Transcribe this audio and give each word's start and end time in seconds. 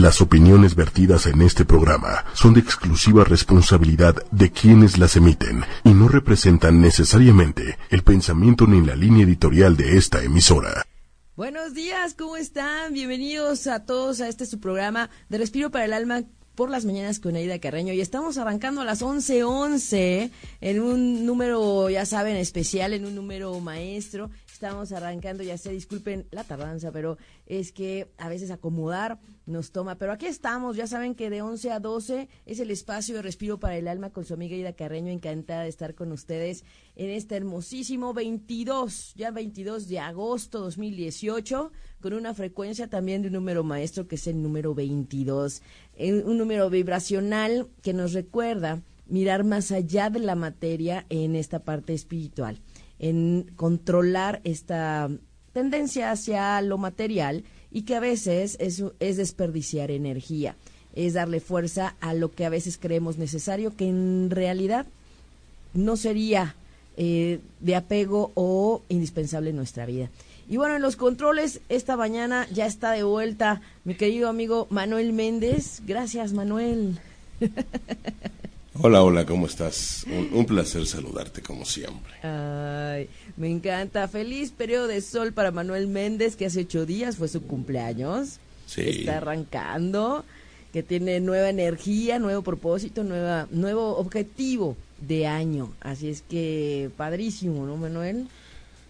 Las 0.00 0.20
opiniones 0.20 0.74
vertidas 0.74 1.26
en 1.26 1.40
este 1.40 1.64
programa 1.64 2.24
son 2.34 2.52
de 2.54 2.58
exclusiva 2.58 3.22
responsabilidad 3.22 4.16
de 4.32 4.50
quienes 4.50 4.98
las 4.98 5.14
emiten 5.14 5.62
y 5.84 5.90
no 5.90 6.08
representan 6.08 6.80
necesariamente 6.80 7.78
el 7.90 8.02
pensamiento 8.02 8.66
ni 8.66 8.84
la 8.84 8.96
línea 8.96 9.24
editorial 9.24 9.76
de 9.76 9.96
esta 9.96 10.20
emisora. 10.24 10.84
Buenos 11.36 11.74
días, 11.74 12.14
¿cómo 12.14 12.36
están? 12.36 12.92
Bienvenidos 12.92 13.68
a 13.68 13.84
todos 13.84 14.20
a 14.20 14.26
este 14.28 14.46
su 14.46 14.58
programa 14.58 15.10
de 15.28 15.38
Respiro 15.38 15.70
para 15.70 15.84
el 15.84 15.92
Alma 15.92 16.24
por 16.56 16.70
las 16.70 16.84
mañanas 16.84 17.20
con 17.20 17.36
Aida 17.36 17.60
Carreño 17.60 17.92
y 17.92 18.00
estamos 18.00 18.36
arrancando 18.36 18.80
a 18.80 18.84
las 18.84 19.00
11:11 19.00 20.30
en 20.60 20.82
un 20.82 21.24
número, 21.24 21.88
ya 21.90 22.04
saben, 22.04 22.36
especial, 22.36 22.94
en 22.94 23.06
un 23.06 23.14
número 23.14 23.58
maestro. 23.60 24.30
Estamos 24.54 24.92
arrancando, 24.92 25.42
ya 25.42 25.58
sé, 25.58 25.72
disculpen 25.72 26.28
la 26.30 26.44
tardanza, 26.44 26.92
pero 26.92 27.18
es 27.44 27.72
que 27.72 28.12
a 28.18 28.28
veces 28.28 28.52
acomodar 28.52 29.18
nos 29.46 29.72
toma. 29.72 29.98
Pero 29.98 30.12
aquí 30.12 30.26
estamos, 30.26 30.76
ya 30.76 30.86
saben 30.86 31.16
que 31.16 31.28
de 31.28 31.42
11 31.42 31.72
a 31.72 31.80
12 31.80 32.28
es 32.46 32.60
el 32.60 32.70
espacio 32.70 33.16
de 33.16 33.22
respiro 33.22 33.58
para 33.58 33.76
el 33.76 33.88
alma 33.88 34.10
con 34.10 34.24
su 34.24 34.32
amiga 34.32 34.54
Ida 34.54 34.72
Carreño. 34.72 35.10
Encantada 35.10 35.64
de 35.64 35.70
estar 35.70 35.96
con 35.96 36.12
ustedes 36.12 36.64
en 36.94 37.10
este 37.10 37.34
hermosísimo 37.34 38.14
22, 38.14 39.14
ya 39.16 39.32
22 39.32 39.88
de 39.88 39.98
agosto 39.98 40.60
2018, 40.60 41.72
con 42.00 42.12
una 42.12 42.32
frecuencia 42.32 42.88
también 42.88 43.22
de 43.22 43.28
un 43.28 43.34
número 43.34 43.64
maestro 43.64 44.06
que 44.06 44.14
es 44.14 44.28
el 44.28 44.40
número 44.40 44.72
22. 44.72 45.62
Un 45.98 46.38
número 46.38 46.70
vibracional 46.70 47.66
que 47.82 47.92
nos 47.92 48.12
recuerda 48.12 48.82
mirar 49.08 49.42
más 49.42 49.72
allá 49.72 50.10
de 50.10 50.20
la 50.20 50.36
materia 50.36 51.06
en 51.08 51.34
esta 51.34 51.58
parte 51.58 51.92
espiritual 51.92 52.60
en 53.04 53.50
controlar 53.56 54.40
esta 54.44 55.10
tendencia 55.52 56.10
hacia 56.10 56.58
lo 56.62 56.78
material 56.78 57.44
y 57.70 57.82
que 57.82 57.96
a 57.96 58.00
veces 58.00 58.56
es, 58.60 58.82
es 58.98 59.16
desperdiciar 59.18 59.90
energía, 59.90 60.56
es 60.94 61.12
darle 61.12 61.40
fuerza 61.40 61.96
a 62.00 62.14
lo 62.14 62.32
que 62.32 62.46
a 62.46 62.48
veces 62.48 62.78
creemos 62.78 63.18
necesario, 63.18 63.76
que 63.76 63.88
en 63.88 64.30
realidad 64.30 64.86
no 65.74 65.98
sería 65.98 66.56
eh, 66.96 67.40
de 67.60 67.76
apego 67.76 68.32
o 68.34 68.80
indispensable 68.88 69.50
en 69.50 69.56
nuestra 69.56 69.84
vida. 69.84 70.08
Y 70.48 70.56
bueno, 70.56 70.76
en 70.76 70.82
los 70.82 70.96
controles, 70.96 71.60
esta 71.68 71.98
mañana 71.98 72.48
ya 72.52 72.64
está 72.64 72.92
de 72.92 73.02
vuelta 73.02 73.60
mi 73.84 73.96
querido 73.96 74.30
amigo 74.30 74.66
Manuel 74.70 75.12
Méndez. 75.12 75.82
Gracias, 75.86 76.32
Manuel. 76.32 76.98
Hola, 78.80 79.04
hola, 79.04 79.24
¿cómo 79.24 79.46
estás? 79.46 80.04
Un, 80.32 80.46
placer 80.46 80.84
saludarte 80.86 81.42
como 81.42 81.64
siempre. 81.64 82.12
Ay, 82.22 83.08
me 83.36 83.48
encanta. 83.48 84.08
Feliz 84.08 84.50
periodo 84.50 84.88
de 84.88 85.00
sol 85.00 85.32
para 85.32 85.52
Manuel 85.52 85.86
Méndez, 85.86 86.34
que 86.34 86.46
hace 86.46 86.62
ocho 86.62 86.84
días 86.84 87.16
fue 87.16 87.28
su 87.28 87.42
cumpleaños. 87.42 88.40
Sí. 88.66 88.82
Está 88.82 89.18
arrancando, 89.18 90.24
que 90.72 90.82
tiene 90.82 91.20
nueva 91.20 91.50
energía, 91.50 92.18
nuevo 92.18 92.42
propósito, 92.42 93.04
nueva, 93.04 93.46
nuevo 93.52 93.96
objetivo 93.96 94.76
de 95.00 95.28
año. 95.28 95.72
Así 95.80 96.08
es 96.08 96.22
que 96.22 96.90
padrísimo, 96.96 97.64
¿no, 97.66 97.76
Manuel? 97.76 98.26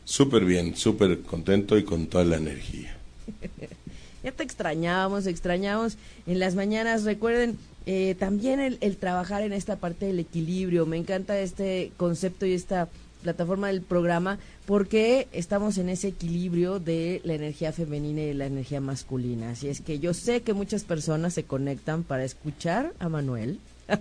Súper 0.04 0.46
bien, 0.46 0.76
súper 0.76 1.20
contento 1.20 1.76
y 1.76 1.84
con 1.84 2.06
toda 2.06 2.24
la 2.24 2.36
energía. 2.36 2.96
ya 4.24 4.32
te 4.32 4.42
extrañábamos, 4.42 5.26
extrañábamos 5.26 5.98
en 6.26 6.38
las 6.40 6.54
mañanas. 6.54 7.04
Recuerden, 7.04 7.58
eh, 7.86 8.16
también 8.18 8.58
el, 8.58 8.96
trabajar 8.96 9.42
en 9.42 9.52
esta 9.52 9.76
parte 9.76 10.06
del 10.06 10.18
equilibrio. 10.18 10.86
Me 10.86 10.96
encanta 10.96 11.38
este 11.38 11.92
concepto 11.98 12.46
y 12.46 12.54
esta 12.54 12.88
plataforma 13.22 13.68
del 13.68 13.82
programa 13.82 14.38
porque 14.66 15.28
estamos 15.32 15.78
en 15.78 15.88
ese 15.90 16.08
equilibrio 16.08 16.78
de 16.78 17.20
la 17.24 17.34
energía 17.34 17.72
femenina 17.72 18.22
y 18.22 18.34
la 18.34 18.46
energía 18.46 18.80
masculina. 18.80 19.50
Así 19.50 19.68
es 19.68 19.82
que 19.82 19.98
yo 19.98 20.14
sé 20.14 20.40
que 20.40 20.54
muchas 20.54 20.84
personas 20.84 21.34
se 21.34 21.44
conectan 21.44 22.02
para 22.02 22.24
escuchar 22.24 22.94
a 22.98 23.10
Manuel. 23.10 23.60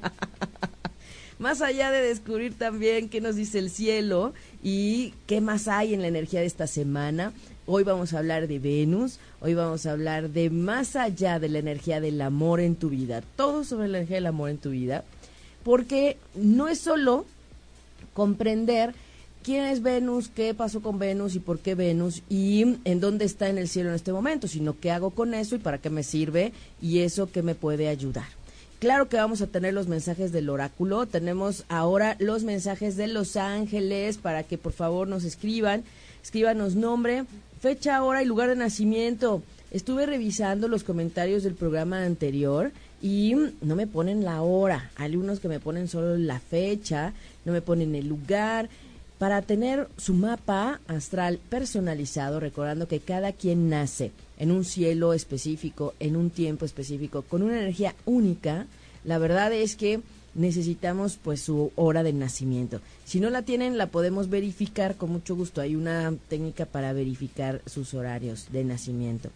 más 1.40 1.62
allá 1.62 1.92
de 1.92 2.02
descubrir 2.02 2.58
también 2.58 3.10
qué 3.10 3.20
nos 3.20 3.36
dice 3.36 3.60
el 3.60 3.70
cielo 3.70 4.34
y 4.64 5.14
qué 5.28 5.42
más 5.42 5.68
hay 5.68 5.94
en 5.94 6.02
la 6.02 6.08
energía 6.08 6.40
de 6.40 6.46
esta 6.46 6.68
semana, 6.68 7.34
Hoy 7.66 7.86
vamos 7.86 8.14
a 8.14 8.18
hablar 8.18 8.50
de 8.50 8.60
Venus, 8.60 9.20
hoy 9.40 9.54
vamos 9.54 9.86
a 9.86 9.94
hablar 9.94 10.32
de 10.32 10.50
más 10.50 10.98
allá 10.98 11.40
de 11.40 11.48
la 11.48 11.60
energía 11.60 12.02
del 12.02 12.20
amor 12.22 12.60
en 12.60 12.76
tu 12.76 12.90
vida, 12.90 13.24
todo 13.38 13.64
sobre 13.64 13.88
la 13.88 14.00
energía 14.00 14.18
del 14.18 14.26
amor 14.26 14.50
en 14.50 14.58
tu 14.58 14.72
vida, 14.72 15.06
porque 15.64 16.18
no 16.36 16.68
es 16.68 16.80
solo 16.80 17.26
comprender 18.14 18.94
quién 19.44 19.64
es 19.64 19.82
Venus, 19.82 20.28
qué 20.28 20.54
pasó 20.54 20.82
con 20.82 21.00
Venus 21.00 21.36
y 21.36 21.40
por 21.40 21.60
qué 21.60 21.74
Venus 21.74 22.22
y 22.28 22.80
en 22.84 23.00
dónde 23.00 23.24
está 23.24 23.48
en 23.48 23.58
el 23.58 23.70
cielo 23.70 23.90
en 23.90 23.96
este 23.96 24.12
momento, 24.12 24.50
sino 24.50 24.78
qué 24.78 24.92
hago 24.92 25.12
con 25.12 25.34
eso 25.34 25.56
y 25.56 25.60
para 25.60 25.78
qué 25.78 25.90
me 25.90 26.04
sirve 26.04 26.52
y 26.82 27.00
eso 27.00 27.32
que 27.32 27.44
me 27.44 27.56
puede 27.56 27.88
ayudar. 27.88 28.28
Claro 28.80 29.08
que 29.08 29.16
vamos 29.16 29.42
a 29.42 29.48
tener 29.48 29.74
los 29.74 29.88
mensajes 29.88 30.34
del 30.34 30.50
oráculo, 30.50 31.06
tenemos 31.06 31.64
ahora 31.70 32.18
los 32.20 32.44
mensajes 32.44 32.98
de 32.98 33.08
los 33.08 33.38
ángeles 33.38 34.18
para 34.18 34.44
que 34.44 34.58
por 34.58 34.74
favor 34.74 35.08
nos 35.08 35.24
escriban, 35.24 35.86
escríbanos 36.22 36.76
nombre, 36.76 37.24
fecha, 37.64 38.04
hora 38.04 38.22
y 38.22 38.26
lugar 38.26 38.50
de 38.50 38.58
nacimiento. 38.58 39.42
Estuve 39.72 40.06
revisando 40.06 40.68
los 40.68 40.84
comentarios 40.84 41.44
del 41.44 41.54
programa 41.54 42.04
anterior 42.04 42.74
y 43.02 43.36
no 43.62 43.78
me 43.78 43.88
ponen 43.88 44.26
la 44.26 44.42
hora. 44.42 44.92
Hay 44.98 45.16
unos 45.16 45.40
que 45.40 45.48
me 45.48 45.62
ponen 45.62 45.88
solo 45.88 46.18
la 46.18 46.42
fecha, 46.42 47.14
no 47.46 47.54
me 47.54 47.62
ponen 47.62 47.96
el 47.96 48.10
lugar. 48.10 48.68
Para 49.18 49.42
tener 49.44 49.88
su 49.96 50.14
mapa 50.14 50.82
astral 50.90 51.40
personalizado, 51.50 52.42
recordando 52.42 52.90
que 52.90 53.00
cada 53.00 53.32
quien 53.32 53.70
nace 53.70 54.12
en 54.38 54.52
un 54.52 54.66
cielo 54.66 55.14
específico, 55.14 55.94
en 56.02 56.18
un 56.18 56.32
tiempo 56.32 56.66
específico, 56.66 57.22
con 57.22 57.44
una 57.44 57.60
energía 57.60 57.96
única, 58.04 58.68
la 59.06 59.20
verdad 59.20 59.54
es 59.54 59.78
que 59.78 60.02
necesitamos 60.36 61.20
pues 61.22 61.42
su 61.42 61.72
hora 61.76 62.04
de 62.04 62.14
nacimiento. 62.14 62.82
Si 63.06 63.20
no 63.20 63.30
la 63.30 63.44
tienen, 63.44 63.78
la 63.78 63.88
podemos 63.88 64.30
verificar 64.30 64.96
con 64.96 65.12
mucho 65.12 65.36
gusto. 65.36 65.62
Hay 65.62 65.76
una 65.76 66.14
técnica 66.30 66.66
para 66.66 66.94
verificar 66.94 67.62
sus 67.66 67.94
horarios 67.94 68.48
de 68.52 68.64
nacimiento. 68.64 69.30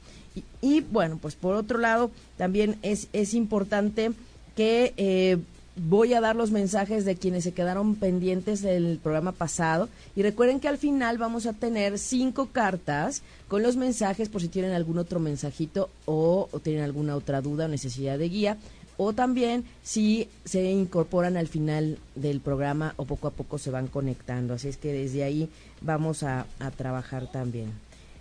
Y, 0.61 0.81
bueno, 0.81 1.17
pues 1.21 1.35
por 1.35 1.55
otro 1.55 1.79
lado, 1.79 2.11
también 2.37 2.77
es, 2.81 3.07
es 3.13 3.33
importante 3.33 4.11
que 4.55 4.93
eh, 4.97 5.37
voy 5.75 6.13
a 6.13 6.21
dar 6.21 6.35
los 6.35 6.51
mensajes 6.51 7.05
de 7.05 7.15
quienes 7.15 7.43
se 7.43 7.53
quedaron 7.53 7.95
pendientes 7.95 8.61
del 8.61 8.99
programa 9.01 9.31
pasado. 9.31 9.89
Y 10.15 10.23
recuerden 10.23 10.59
que 10.59 10.67
al 10.67 10.77
final 10.77 11.17
vamos 11.17 11.45
a 11.45 11.53
tener 11.53 11.99
cinco 11.99 12.49
cartas 12.51 13.21
con 13.47 13.63
los 13.63 13.77
mensajes 13.77 14.29
por 14.29 14.41
si 14.41 14.47
tienen 14.47 14.73
algún 14.73 14.97
otro 14.97 15.19
mensajito 15.19 15.89
o 16.05 16.49
tienen 16.63 16.83
alguna 16.83 17.15
otra 17.15 17.41
duda 17.41 17.65
o 17.65 17.67
necesidad 17.67 18.17
de 18.17 18.29
guía 18.29 18.57
o 18.97 19.13
también 19.13 19.63
si 19.83 20.27
se 20.43 20.71
incorporan 20.71 21.37
al 21.37 21.47
final 21.47 21.99
del 22.15 22.41
programa 22.41 22.93
o 22.97 23.05
poco 23.05 23.27
a 23.27 23.31
poco 23.31 23.57
se 23.57 23.71
van 23.71 23.87
conectando. 23.87 24.55
Así 24.55 24.67
es 24.67 24.77
que 24.77 24.91
desde 24.91 25.23
ahí 25.23 25.49
vamos 25.81 26.23
a, 26.23 26.45
trabajar 26.75 27.31
también. 27.31 27.71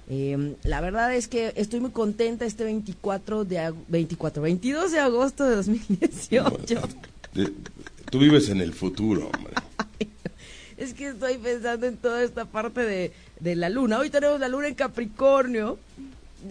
Em, 0.08 0.54
la 0.62 0.80
verdad 0.80 1.12
es 1.14 1.26
que 1.26 1.52
estoy 1.56 1.80
muy 1.80 1.90
contenta 1.90 2.44
este 2.44 2.64
24 2.64 3.44
de 3.44 3.74
24, 3.88 4.42
22 4.42 4.92
de 4.92 5.00
agosto 5.00 5.44
de 5.44 5.56
2018. 5.56 6.80
tú 8.10 8.18
vives 8.18 8.48
en 8.50 8.60
el 8.60 8.72
futuro, 8.72 9.30
hombre. 9.34 9.54
es 10.76 10.94
que 10.94 11.08
estoy 11.08 11.38
pensando 11.38 11.86
en 11.86 11.96
toda 11.96 12.22
esta 12.22 12.44
parte 12.44 12.82
de, 12.82 13.12
de 13.40 13.56
la 13.56 13.68
luna. 13.68 13.98
Hoy 13.98 14.10
tenemos 14.10 14.38
la 14.38 14.48
luna 14.48 14.68
en 14.68 14.74
Capricornio 14.74 15.78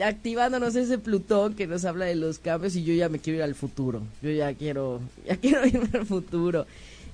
activándonos 0.04 0.76
ese 0.76 0.98
Plutón 0.98 1.56
que 1.56 1.68
nos 1.68 1.86
habla 1.86 2.06
de 2.06 2.16
los 2.16 2.40
cambios 2.40 2.76
y 2.76 2.84
yo 2.84 2.94
ya 2.94 3.10
me 3.10 3.20
quiero 3.20 3.38
ir 3.38 3.44
al 3.44 3.56
futuro. 3.56 4.02
Yo 4.22 4.32
ya 4.32 4.54
quiero, 4.54 5.02
ya 5.28 5.38
quiero 5.42 5.66
irme 5.66 5.90
al 5.94 6.06
futuro. 6.06 6.66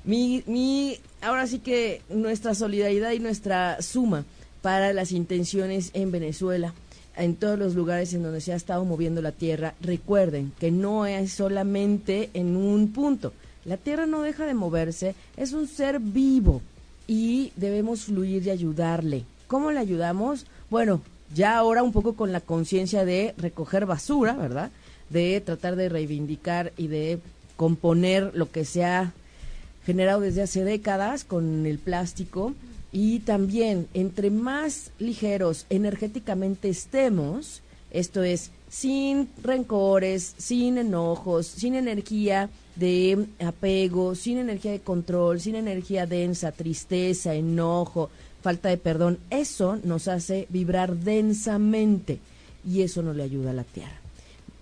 Mi, 0.03 0.44
mi, 0.47 0.97
ahora 1.22 1.46
sí 1.47 1.59
que 1.59 2.02
nuestra 2.09 2.56
solidaridad 2.56 3.12
y 3.12 3.20
nuestra 3.20 3.81
suma 3.81 4.25
para 4.62 4.94
las 4.94 5.12
intenciones 5.12 5.91
en 5.94 6.12
Venezuela, 6.12 6.74
en 7.16 7.36
todos 7.36 7.59
los 7.59 7.75
lugares 7.75 8.14
en 8.14 8.24
donde 8.24 8.41
se 8.41 8.53
ha 8.53 8.56
estado 8.56 8.86
moviendo 8.86 9.22
la 9.22 9.31
tierra, 9.31 9.75
recuerden 9.81 10.53
que 10.59 10.72
no 10.72 11.06
es 11.06 11.34
solamente 11.34 12.29
en 12.34 12.56
un 12.56 12.94
punto. 12.94 13.34
La 13.66 13.78
tierra 13.78 14.06
no 14.06 14.23
deja 14.23 14.46
de 14.46 14.53
moverse, 14.53 15.14
es 15.38 15.53
un 15.53 15.67
ser 15.67 16.00
vivo 16.00 16.61
y 17.08 17.52
debemos 17.56 18.03
fluir 18.06 18.46
y 18.47 18.50
ayudarle. 18.50 19.26
¿Cómo 19.47 19.72
le 19.72 19.79
ayudamos? 19.79 20.46
Bueno, 20.70 21.02
ya 21.34 21.58
ahora 21.58 21.84
un 21.84 21.92
poco 21.92 22.14
con 22.14 22.32
la 22.32 22.42
conciencia 22.42 23.06
de 23.06 23.34
recoger 23.38 23.86
basura, 23.86 24.34
¿verdad? 24.34 24.72
De 25.10 25.42
tratar 25.42 25.76
de 25.76 25.90
reivindicar 25.90 26.74
y 26.78 26.88
de 26.88 27.20
componer 27.56 28.32
lo 28.34 28.52
que 28.52 28.66
se 28.66 28.84
ha 28.84 29.14
generado 29.86 30.22
desde 30.22 30.42
hace 30.42 30.64
décadas 30.64 31.24
con 31.24 31.66
el 31.66 31.80
plástico 31.80 32.54
y 32.92 33.20
también 33.20 33.88
entre 33.94 34.30
más 34.30 34.92
ligeros 35.00 35.66
energéticamente 35.70 36.70
estemos, 36.70 37.62
esto 37.92 38.24
es 38.24 38.52
sin 38.70 39.30
rencores, 39.44 40.34
sin 40.38 40.78
enojos, 40.78 41.48
sin 41.48 41.76
energía 41.76 42.50
de 42.76 43.26
apego, 43.40 44.16
sin 44.16 44.38
energía 44.38 44.72
de 44.72 44.80
control, 44.80 45.40
sin 45.40 45.56
energía 45.56 46.06
densa, 46.06 46.52
tristeza, 46.52 47.34
enojo, 47.36 48.10
falta 48.41 48.70
de 48.70 48.78
perdón, 48.78 49.20
eso 49.29 49.78
nos 49.84 50.08
hace 50.08 50.47
vibrar 50.49 50.96
densamente 50.96 52.20
y 52.67 52.82
eso 52.82 53.02
no 53.02 53.14
le 53.14 53.23
ayuda 53.23 53.52
a 53.52 53.55
la 53.55 53.64
Tierra. 53.64 53.99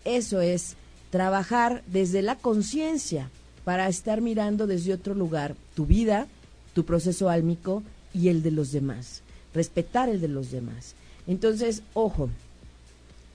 Eso 0.06 0.42
es 0.42 0.76
trabajar 1.10 1.84
desde 1.88 2.22
la 2.22 2.36
conciencia 2.36 3.30
para 3.64 3.88
estar 3.88 4.22
mirando 4.22 4.68
desde 4.68 4.94
otro 4.94 5.14
lugar 5.14 5.56
tu 5.76 5.86
vida, 5.86 6.28
tu 6.74 6.86
proceso 6.86 7.30
álmico 7.30 7.84
y 8.14 8.30
el 8.30 8.42
de 8.42 8.52
los 8.52 8.72
demás, 8.72 9.22
respetar 9.54 10.10
el 10.10 10.22
de 10.22 10.28
los 10.28 10.52
demás. 10.52 10.96
Entonces, 11.28 11.84
ojo, 11.94 12.30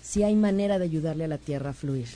si 0.03 0.23
hay 0.23 0.35
manera 0.35 0.79
de 0.79 0.85
ayudarle 0.85 1.25
a 1.25 1.29
la 1.29 1.39
tierra 1.39 1.71
a 1.71 1.75
fluir. 1.75 2.09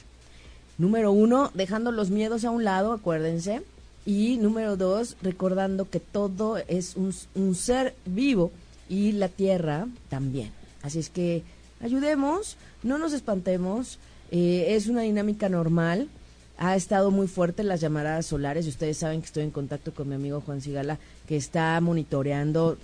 Número 0.77 1.11
uno, 1.11 1.51
dejando 1.55 1.91
los 1.91 2.11
miedos 2.11 2.45
a 2.45 2.51
un 2.51 2.65
lado, 2.65 2.93
acuérdense. 2.93 3.63
Y 4.09 4.39
número 4.39 4.79
dos, 4.79 5.19
recordando 5.21 5.91
que 5.91 6.01
todo 6.01 6.57
es 6.57 6.97
un, 6.97 7.15
un 7.35 7.55
ser 7.55 7.95
vivo 8.07 8.51
y 8.89 9.13
la 9.13 9.29
tierra 9.29 9.87
también. 10.09 10.51
Así 10.81 10.99
es 10.99 11.11
que 11.11 11.43
ayudemos, 11.83 12.57
no 12.83 12.97
nos 12.97 13.13
espantemos, 13.13 13.99
eh, 14.31 14.69
es 14.71 14.87
una 14.87 15.03
dinámica 15.03 15.51
normal. 15.51 16.09
Ha 16.57 16.75
estado 16.75 17.11
muy 17.11 17.29
fuerte 17.29 17.63
las 17.65 17.83
llamaradas 17.83 18.25
solares 18.25 18.65
y 18.65 18.71
ustedes 18.71 18.97
saben 18.97 19.21
que 19.21 19.27
estoy 19.27 19.43
en 19.43 19.51
contacto 19.51 19.93
con 19.93 20.09
mi 20.09 20.15
amigo 20.15 20.41
Juan 20.41 20.63
Sigala 20.63 20.99
que 21.27 21.37
está 21.37 21.79
monitoreando. 21.83 22.79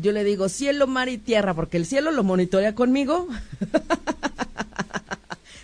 Yo 0.00 0.12
le 0.12 0.22
digo 0.22 0.48
cielo, 0.48 0.86
mar 0.86 1.08
y 1.08 1.18
tierra 1.18 1.54
porque 1.54 1.76
el 1.76 1.86
cielo 1.86 2.12
lo 2.12 2.22
monitorea 2.22 2.76
conmigo. 2.76 3.26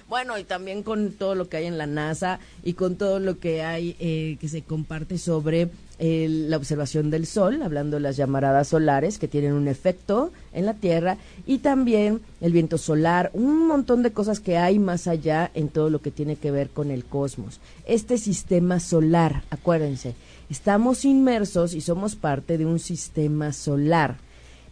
Bueno, 0.08 0.38
y 0.38 0.44
también 0.44 0.82
con 0.82 1.12
todo 1.12 1.34
lo 1.34 1.50
que 1.50 1.58
hay 1.58 1.66
en 1.66 1.76
la 1.76 1.86
NASA 1.86 2.40
y 2.62 2.72
con 2.72 2.96
todo 2.96 3.18
lo 3.18 3.38
que 3.38 3.62
hay 3.62 3.94
eh, 4.00 4.38
que 4.40 4.48
se 4.48 4.62
comparte 4.62 5.18
sobre 5.18 5.68
la 6.00 6.56
observación 6.56 7.10
del 7.10 7.26
Sol, 7.26 7.60
hablando 7.60 7.96
de 7.96 8.02
las 8.02 8.16
llamaradas 8.16 8.68
solares 8.68 9.18
que 9.18 9.26
tienen 9.26 9.52
un 9.52 9.66
efecto 9.66 10.30
en 10.52 10.64
la 10.64 10.74
Tierra 10.74 11.18
y 11.44 11.58
también 11.58 12.20
el 12.40 12.52
viento 12.52 12.78
solar, 12.78 13.30
un 13.34 13.66
montón 13.66 14.04
de 14.04 14.12
cosas 14.12 14.38
que 14.38 14.56
hay 14.56 14.78
más 14.78 15.08
allá 15.08 15.50
en 15.54 15.68
todo 15.68 15.90
lo 15.90 16.00
que 16.00 16.12
tiene 16.12 16.36
que 16.36 16.52
ver 16.52 16.70
con 16.70 16.92
el 16.92 17.04
cosmos. 17.04 17.58
Este 17.84 18.16
sistema 18.16 18.78
solar, 18.78 19.42
acuérdense, 19.50 20.14
estamos 20.48 21.04
inmersos 21.04 21.74
y 21.74 21.80
somos 21.80 22.14
parte 22.14 22.58
de 22.58 22.64
un 22.64 22.78
sistema 22.78 23.52
solar. 23.52 24.18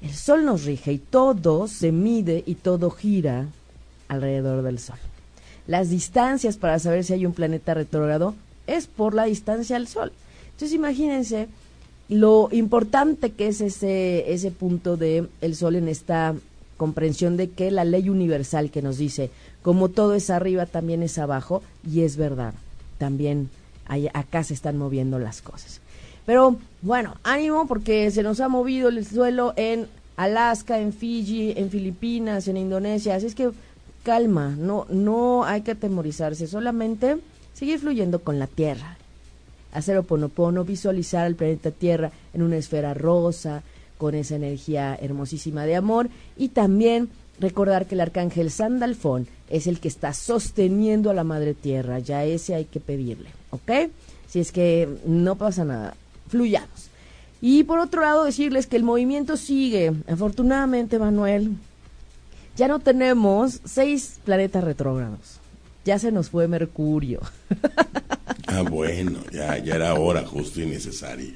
El 0.00 0.15
Sol 0.15 0.44
nos 0.44 0.65
rige 0.65 0.93
y 0.93 0.99
todo 0.99 1.67
se 1.67 1.91
mide 1.91 2.44
y 2.47 2.55
todo 2.55 2.88
gira 2.91 3.49
alrededor 4.06 4.62
del 4.62 4.79
Sol. 4.79 4.99
Las 5.66 5.90
distancias 5.90 6.56
para 6.56 6.78
saber 6.78 7.04
si 7.04 7.12
hay 7.12 7.26
un 7.26 7.32
planeta 7.32 7.74
retrógrado 7.74 8.34
es 8.66 8.86
por 8.86 9.14
la 9.14 9.24
distancia 9.24 9.76
al 9.76 9.88
Sol. 9.88 10.12
Entonces 10.46 10.72
imagínense 10.72 11.48
lo 12.08 12.48
importante 12.52 13.32
que 13.32 13.48
es 13.48 13.60
ese, 13.60 14.32
ese 14.32 14.50
punto 14.50 14.96
de 14.96 15.26
el 15.40 15.56
Sol 15.56 15.76
en 15.76 15.88
esta 15.88 16.34
comprensión 16.76 17.36
de 17.36 17.50
que 17.50 17.70
la 17.70 17.84
ley 17.84 18.08
universal 18.08 18.70
que 18.70 18.82
nos 18.82 18.98
dice, 18.98 19.30
como 19.62 19.88
todo 19.88 20.14
es 20.14 20.30
arriba, 20.30 20.66
también 20.66 21.02
es 21.02 21.18
abajo, 21.18 21.62
y 21.90 22.02
es 22.02 22.16
verdad, 22.16 22.54
también 22.98 23.50
acá 24.12 24.44
se 24.44 24.54
están 24.54 24.76
moviendo 24.76 25.18
las 25.18 25.42
cosas. 25.42 25.80
Pero 26.26 26.56
bueno, 26.82 27.16
ánimo 27.22 27.66
porque 27.66 28.10
se 28.10 28.22
nos 28.22 28.40
ha 28.40 28.48
movido 28.48 28.88
el 28.88 29.04
suelo 29.06 29.54
en 29.56 29.86
Alaska, 30.16 30.78
en 30.78 30.92
Fiji, 30.92 31.54
en 31.56 31.70
Filipinas, 31.70 32.48
en 32.48 32.56
Indonesia, 32.56 33.14
así 33.14 33.26
es 33.26 33.34
que 33.34 33.50
calma, 34.06 34.55
no, 34.56 34.87
no 34.88 35.44
hay 35.44 35.62
que 35.62 35.73
atemorizarse, 35.73 36.47
solamente 36.47 37.17
seguir 37.55 37.81
fluyendo 37.81 38.20
con 38.20 38.38
la 38.38 38.47
Tierra. 38.47 38.97
Hacer 39.73 39.99
oponopono, 39.99 40.62
visualizar 40.62 41.26
al 41.26 41.35
planeta 41.35 41.73
Tierra 41.73 42.12
en 42.32 42.43
una 42.43 42.56
esfera 42.56 42.94
rosa, 42.94 43.64
con 43.99 44.14
esa 44.14 44.37
energía 44.37 44.97
hermosísima 45.00 45.64
de 45.64 45.75
amor 45.75 46.08
y 46.37 46.50
también 46.50 47.08
recordar 47.41 47.87
que 47.87 47.97
el 47.97 48.00
arcángel 48.00 48.53
Sandalfón 48.53 49.26
es 49.50 49.67
el 49.67 49.81
que 49.81 49.88
está 49.88 50.12
sosteniendo 50.12 51.11
a 51.11 51.14
la 51.14 51.25
madre 51.25 51.55
tierra, 51.55 51.99
ya 51.99 52.25
ese 52.25 52.55
hay 52.55 52.67
que 52.67 52.79
pedirle, 52.79 53.31
¿ok? 53.50 53.91
Si 54.29 54.38
es 54.38 54.52
que 54.52 54.88
no 55.05 55.35
pasa 55.35 55.64
nada, 55.64 55.97
fluyamos. 56.29 56.91
Y 57.41 57.64
por 57.64 57.79
otro 57.79 58.02
lado 58.02 58.25
decirles 58.25 58.67
que 58.67 58.76
el 58.76 58.82
movimiento 58.82 59.37
sigue, 59.37 59.93
afortunadamente 60.09 60.99
Manuel, 60.99 61.56
ya 62.56 62.69
no 62.69 62.79
tenemos 62.79 63.61
seis 63.64 64.19
planetas 64.25 64.64
retrógrados. 64.64 65.41
Ya 65.85 65.99
se 65.99 66.11
nos 66.11 66.31
fue 66.31 66.49
Mercurio. 66.49 67.20
ah, 68.49 68.62
bueno, 68.62 69.20
ya, 69.31 69.58
ya 69.58 69.76
era 69.76 69.94
hora 69.94 70.26
justo 70.26 70.61
y 70.61 70.67
necesario. 70.67 71.35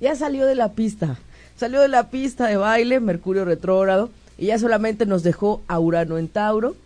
Ya 0.00 0.16
salió 0.16 0.46
de 0.46 0.54
la 0.54 0.72
pista. 0.72 1.18
Salió 1.56 1.80
de 1.80 1.88
la 1.88 2.10
pista 2.10 2.46
de 2.46 2.56
baile, 2.56 2.98
Mercurio 3.00 3.44
retrógrado, 3.44 4.10
y 4.36 4.46
ya 4.46 4.58
solamente 4.58 5.06
nos 5.06 5.22
dejó 5.22 5.60
a 5.68 5.78
Urano 5.78 6.16
en 6.16 6.28
Tauro, 6.28 6.76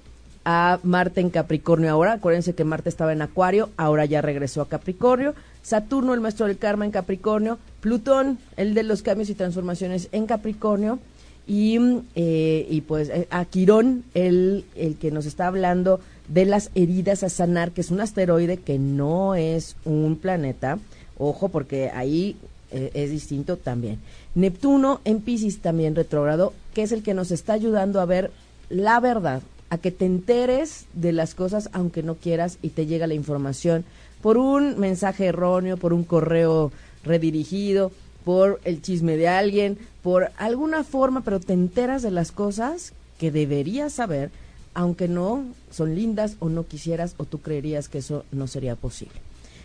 a 0.44 0.81
Marte 0.82 1.20
en 1.20 1.31
Capricornio 1.31 1.91
ahora. 1.91 2.15
Acuérdense 2.15 2.55
que 2.55 2.65
Marte 2.65 2.88
estaba 2.88 3.12
en 3.12 3.23
Acuario, 3.23 3.70
ahora 3.76 4.05
ya 4.06 4.23
regresó 4.23 4.61
a 4.61 4.69
Capricornio. 4.69 5.35
Saturno, 5.62 6.15
el 6.15 6.20
maestro 6.20 6.47
del 6.47 6.58
karma 6.58 6.85
en 6.85 6.91
Capricornio. 6.91 7.58
Plutón, 7.81 8.38
el 8.56 8.75
de 8.75 8.82
los 8.82 9.03
cambios 9.03 9.31
y 9.31 9.35
transformaciones 9.35 10.08
en 10.12 10.26
Capricornio 10.26 10.99
y, 11.47 11.79
eh, 12.15 12.67
y 12.69 12.81
pues 12.83 13.09
eh, 13.09 13.27
a 13.31 13.44
Quirón, 13.44 14.05
el, 14.15 14.65
el 14.77 14.97
que 14.97 15.11
nos 15.11 15.27
está 15.27 15.47
hablando 15.47 16.00
de 16.29 16.44
las 16.44 16.71
heridas 16.75 17.23
a 17.23 17.29
sanar, 17.29 17.73
que 17.73 17.81
es 17.81 17.91
un 17.91 18.00
asteroide 18.00 18.59
que 18.59 18.79
no 18.79 19.35
es 19.35 19.77
un 19.85 20.17
planeta, 20.17 20.79
ojo 21.19 21.49
porque 21.49 21.91
ahí 21.91 22.37
eh, 22.71 22.91
es 22.94 23.11
distinto 23.11 23.56
también. 23.56 23.99
Neptuno 24.35 25.00
en 25.05 25.21
Pisces 25.21 25.59
también 25.59 25.94
retrógrado, 25.94 26.55
que 26.75 26.83
es 26.83 26.93
el 26.93 27.03
que 27.03 27.15
nos 27.15 27.31
está 27.31 27.53
ayudando 27.53 28.00
a 28.00 28.06
ver 28.06 28.31
la 28.71 28.99
verdad, 29.00 29.43
a 29.69 29.79
que 29.79 29.91
te 29.91 30.06
enteres 30.06 30.87
de 30.94 31.12
las 31.12 31.35
cosas 31.35 31.69
aunque 31.73 32.03
no 32.03 32.15
quieras 32.15 32.59
y 32.62 32.71
te 32.71 32.87
llega 32.87 33.06
la 33.06 33.15
información 33.15 33.85
por 34.23 34.39
un 34.39 34.79
mensaje 34.79 35.27
erróneo, 35.27 35.77
por 35.77 35.93
un 35.93 36.05
correo 36.05 36.73
redirigido, 37.05 37.91
por 38.24 38.60
el 38.64 38.82
chisme 38.82 39.16
de 39.16 39.28
alguien, 39.28 39.78
por 40.02 40.30
alguna 40.36 40.84
forma, 40.84 41.22
pero 41.22 41.40
te 41.40 41.52
enteras 41.52 42.02
de 42.02 42.10
las 42.10 42.32
cosas 42.32 42.92
que 43.19 43.30
deberías 43.30 43.92
saber, 43.92 44.30
aunque 44.74 45.08
no 45.08 45.44
son 45.70 45.94
lindas 45.94 46.36
o 46.40 46.48
no 46.48 46.66
quisieras 46.66 47.14
o 47.19 47.24
tú 47.24 47.40
creerías 47.40 47.88
que 47.88 47.98
eso 47.98 48.24
no 48.32 48.46
sería 48.46 48.76
posible. 48.76 49.14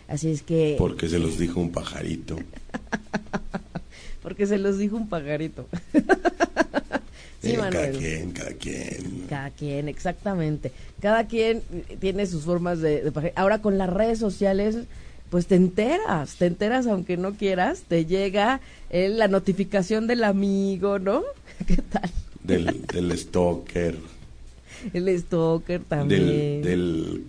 Así 0.07 0.29
es 0.29 0.41
que... 0.41 0.75
Porque 0.77 1.09
se 1.09 1.19
los 1.19 1.37
dijo 1.37 1.59
un 1.59 1.71
pajarito. 1.71 2.37
Porque 4.21 4.45
se 4.45 4.57
los 4.57 4.77
dijo 4.77 4.95
un 4.95 5.09
pajarito. 5.09 5.67
sí, 7.41 7.51
eh, 7.51 7.57
Cada 7.57 7.91
quien, 7.91 8.31
cada 8.31 8.51
quien. 8.51 9.25
Cada 9.29 9.49
quien, 9.51 9.89
exactamente. 9.89 10.71
Cada 11.01 11.27
quien 11.27 11.61
tiene 11.99 12.25
sus 12.25 12.43
formas 12.43 12.79
de, 12.79 13.09
de 13.09 13.33
Ahora 13.35 13.61
con 13.61 13.77
las 13.77 13.89
redes 13.89 14.19
sociales 14.19 14.77
pues 15.29 15.47
te 15.47 15.55
enteras, 15.55 16.35
te 16.35 16.45
enteras 16.45 16.87
aunque 16.87 17.17
no 17.17 17.33
quieras, 17.33 17.83
te 17.87 18.05
llega 18.05 18.61
eh, 18.89 19.09
la 19.09 19.27
notificación 19.27 20.07
del 20.07 20.23
amigo, 20.23 20.99
¿no? 20.99 21.23
¿Qué 21.67 21.77
tal? 21.77 22.09
Del, 22.43 22.85
del 22.85 23.17
stalker. 23.17 23.97
El 24.93 25.19
stalker 25.19 25.81
también. 25.83 26.61
Del, 26.61 27.25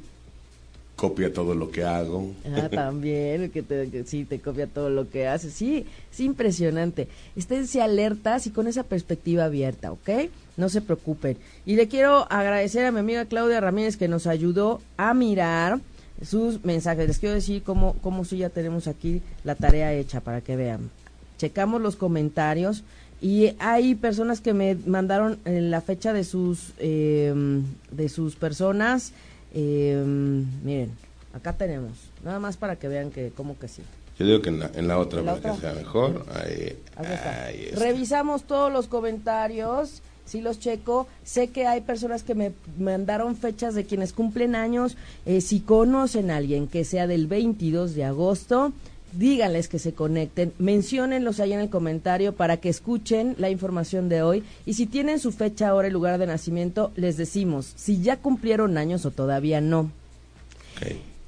copia 0.99 1.33
todo 1.33 1.55
lo 1.55 1.71
que 1.71 1.85
hago. 1.85 2.33
Ah, 2.45 2.69
también, 2.71 3.51
que, 3.51 3.63
te, 3.63 4.05
sí, 4.05 4.25
te 4.25 4.41
copia 4.41 4.67
todo 4.67 4.91
lo 4.91 5.09
que 5.09 5.29
haces. 5.29 5.55
Sí, 5.55 5.87
es 6.13 6.21
impresionante. 6.21 7.09
Esténse 7.37 7.81
alertas 7.81 8.47
y 8.47 8.51
con 8.51 8.67
esa 8.67 8.83
perspectiva 8.83 9.45
abierta, 9.45 9.93
¿ok? 9.93 10.29
No 10.57 10.69
se 10.69 10.83
preocupen. 10.83 11.37
Y 11.65 11.77
le 11.77 11.87
quiero 11.87 12.31
agradecer 12.31 12.85
a 12.85 12.91
mi 12.91 12.99
amiga 12.99 13.25
Claudia 13.27 13.61
Ramírez 13.61 13.97
que 13.97 14.09
nos 14.09 14.27
ayudó 14.27 14.81
a 14.97 15.15
mirar 15.15 15.79
sus 16.25 16.65
mensajes. 16.65 17.07
Les 17.07 17.19
quiero 17.19 17.35
decir 17.35 17.63
cómo, 17.63 17.97
cómo 18.03 18.25
si 18.25 18.39
ya 18.39 18.51
tenemos 18.51 18.87
aquí 18.87 19.23
la 19.45 19.55
tarea 19.55 19.93
hecha 19.93 20.21
para 20.21 20.41
que 20.41 20.57
vean. 20.57 20.91
Checamos 21.39 21.81
los 21.81 21.97
comentarios 21.97 22.85
y 23.21 23.55
hay 23.59 23.95
personas 23.95 24.41
que 24.41 24.55
me 24.55 24.77
mandaron 24.87 25.39
la 25.45 25.81
fecha 25.81 26.13
de 26.13 26.25
sus 26.25 26.73
em, 26.79 27.65
de 27.91 28.09
sus 28.09 28.37
personas. 28.37 29.13
Em, 29.55 30.47
miren, 30.65 30.91
acá 31.33 31.53
tenemos. 31.53 31.93
Nada 32.25 32.39
más 32.39 32.57
para 32.57 32.77
que 32.77 32.89
vean 32.89 33.11
que 33.11 33.31
como 33.31 33.59
que 33.59 33.69
sí. 33.69 33.83
Yo 34.19 34.27
digo 34.27 34.43
que 34.43 34.49
en 34.49 34.89
la, 34.89 34.99
otra, 34.99 35.23
para 35.23 35.55
que 35.55 35.61
sea 35.61 35.75
mejor. 35.75 36.27
Ahí, 36.35 37.71
Revisamos 37.77 38.43
todos 38.45 38.73
los 38.73 38.89
comentarios 38.89 40.03
sí 40.29 40.41
los 40.41 40.61
checo. 40.61 41.09
Sé 41.25 41.49
que 41.49 41.67
hay 41.67 41.81
personas 41.81 42.23
que 42.23 42.35
me 42.35 42.53
mandaron 42.79 43.37
fechas 43.37 43.75
de 43.75 43.85
quienes 43.85 44.13
cumplen 44.13 44.55
años. 44.55 44.97
Eh, 45.27 45.41
si 45.41 45.61
conocen 45.61 46.31
a 46.31 46.37
alguien 46.37 46.69
que 46.69 46.85
sea 46.85 47.07
del 47.07 47.27
22 47.27 47.95
de 47.95 48.05
agosto, 48.05 48.73
díganles 49.13 49.69
que 49.69 49.79
se 49.79 49.95
conecten, 49.95 50.53
menciónenlos 50.59 51.41
ahí 51.41 51.53
en 51.53 51.61
el 51.61 51.71
comentario 51.71 52.35
para 52.35 52.59
que 52.59 52.69
escuchen 52.69 53.35
la 53.39 53.51
información 53.51 54.09
de 54.09 54.23
hoy. 54.23 54.45
Y 54.67 54.75
si 54.75 54.87
tienen 54.87 55.19
su 55.19 55.33
fecha, 55.33 55.75
hora 55.75 55.89
y 55.89 55.91
lugar 55.91 56.19
de 56.19 56.27
nacimiento, 56.27 56.93
les 56.97 57.17
decimos 57.17 57.73
si 57.77 58.01
ya 58.03 58.17
cumplieron 58.17 58.79
años 58.79 59.05
o 59.07 59.11
todavía 59.11 59.61
no. 59.61 59.91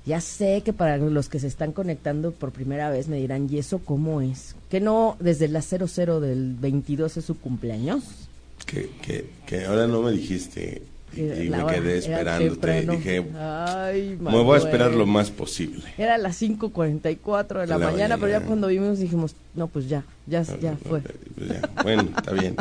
Ya 0.07 0.21
sé 0.21 0.63
que 0.65 0.73
para 0.73 0.97
los 0.97 1.29
que 1.29 1.41
se 1.41 1.47
están 1.47 1.73
conectando 1.73 2.33
por 2.33 2.53
primera 2.53 2.91
vez 2.91 3.09
me 3.09 3.17
dirán, 3.17 3.49
¿y 3.51 3.59
eso 3.59 3.81
cómo 3.85 4.21
es? 4.21 4.55
¿Que 4.71 4.81
no 4.81 5.17
desde 5.21 5.49
la 5.49 5.61
00 5.61 6.21
del 6.21 6.55
22 6.55 7.19
es 7.19 7.25
su 7.25 7.39
cumpleaños? 7.39 8.30
Que, 8.71 8.89
que, 9.03 9.27
que 9.47 9.65
ahora 9.65 9.89
no 9.89 10.01
me 10.03 10.13
dijiste 10.13 10.83
Y, 11.17 11.23
me 11.23 11.67
quedé 11.67 11.99
esperándote. 11.99 12.87
Dije, 12.87 13.21
me 13.21 14.43
voy 14.43 14.55
a 14.55 14.59
esperar 14.59 14.93
lo 14.93 15.07
más 15.07 15.31
posible. 15.31 15.83
Era 15.99 16.19
las 16.19 16.41
5.44 16.41 17.61
de 17.61 17.67
la, 17.67 17.79
mañana, 17.79 18.17
pero 18.17 18.31
ya 18.31 18.41
cuando 18.41 18.69
vimos 18.69 18.99
dijimos, 19.01 19.35
no, 19.55 19.67
pues 19.67 19.89
ya, 19.89 20.05
ya, 20.27 20.43
ya 20.61 20.77
fue. 20.77 21.01
Pues 21.01 21.51
bueno, 21.83 22.09
está 22.17 22.33
bien. 22.33 22.55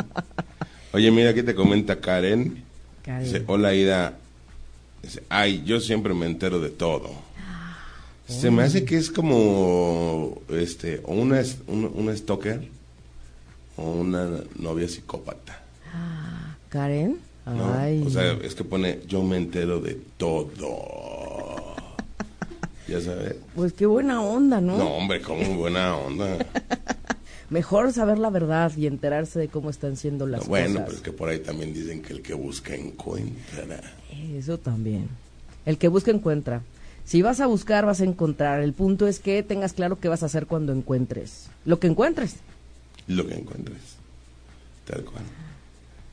Oye, 0.92 1.10
mira, 1.12 1.30
aquí 1.30 1.42
te 1.42 1.54
comenta 1.54 2.00
Karen. 2.00 2.64
Dice, 3.20 3.44
hola, 3.46 3.74
Ida. 3.74 4.14
Dice, 5.02 5.22
ay, 5.28 5.62
yo 5.64 5.80
siempre 5.80 6.12
me 6.14 6.26
entero 6.26 6.60
de 6.60 6.70
todo. 6.70 7.10
Se 8.26 8.50
me 8.50 8.62
hace 8.62 8.84
que 8.84 8.96
es 8.96 9.10
como, 9.10 10.40
este, 10.50 11.00
o 11.04 11.14
una, 11.14 11.42
una, 11.66 12.16
stalker 12.16 12.68
o 13.76 13.90
una 13.90 14.28
novia 14.56 14.88
psicópata. 14.88 15.59
Karen. 16.70 17.18
Ay. 17.44 18.02
O 18.06 18.10
sea, 18.10 18.32
es 18.42 18.54
que 18.54 18.64
pone, 18.64 19.00
yo 19.06 19.22
me 19.22 19.36
entero 19.36 19.80
de 19.80 19.98
todo. 20.16 21.76
ya 22.88 23.00
sabes. 23.00 23.36
Pues 23.54 23.72
qué 23.72 23.86
buena 23.86 24.22
onda, 24.22 24.60
¿no? 24.60 24.78
No, 24.78 24.90
hombre, 24.96 25.20
cómo 25.20 25.56
buena 25.56 25.96
onda. 25.96 26.38
Mejor 27.50 27.92
saber 27.92 28.18
la 28.18 28.30
verdad 28.30 28.72
y 28.76 28.86
enterarse 28.86 29.40
de 29.40 29.48
cómo 29.48 29.70
están 29.70 29.96
siendo 29.96 30.26
las 30.26 30.40
cosas. 30.40 30.48
Bueno, 30.48 30.84
pues 30.86 31.00
que 31.00 31.10
por 31.10 31.28
ahí 31.28 31.40
también 31.40 31.74
dicen 31.74 32.00
que 32.00 32.12
el 32.12 32.22
que 32.22 32.32
busca 32.34 32.76
encuentra. 32.76 33.80
Eso 34.32 34.56
también. 34.58 35.08
El 35.66 35.76
que 35.76 35.88
busca 35.88 36.12
encuentra. 36.12 36.62
Si 37.04 37.22
vas 37.22 37.40
a 37.40 37.48
buscar, 37.48 37.86
vas 37.86 38.00
a 38.00 38.04
encontrar. 38.04 38.62
El 38.62 38.72
punto 38.72 39.08
es 39.08 39.18
que 39.18 39.42
tengas 39.42 39.72
claro 39.72 39.98
qué 39.98 40.08
vas 40.08 40.22
a 40.22 40.26
hacer 40.26 40.46
cuando 40.46 40.72
encuentres. 40.72 41.48
Lo 41.64 41.80
que 41.80 41.88
encuentres. 41.88 42.36
Lo 43.08 43.26
que 43.26 43.34
encuentres. 43.34 43.96
Tal 44.86 45.04
cual. 45.04 45.24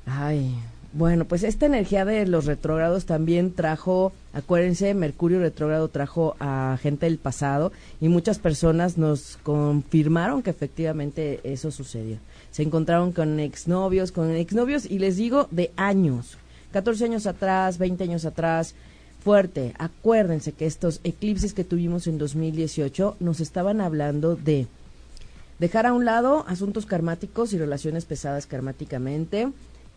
Ay, 0.07 0.55
bueno, 0.93 1.25
pues 1.25 1.43
esta 1.43 1.65
energía 1.65 2.05
de 2.05 2.25
los 2.25 2.45
retrógrados 2.45 3.05
también 3.05 3.51
trajo, 3.51 4.13
acuérdense, 4.33 4.93
Mercurio 4.93 5.39
retrógrado 5.39 5.89
trajo 5.89 6.37
a 6.39 6.79
gente 6.81 7.05
del 7.07 7.17
pasado 7.17 7.73
y 7.99 8.07
muchas 8.07 8.39
personas 8.39 8.97
nos 8.97 9.37
confirmaron 9.43 10.41
que 10.41 10.49
efectivamente 10.49 11.41
eso 11.43 11.71
sucedió. 11.71 12.17
Se 12.51 12.63
encontraron 12.63 13.11
con 13.11 13.39
exnovios, 13.41 14.13
con 14.13 14.31
exnovios 14.31 14.85
y 14.85 14.99
les 14.99 15.17
digo 15.17 15.49
de 15.51 15.71
años, 15.75 16.37
14 16.71 17.03
años 17.03 17.27
atrás, 17.27 17.77
20 17.77 18.05
años 18.05 18.23
atrás, 18.23 18.73
fuerte. 19.21 19.73
Acuérdense 19.77 20.53
que 20.53 20.65
estos 20.65 21.01
eclipses 21.03 21.53
que 21.53 21.65
tuvimos 21.65 22.07
en 22.07 22.17
2018 22.17 23.17
nos 23.19 23.41
estaban 23.41 23.81
hablando 23.81 24.37
de 24.37 24.67
dejar 25.59 25.85
a 25.85 25.91
un 25.91 26.05
lado 26.05 26.45
asuntos 26.47 26.85
karmáticos 26.85 27.51
y 27.51 27.57
relaciones 27.57 28.05
pesadas 28.05 28.47
karmáticamente 28.47 29.49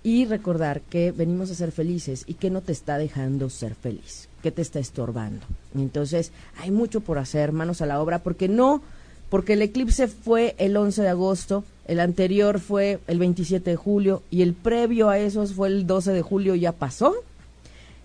y 0.02 0.24
recordar 0.24 0.80
que 0.80 1.12
venimos 1.12 1.50
a 1.50 1.54
ser 1.54 1.72
felices 1.72 2.24
y 2.26 2.34
que 2.34 2.50
no 2.50 2.62
te 2.62 2.72
está 2.72 2.96
dejando 2.98 3.50
ser 3.50 3.74
feliz, 3.74 4.28
que 4.42 4.50
te 4.50 4.62
está 4.62 4.78
estorbando. 4.78 5.46
Entonces, 5.74 6.32
hay 6.58 6.70
mucho 6.70 7.00
por 7.00 7.18
hacer, 7.18 7.52
manos 7.52 7.82
a 7.82 7.86
la 7.86 8.00
obra, 8.00 8.20
porque 8.20 8.48
no, 8.48 8.82
porque 9.28 9.52
el 9.52 9.62
eclipse 9.62 10.08
fue 10.08 10.54
el 10.58 10.76
11 10.76 11.02
de 11.02 11.08
agosto, 11.08 11.64
el 11.86 12.00
anterior 12.00 12.60
fue 12.60 13.00
el 13.06 13.18
27 13.18 13.70
de 13.70 13.76
julio 13.76 14.22
y 14.30 14.42
el 14.42 14.54
previo 14.54 15.10
a 15.10 15.18
esos 15.18 15.54
fue 15.54 15.68
el 15.68 15.86
12 15.86 16.12
de 16.12 16.22
julio, 16.22 16.54
ya 16.54 16.72
pasó. 16.72 17.14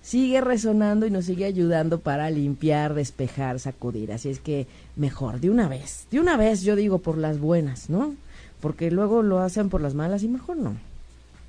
Sigue 0.01 0.39
resonando 0.39 1.07
y 1.07 1.11
nos 1.11 1.25
sigue 1.25 1.45
ayudando 1.45 1.99
para 1.99 2.29
limpiar, 2.29 2.93
despejar, 2.93 3.59
sacudir. 3.59 4.11
Así 4.11 4.29
es 4.29 4.39
que 4.39 4.67
mejor, 4.95 5.39
de 5.39 5.49
una 5.49 5.67
vez, 5.67 6.05
de 6.11 6.19
una 6.19 6.37
vez 6.37 6.61
yo 6.61 6.75
digo 6.75 6.99
por 6.99 7.17
las 7.17 7.39
buenas, 7.39 7.89
¿no? 7.89 8.13
Porque 8.61 8.91
luego 8.91 9.23
lo 9.23 9.39
hacen 9.39 9.69
por 9.69 9.81
las 9.81 9.95
malas 9.95 10.21
y 10.21 10.27
mejor 10.27 10.57
no. 10.57 10.75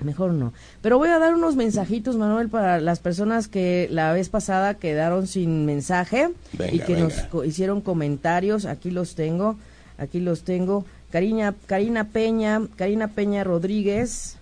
Mejor 0.02 0.32
no. 0.32 0.52
Pero 0.82 0.98
voy 0.98 1.08
a 1.08 1.18
dar 1.18 1.34
unos 1.34 1.56
mensajitos, 1.56 2.16
Manuel, 2.16 2.48
para 2.48 2.80
las 2.80 3.00
personas 3.00 3.48
que 3.48 3.88
la 3.90 4.12
vez 4.12 4.28
pasada 4.28 4.74
quedaron 4.74 5.26
sin 5.26 5.64
mensaje 5.64 6.28
y 6.70 6.80
que 6.80 6.96
nos 6.96 7.14
hicieron 7.46 7.80
comentarios. 7.80 8.66
Aquí 8.66 8.90
los 8.90 9.14
tengo, 9.14 9.56
aquí 9.96 10.20
los 10.20 10.42
tengo. 10.42 10.84
Karina, 11.10 11.54
Karina 11.66 12.08
Peña, 12.08 12.60
Karina 12.76 13.08
Peña 13.08 13.42
Rodríguez. 13.42 14.36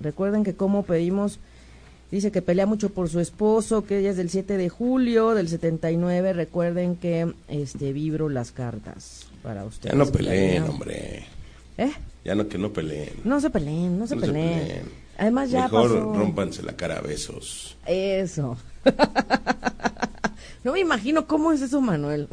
Recuerden 0.00 0.44
que 0.44 0.54
como 0.54 0.84
pedimos, 0.84 1.40
dice 2.12 2.30
que 2.30 2.40
pelea 2.40 2.66
mucho 2.66 2.90
por 2.90 3.08
su 3.08 3.18
esposo, 3.18 3.84
que 3.84 3.98
ella 3.98 4.10
es 4.10 4.16
del 4.16 4.30
7 4.30 4.56
de 4.56 4.68
julio 4.68 5.34
del 5.34 5.48
79. 5.48 6.34
Recuerden 6.34 6.94
que 6.94 7.34
este 7.48 7.92
vibro 7.92 8.28
las 8.28 8.52
cartas 8.52 9.26
para 9.42 9.64
ustedes. 9.64 9.92
Ya 9.92 9.98
no 9.98 10.06
peleen, 10.06 10.62
hombre. 10.64 11.26
¿Eh? 11.78 11.92
Ya 12.24 12.34
no 12.34 12.48
que 12.48 12.56
no 12.56 12.72
peleen. 12.72 13.12
No 13.22 13.38
se 13.38 13.50
peleen, 13.50 13.98
no 13.98 14.06
se, 14.06 14.16
peleen. 14.16 14.90
Además 15.18 15.50
ya 15.50 15.64
Mejor 15.64 15.90
rompanse 15.90 16.62
la 16.62 16.74
cara 16.74 16.98
a 16.98 17.00
besos. 17.02 17.76
Eso. 17.86 18.56
no 20.64 20.72
me 20.72 20.80
imagino 20.80 21.26
cómo 21.26 21.52
es 21.52 21.60
eso, 21.60 21.82
Manuel. 21.82 22.28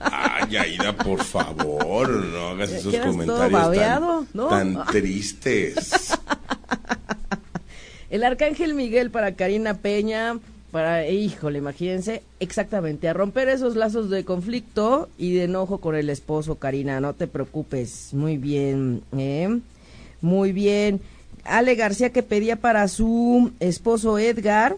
Ay, 0.00 0.56
Aida, 0.56 0.94
por 0.94 1.24
favor, 1.24 2.10
no 2.10 2.48
hagas 2.48 2.72
esos 2.72 2.94
comentarios 2.94 4.26
tan, 4.50 4.84
tristes. 4.86 5.90
El 8.10 8.22
arcángel 8.22 8.74
Miguel 8.74 9.10
para 9.10 9.34
Karina 9.34 9.78
Peña, 9.78 10.38
para, 10.74 11.08
híjole, 11.08 11.58
imagínense, 11.58 12.24
exactamente, 12.40 13.08
a 13.08 13.12
romper 13.12 13.48
esos 13.48 13.76
lazos 13.76 14.10
de 14.10 14.24
conflicto 14.24 15.08
y 15.16 15.32
de 15.32 15.44
enojo 15.44 15.78
con 15.78 15.94
el 15.94 16.10
esposo, 16.10 16.56
Karina, 16.56 16.98
no 16.98 17.14
te 17.14 17.28
preocupes, 17.28 18.08
muy 18.12 18.38
bien, 18.38 19.04
¿eh? 19.16 19.60
Muy 20.20 20.50
bien. 20.50 21.00
Ale 21.44 21.76
García 21.76 22.10
que 22.10 22.24
pedía 22.24 22.56
para 22.56 22.88
su 22.88 23.52
esposo 23.60 24.18
Edgar, 24.18 24.76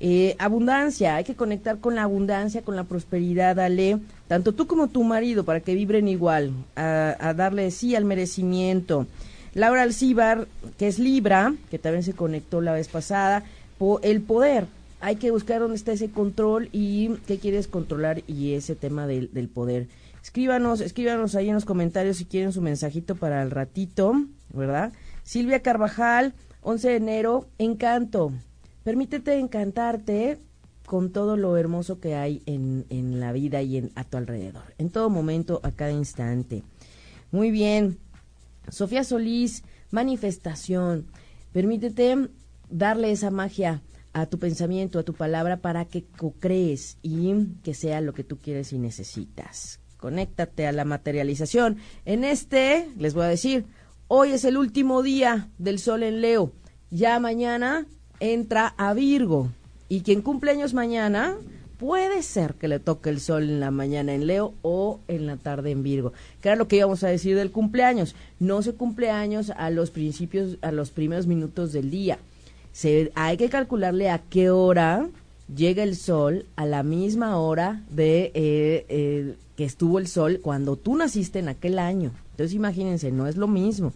eh, 0.00 0.34
abundancia, 0.38 1.16
hay 1.16 1.24
que 1.24 1.34
conectar 1.34 1.76
con 1.76 1.94
la 1.94 2.04
abundancia, 2.04 2.62
con 2.62 2.74
la 2.74 2.84
prosperidad, 2.84 3.60
Ale, 3.60 3.98
tanto 4.28 4.52
tú 4.54 4.66
como 4.66 4.88
tu 4.88 5.04
marido, 5.04 5.44
para 5.44 5.60
que 5.60 5.74
vibren 5.74 6.08
igual, 6.08 6.52
a, 6.74 7.18
a 7.20 7.34
darle 7.34 7.70
sí 7.70 7.94
al 7.94 8.06
merecimiento. 8.06 9.06
Laura 9.52 9.82
Alcíbar, 9.82 10.46
que 10.78 10.88
es 10.88 10.98
Libra, 10.98 11.54
que 11.70 11.78
también 11.78 12.02
se 12.02 12.14
conectó 12.14 12.62
la 12.62 12.72
vez 12.72 12.88
pasada, 12.88 13.44
el 14.02 14.22
poder, 14.22 14.64
hay 15.04 15.16
que 15.16 15.30
buscar 15.30 15.60
dónde 15.60 15.76
está 15.76 15.92
ese 15.92 16.10
control 16.10 16.70
y 16.72 17.10
qué 17.26 17.38
quieres 17.38 17.68
controlar 17.68 18.22
y 18.26 18.54
ese 18.54 18.74
tema 18.74 19.06
del, 19.06 19.50
poder. 19.52 19.86
Escríbanos, 20.22 20.80
escríbanos 20.80 21.34
ahí 21.34 21.48
en 21.50 21.54
los 21.54 21.66
comentarios 21.66 22.16
si 22.16 22.24
quieren 22.24 22.54
su 22.54 22.62
mensajito 22.62 23.14
para 23.14 23.42
el 23.42 23.50
ratito, 23.50 24.14
¿verdad? 24.54 24.94
Silvia 25.22 25.60
Carvajal, 25.60 26.32
11 26.62 26.88
de 26.88 26.96
enero, 26.96 27.46
encanto. 27.58 28.32
Permítete 28.82 29.38
encantarte 29.38 30.38
con 30.86 31.12
todo 31.12 31.36
lo 31.36 31.58
hermoso 31.58 32.00
que 32.00 32.14
hay 32.14 32.42
en, 32.46 32.86
en 32.88 33.20
la 33.20 33.32
vida 33.32 33.60
y 33.60 33.76
en, 33.76 33.90
a 33.96 34.04
tu 34.04 34.16
alrededor, 34.16 34.72
en 34.78 34.88
todo 34.88 35.10
momento, 35.10 35.60
a 35.64 35.70
cada 35.72 35.92
instante. 35.92 36.62
Muy 37.30 37.50
bien. 37.50 37.98
Sofía 38.70 39.04
Solís, 39.04 39.64
manifestación. 39.90 41.04
Permítete 41.52 42.30
darle 42.70 43.10
esa 43.10 43.30
magia 43.30 43.82
a 44.14 44.26
tu 44.26 44.38
pensamiento, 44.38 44.98
a 44.98 45.02
tu 45.02 45.12
palabra, 45.12 45.58
para 45.58 45.84
que 45.84 46.04
co-crees 46.04 46.96
y 47.02 47.34
que 47.62 47.74
sea 47.74 48.00
lo 48.00 48.14
que 48.14 48.24
tú 48.24 48.38
quieres 48.38 48.72
y 48.72 48.78
necesitas. 48.78 49.80
Conéctate 49.98 50.66
a 50.66 50.72
la 50.72 50.84
materialización. 50.84 51.78
En 52.04 52.24
este, 52.24 52.88
les 52.96 53.12
voy 53.12 53.24
a 53.24 53.28
decir, 53.28 53.66
hoy 54.06 54.30
es 54.30 54.44
el 54.44 54.56
último 54.56 55.02
día 55.02 55.48
del 55.58 55.80
sol 55.80 56.04
en 56.04 56.20
Leo. 56.20 56.52
Ya 56.90 57.18
mañana 57.18 57.86
entra 58.20 58.68
a 58.78 58.94
Virgo. 58.94 59.50
Y 59.88 60.02
quien 60.02 60.22
cumple 60.22 60.52
años 60.52 60.74
mañana, 60.74 61.36
puede 61.78 62.22
ser 62.22 62.54
que 62.54 62.68
le 62.68 62.78
toque 62.78 63.10
el 63.10 63.20
sol 63.20 63.42
en 63.42 63.58
la 63.58 63.72
mañana 63.72 64.14
en 64.14 64.28
Leo 64.28 64.54
o 64.62 65.00
en 65.08 65.26
la 65.26 65.36
tarde 65.38 65.72
en 65.72 65.82
Virgo. 65.82 66.12
Que 66.40 66.50
era 66.50 66.56
lo 66.56 66.68
que 66.68 66.76
íbamos 66.76 67.02
a 67.02 67.08
decir 67.08 67.36
del 67.36 67.50
cumpleaños. 67.50 68.14
No 68.38 68.62
se 68.62 68.74
cumpleaños 68.74 69.50
a 69.50 69.70
los 69.70 69.90
principios, 69.90 70.58
a 70.62 70.70
los 70.70 70.92
primeros 70.92 71.26
minutos 71.26 71.72
del 71.72 71.90
día 71.90 72.18
se, 72.74 73.12
hay 73.14 73.36
que 73.36 73.48
calcularle 73.48 74.10
a 74.10 74.18
qué 74.18 74.50
hora 74.50 75.08
llega 75.54 75.84
el 75.84 75.94
sol 75.94 76.46
a 76.56 76.66
la 76.66 76.82
misma 76.82 77.38
hora 77.38 77.84
de 77.88 78.32
eh, 78.34 78.84
eh, 78.88 79.36
que 79.56 79.64
estuvo 79.64 80.00
el 80.00 80.08
sol 80.08 80.40
cuando 80.42 80.74
tú 80.74 80.96
naciste 80.96 81.38
en 81.38 81.48
aquel 81.48 81.78
año. 81.78 82.10
Entonces 82.32 82.52
imagínense, 82.52 83.12
no 83.12 83.28
es 83.28 83.36
lo 83.36 83.46
mismo. 83.46 83.92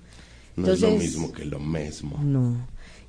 No 0.55 0.71
es 0.71 0.81
lo 0.81 0.93
mismo 0.93 1.33
que 1.33 1.45
lo 1.45 1.59
mismo. 1.59 2.21
No. 2.23 2.55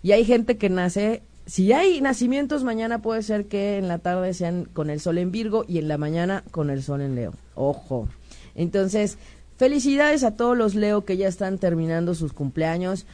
Y 0.02 0.12
hay 0.14 0.26
gente 0.26 0.58
que 0.58 0.70
nace, 0.70 1.22
si 1.46 1.72
hay 1.72 2.02
nacimientos 2.02 2.64
mañana 2.64 3.04
puede 3.04 3.22
ser 3.22 3.46
que 3.46 3.78
en 3.78 3.88
la 3.88 4.00
tarde 4.00 4.34
sean 4.34 4.66
con 4.66 4.90
el 4.90 5.00
sol 5.00 5.20
en 5.20 5.32
Virgo 5.32 5.66
y 5.68 5.78
en 5.78 5.88
la 5.88 6.00
mañana 6.00 6.44
con 6.50 6.72
el 6.72 6.82
sol 6.82 7.02
en 7.02 7.14
Leo. 7.14 7.36
Ojo. 7.54 8.10
Entonces, 8.56 9.20
felicidades 9.58 10.24
a 10.24 10.36
todos 10.36 10.58
los 10.58 10.74
Leo 10.74 11.06
que 11.06 11.16
ya 11.16 11.28
están 11.28 11.60
terminando 11.60 12.16
sus 12.16 12.34
cumpleaños 12.34 13.06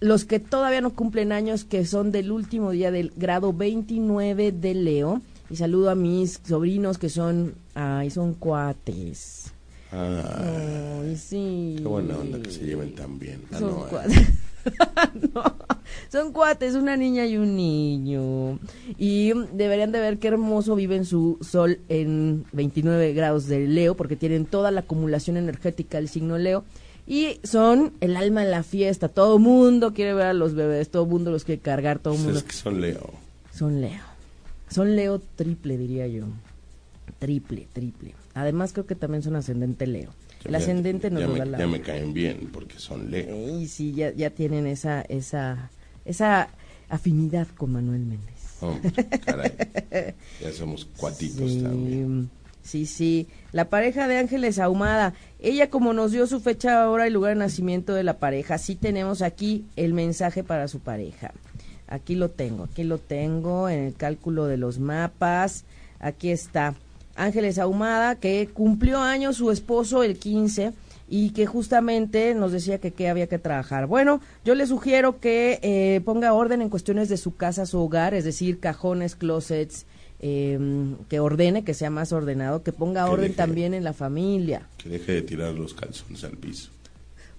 los 0.00 0.24
que 0.24 0.40
todavía 0.40 0.80
no 0.80 0.94
cumplen 0.94 1.32
años, 1.32 1.64
que 1.64 1.84
son 1.84 2.12
del 2.12 2.32
último 2.32 2.70
día 2.70 2.90
del 2.90 3.12
grado 3.16 3.52
29 3.52 4.52
de 4.52 4.74
Leo. 4.74 5.22
Y 5.50 5.56
saludo 5.56 5.90
a 5.90 5.94
mis 5.94 6.40
sobrinos 6.44 6.98
que 6.98 7.08
son, 7.08 7.54
ay, 7.74 8.10
son 8.10 8.34
cuates. 8.34 9.52
Ay, 9.92 11.16
sí. 11.16 11.76
Qué 11.78 11.84
buena 11.84 12.16
onda 12.16 12.40
que 12.40 12.50
se 12.50 12.64
lleven 12.64 12.94
tan 12.94 13.18
bien. 13.18 13.42
Ah, 13.52 13.58
son 13.58 13.70
eh. 14.10 14.26
no, 15.34 15.42
son 16.10 16.32
cuates, 16.32 16.74
una 16.74 16.96
niña 16.96 17.26
y 17.26 17.36
un 17.36 17.54
niño. 17.54 18.58
Y 18.98 19.32
deberían 19.52 19.92
de 19.92 20.00
ver 20.00 20.18
qué 20.18 20.28
hermoso 20.28 20.74
vive 20.74 20.96
en 20.96 21.04
su 21.04 21.38
sol 21.42 21.80
en 21.88 22.44
29 22.52 23.12
grados 23.12 23.46
de 23.46 23.68
Leo, 23.68 23.94
porque 23.94 24.16
tienen 24.16 24.46
toda 24.46 24.70
la 24.70 24.80
acumulación 24.80 25.36
energética 25.36 25.98
del 25.98 26.08
signo 26.08 26.38
Leo. 26.38 26.64
Y 27.06 27.40
son 27.44 27.92
el 28.00 28.16
alma 28.16 28.44
de 28.44 28.50
la 28.50 28.62
fiesta. 28.62 29.08
Todo 29.08 29.38
mundo 29.38 29.92
quiere 29.92 30.14
ver 30.14 30.26
a 30.26 30.32
los 30.32 30.54
bebés, 30.54 30.88
todo 30.90 31.06
mundo 31.06 31.30
los 31.30 31.44
quiere 31.44 31.60
cargar, 31.60 31.98
todo 31.98 32.14
mundo. 32.14 32.38
Es 32.38 32.44
que 32.44 32.52
son 32.54 32.80
Leo. 32.80 33.12
Son 33.52 33.80
Leo. 33.80 34.02
Son 34.70 34.96
Leo 34.96 35.20
triple, 35.36 35.76
diría 35.76 36.06
yo. 36.06 36.24
Triple, 37.18 37.68
triple. 37.72 38.14
Además 38.32 38.72
creo 38.72 38.86
que 38.86 38.94
también 38.94 39.22
son 39.22 39.36
ascendente 39.36 39.86
Leo. 39.86 40.10
El 40.44 40.54
ascendente 40.54 41.10
nos 41.10 41.22
lo 41.22 41.36
da 41.36 41.44
la... 41.46 41.58
Ya 41.58 41.66
me 41.66 41.80
caen 41.80 42.12
bien 42.12 42.50
porque 42.52 42.78
son 42.78 43.10
Leo. 43.10 43.58
Y 43.58 43.66
sí, 43.66 43.92
ya, 43.92 44.12
ya 44.12 44.30
tienen 44.30 44.66
esa, 44.66 45.02
esa, 45.02 45.70
esa 46.04 46.48
afinidad 46.88 47.48
con 47.56 47.72
Manuel 47.72 48.04
Méndez. 48.04 48.34
caray. 49.24 49.52
Ya 50.40 50.52
somos 50.52 50.84
cuatitos 50.96 51.62
también. 51.62 52.30
Sí, 52.64 52.86
sí. 52.86 53.28
La 53.52 53.68
pareja 53.68 54.08
de 54.08 54.18
Ángeles 54.18 54.58
Ahumada. 54.58 55.12
Ella 55.38 55.68
como 55.68 55.92
nos 55.92 56.12
dio 56.12 56.26
su 56.26 56.40
fecha, 56.40 56.88
hora 56.90 57.06
y 57.06 57.10
lugar 57.10 57.34
de 57.34 57.40
nacimiento 57.40 57.92
de 57.92 58.02
la 58.02 58.18
pareja, 58.18 58.56
sí 58.56 58.74
tenemos 58.74 59.20
aquí 59.20 59.66
el 59.76 59.92
mensaje 59.92 60.42
para 60.42 60.66
su 60.66 60.80
pareja. 60.80 61.32
Aquí 61.86 62.14
lo 62.14 62.30
tengo, 62.30 62.64
aquí 62.64 62.82
lo 62.82 62.96
tengo 62.98 63.68
en 63.68 63.80
el 63.80 63.94
cálculo 63.94 64.46
de 64.46 64.56
los 64.56 64.78
mapas. 64.78 65.64
Aquí 66.00 66.30
está. 66.30 66.74
Ángeles 67.16 67.58
Ahumada, 67.58 68.16
que 68.16 68.48
cumplió 68.52 68.98
años 69.00 69.36
su 69.36 69.50
esposo 69.50 70.02
el 70.02 70.18
15 70.18 70.72
y 71.06 71.30
que 71.30 71.44
justamente 71.44 72.34
nos 72.34 72.50
decía 72.50 72.78
que 72.78 72.92
qué 72.92 73.08
había 73.08 73.26
que 73.26 73.38
trabajar. 73.38 73.86
Bueno, 73.86 74.20
yo 74.44 74.54
le 74.54 74.66
sugiero 74.66 75.20
que 75.20 75.60
eh, 75.62 76.00
ponga 76.04 76.32
orden 76.32 76.62
en 76.62 76.70
cuestiones 76.70 77.10
de 77.10 77.18
su 77.18 77.36
casa, 77.36 77.66
su 77.66 77.78
hogar, 77.78 78.14
es 78.14 78.24
decir, 78.24 78.58
cajones, 78.58 79.14
closets, 79.14 79.84
em, 80.20 80.96
que 81.08 81.20
ordene, 81.20 81.64
que 81.64 81.74
sea 81.74 81.90
más 81.90 82.12
ordenado, 82.12 82.62
que 82.62 82.72
ponga 82.72 83.06
orden 83.06 83.34
también 83.34 83.74
en 83.74 83.84
la 83.84 83.92
familia. 83.92 84.68
Que 84.78 84.88
deje 84.88 85.12
de 85.12 85.22
tirar 85.22 85.54
los 85.54 85.74
calzones 85.74 86.24
al 86.24 86.36
piso. 86.36 86.70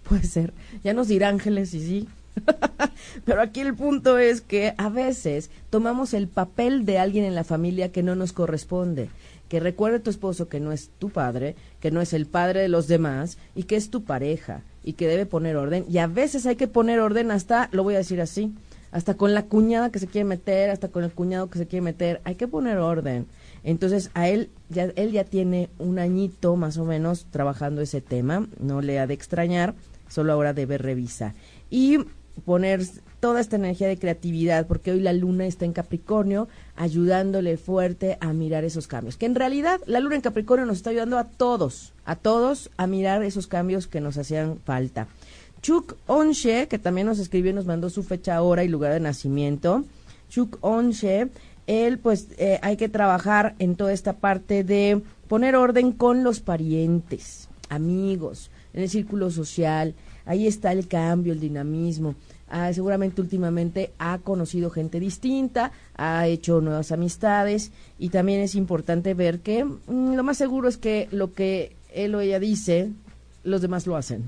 Puede 0.04 0.24
ser. 0.24 0.54
Ya 0.84 0.94
nos 0.94 1.08
dirá 1.08 1.30
Ángeles 1.30 1.74
y 1.74 1.80
sí. 1.80 2.08
Pero 3.26 3.42
aquí 3.42 3.62
el 3.62 3.76
punto 3.76 4.18
es 4.18 4.42
que 4.42 4.74
a 4.78 4.90
veces 4.90 5.50
tomamos 5.70 6.14
el 6.14 6.28
papel 6.28 6.86
de 6.86 7.00
alguien 7.00 7.26
en 7.26 7.34
la 7.34 7.44
familia 7.44 7.92
que 7.92 8.04
no 8.04 8.16
nos 8.16 8.34
corresponde 8.34 9.10
que 9.50 9.60
recuerde 9.60 10.00
tu 10.00 10.10
esposo 10.10 10.50
que 10.50 10.60
no 10.60 10.72
es 10.72 10.90
tu 11.00 11.10
padre, 11.10 11.56
que 11.80 11.92
no 11.92 12.02
es 12.02 12.14
el 12.14 12.26
padre 12.26 12.62
de 12.62 12.68
los 12.68 12.88
demás 12.88 13.38
y 13.56 13.64
que 13.64 13.76
es 13.76 13.90
tu 13.90 14.04
pareja 14.04 14.62
y 14.84 14.94
que 14.94 15.08
debe 15.08 15.26
poner 15.26 15.56
orden. 15.56 15.86
Y 15.90 16.00
a 16.00 16.08
veces 16.08 16.46
hay 16.46 16.56
que 16.56 16.68
poner 16.68 17.00
orden 17.00 17.32
hasta, 17.32 17.70
lo 17.72 17.84
voy 17.84 17.96
a 17.96 18.00
decir 18.00 18.22
así, 18.22 18.54
hasta 18.96 19.16
con 19.16 19.34
la 19.34 19.44
cuñada 19.44 19.92
que 19.92 20.00
se 20.00 20.08
quiere 20.08 20.24
meter, 20.24 20.70
hasta 20.70 20.88
con 20.88 21.04
el 21.04 21.12
cuñado 21.12 21.50
que 21.50 21.60
se 21.60 21.68
quiere 21.68 21.84
meter, 21.84 22.22
hay 22.24 22.36
que 22.36 22.48
poner 22.48 22.78
orden. 22.78 23.28
Entonces 23.66 24.10
a 24.14 24.30
él 24.30 24.50
ya, 24.70 24.86
él 24.96 25.12
ya 25.12 25.26
tiene 25.26 25.70
un 25.80 26.00
añito 26.00 26.56
más 26.56 26.78
o 26.78 26.86
menos 26.86 27.26
trabajando 27.30 27.82
ese 27.82 28.00
tema, 28.00 28.48
no 28.58 28.80
le 28.80 28.98
ha 29.00 29.06
de 29.06 29.14
extrañar, 29.14 29.76
solo 30.08 30.32
ahora 30.32 30.54
debe 30.54 30.78
revisar. 30.78 31.34
Y 31.70 32.06
poner 32.46 32.84
toda 33.20 33.42
esta 33.42 33.58
energía 33.58 33.90
de 33.90 33.98
creatividad, 33.98 34.66
porque 34.66 34.92
hoy 34.92 35.02
la 35.02 35.12
luna 35.12 35.46
está 35.46 35.66
en 35.66 35.74
Capricornio, 35.74 36.48
ayudándole 36.78 37.58
fuerte 37.58 38.18
a 38.22 38.32
mirar 38.32 38.64
esos 38.64 38.88
cambios. 38.88 39.18
Que 39.18 39.26
en 39.26 39.36
realidad 39.36 39.82
la 39.88 40.00
luna 40.00 40.16
en 40.16 40.22
Capricornio 40.22 40.66
nos 40.66 40.78
está 40.78 40.92
ayudando 40.92 41.18
a 41.18 41.26
todos, 41.26 41.92
a 42.06 42.16
todos 42.16 42.72
a 42.78 42.88
mirar 42.88 43.24
esos 43.24 43.48
cambios 43.48 43.88
que 43.88 44.00
nos 44.00 44.18
hacían 44.18 44.60
falta. 44.64 45.10
Chuk 45.66 45.96
Onshe, 46.06 46.68
que 46.68 46.78
también 46.78 47.08
nos 47.08 47.18
escribió 47.18 47.50
y 47.50 47.56
nos 47.56 47.66
mandó 47.66 47.90
su 47.90 48.04
fecha, 48.04 48.40
hora 48.40 48.64
y 48.64 48.68
lugar 48.68 48.94
de 48.94 49.00
nacimiento. 49.00 49.84
Chuk 50.30 50.60
Onshe, 50.62 51.30
él 51.66 51.98
pues 51.98 52.28
eh, 52.38 52.60
hay 52.62 52.78
que 52.78 52.88
trabajar 52.88 53.56
en 53.58 53.76
toda 53.76 53.92
esta 53.92 54.14
parte 54.14 54.64
de 54.64 55.02
poner 55.28 55.56
orden 55.56 55.92
con 55.92 56.24
los 56.24 56.40
parientes, 56.40 57.50
amigos, 57.68 58.52
en 58.76 58.84
el 58.84 58.90
círculo 58.92 59.32
social. 59.32 59.96
Ahí 60.28 60.46
está 60.46 60.72
el 60.72 60.88
cambio, 60.88 61.34
el 61.34 61.40
dinamismo. 61.40 62.14
Ah, 62.48 62.72
seguramente 62.72 63.22
últimamente 63.22 63.92
ha 63.98 64.20
conocido 64.20 64.70
gente 64.70 65.00
distinta, 65.00 65.72
ha 65.98 66.28
hecho 66.28 66.62
nuevas 66.62 66.92
amistades 66.92 67.72
y 67.98 68.10
también 68.10 68.40
es 68.42 68.54
importante 68.54 69.16
ver 69.16 69.40
que 69.40 69.66
mm, 69.66 70.14
lo 70.14 70.22
más 70.22 70.38
seguro 70.38 70.70
es 70.70 70.78
que 70.78 71.08
lo 71.10 71.34
que 71.34 71.76
él 71.92 72.14
o 72.14 72.20
ella 72.22 72.40
dice, 72.40 72.92
los 73.44 73.64
demás 73.64 73.88
lo 73.88 73.96
hacen. 73.96 74.26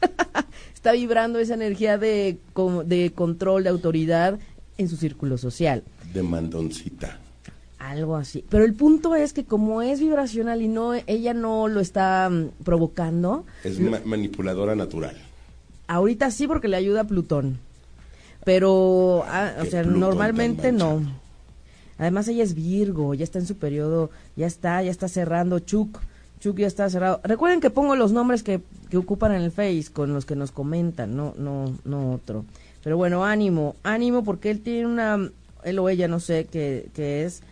Está 0.76 0.92
vibrando 0.92 1.40
esa 1.40 1.54
energía 1.54 1.98
de, 1.98 2.38
de 2.84 3.12
control, 3.12 3.64
de 3.64 3.70
autoridad 3.70 4.38
en 4.78 4.88
su 4.88 4.96
círculo 4.96 5.38
social. 5.38 5.82
De 6.12 6.22
mandoncita. 6.22 7.18
Algo 7.78 8.14
así. 8.14 8.44
Pero 8.48 8.64
el 8.64 8.74
punto 8.74 9.16
es 9.16 9.32
que 9.32 9.44
como 9.44 9.80
es 9.80 10.00
vibracional 10.00 10.60
y 10.60 10.68
no 10.68 10.92
ella 10.94 11.34
no 11.34 11.66
lo 11.66 11.80
está 11.80 12.28
mm, 12.30 12.62
provocando. 12.62 13.44
Es 13.64 13.80
manipuladora 13.80 14.76
natural. 14.76 15.16
Ahorita 15.88 16.30
sí 16.30 16.46
porque 16.46 16.68
le 16.68 16.76
ayuda 16.76 17.00
a 17.00 17.04
Plutón. 17.04 17.58
Pero, 18.44 19.24
ah, 19.26 19.54
o 19.60 19.64
sea, 19.64 19.82
normalmente 19.82 20.72
no. 20.72 21.00
Además 21.98 22.28
ella 22.28 22.44
es 22.44 22.54
Virgo, 22.54 23.14
ya 23.14 23.24
está 23.24 23.38
en 23.38 23.46
su 23.46 23.56
periodo, 23.56 24.10
ya 24.36 24.46
está, 24.46 24.82
ya 24.82 24.90
está 24.90 25.08
cerrando. 25.08 25.58
Chuk, 25.58 25.98
Chuk 26.40 26.58
ya 26.58 26.66
está 26.66 26.88
cerrado. 26.90 27.20
Recuerden 27.24 27.60
que 27.60 27.70
pongo 27.70 27.96
los 27.96 28.12
nombres 28.12 28.42
que, 28.42 28.60
que 28.90 28.96
ocupan 28.96 29.32
en 29.32 29.42
el 29.42 29.50
Face 29.50 29.86
con 29.92 30.12
los 30.12 30.26
que 30.26 30.36
nos 30.36 30.52
comentan, 30.52 31.16
no, 31.16 31.34
no, 31.38 31.74
no 31.84 32.12
otro. 32.12 32.44
Pero 32.82 32.96
bueno, 32.96 33.24
ánimo, 33.24 33.76
ánimo 33.82 34.22
porque 34.22 34.50
él 34.50 34.60
tiene 34.60 34.86
una, 34.86 35.30
él 35.64 35.78
o 35.78 35.88
ella 35.88 36.08
no 36.08 36.20
sé 36.20 36.46
qué, 36.50 36.88
qué 36.94 37.24
es, 37.24 37.42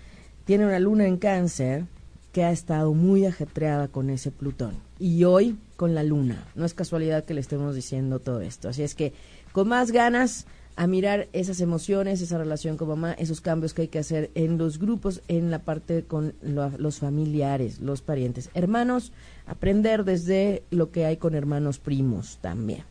tiene 0.44 0.66
una 0.66 0.78
luna 0.78 1.06
en 1.06 1.16
cáncer 1.16 1.84
que 2.32 2.44
ha 2.44 2.50
estado 2.50 2.92
muy 2.94 3.26
ajetreada 3.26 3.88
con 3.88 4.10
ese 4.10 4.30
Plutón. 4.30 4.74
Y 4.98 5.24
hoy 5.24 5.56
con 5.76 5.94
la 5.94 6.02
luna. 6.02 6.44
No 6.54 6.64
es 6.64 6.74
casualidad 6.74 7.24
que 7.24 7.34
le 7.34 7.40
estemos 7.40 7.74
diciendo 7.74 8.18
todo 8.18 8.40
esto. 8.40 8.68
Así 8.68 8.82
es 8.82 8.94
que 8.94 9.12
con 9.52 9.68
más 9.68 9.92
ganas 9.92 10.46
a 10.76 10.86
mirar 10.86 11.28
esas 11.32 11.60
emociones, 11.60 12.20
esa 12.20 12.38
relación 12.38 12.76
con 12.76 12.88
mamá, 12.88 13.12
esos 13.12 13.40
cambios 13.40 13.74
que 13.74 13.82
hay 13.82 13.88
que 13.88 14.00
hacer 14.00 14.30
en 14.34 14.58
los 14.58 14.78
grupos, 14.78 15.22
en 15.28 15.50
la 15.50 15.60
parte 15.60 16.02
con 16.02 16.34
los 16.42 16.98
familiares, 16.98 17.78
los 17.80 18.02
parientes, 18.02 18.50
hermanos, 18.54 19.12
aprender 19.46 20.04
desde 20.04 20.62
lo 20.70 20.90
que 20.90 21.04
hay 21.04 21.16
con 21.16 21.34
hermanos 21.34 21.78
primos 21.78 22.38
también, 22.40 22.82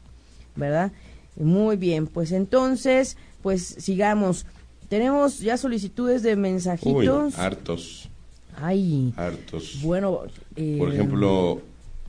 ¿verdad? 0.55 0.91
Muy 1.35 1.75
bien, 1.75 2.07
pues 2.07 2.31
entonces, 2.31 3.17
pues 3.41 3.63
sigamos. 3.63 4.45
Tenemos 4.87 5.39
ya 5.39 5.57
solicitudes 5.57 6.21
de 6.21 6.35
mensajitos. 6.35 7.33
Uy, 7.33 7.41
hartos. 7.41 8.09
Ay. 8.55 9.13
Hartos. 9.17 9.79
Bueno, 9.81 10.21
eh, 10.55 10.75
por 10.77 10.93
ejemplo, 10.93 11.61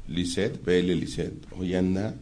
Lisette, 0.06 0.62
vele 0.62 0.94
Lisette, 0.94 1.46
hoy 1.58 1.74
anda 1.74 2.14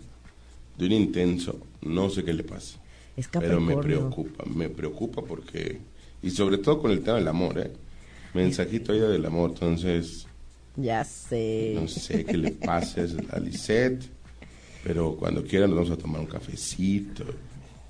de 0.78 0.86
un 0.86 0.92
intenso, 0.92 1.58
no 1.82 2.08
sé 2.08 2.22
qué 2.22 2.32
le 2.32 2.44
pasa. 2.44 2.78
Es 3.16 3.28
pero 3.28 3.60
me 3.60 3.76
preocupa, 3.76 4.44
me 4.46 4.68
preocupa 4.68 5.22
porque, 5.22 5.78
y 6.22 6.30
sobre 6.30 6.58
todo 6.58 6.80
con 6.80 6.90
el 6.90 7.02
tema 7.02 7.18
del 7.18 7.28
amor, 7.28 7.58
¿eh? 7.58 7.70
Mensajito 8.34 8.92
ella 8.92 9.08
del 9.08 9.26
amor, 9.26 9.50
entonces... 9.50 10.26
Ya 10.76 11.04
sé. 11.04 11.72
No 11.74 11.86
sé 11.86 12.24
qué 12.24 12.38
le 12.38 12.52
pasa 12.52 13.02
a 13.30 13.38
Lisette, 13.38 14.08
pero 14.82 15.14
cuando 15.16 15.44
quiera 15.44 15.66
nos 15.66 15.76
vamos 15.76 15.90
a 15.90 15.96
tomar 15.98 16.20
un 16.22 16.26
cafecito. 16.26 17.24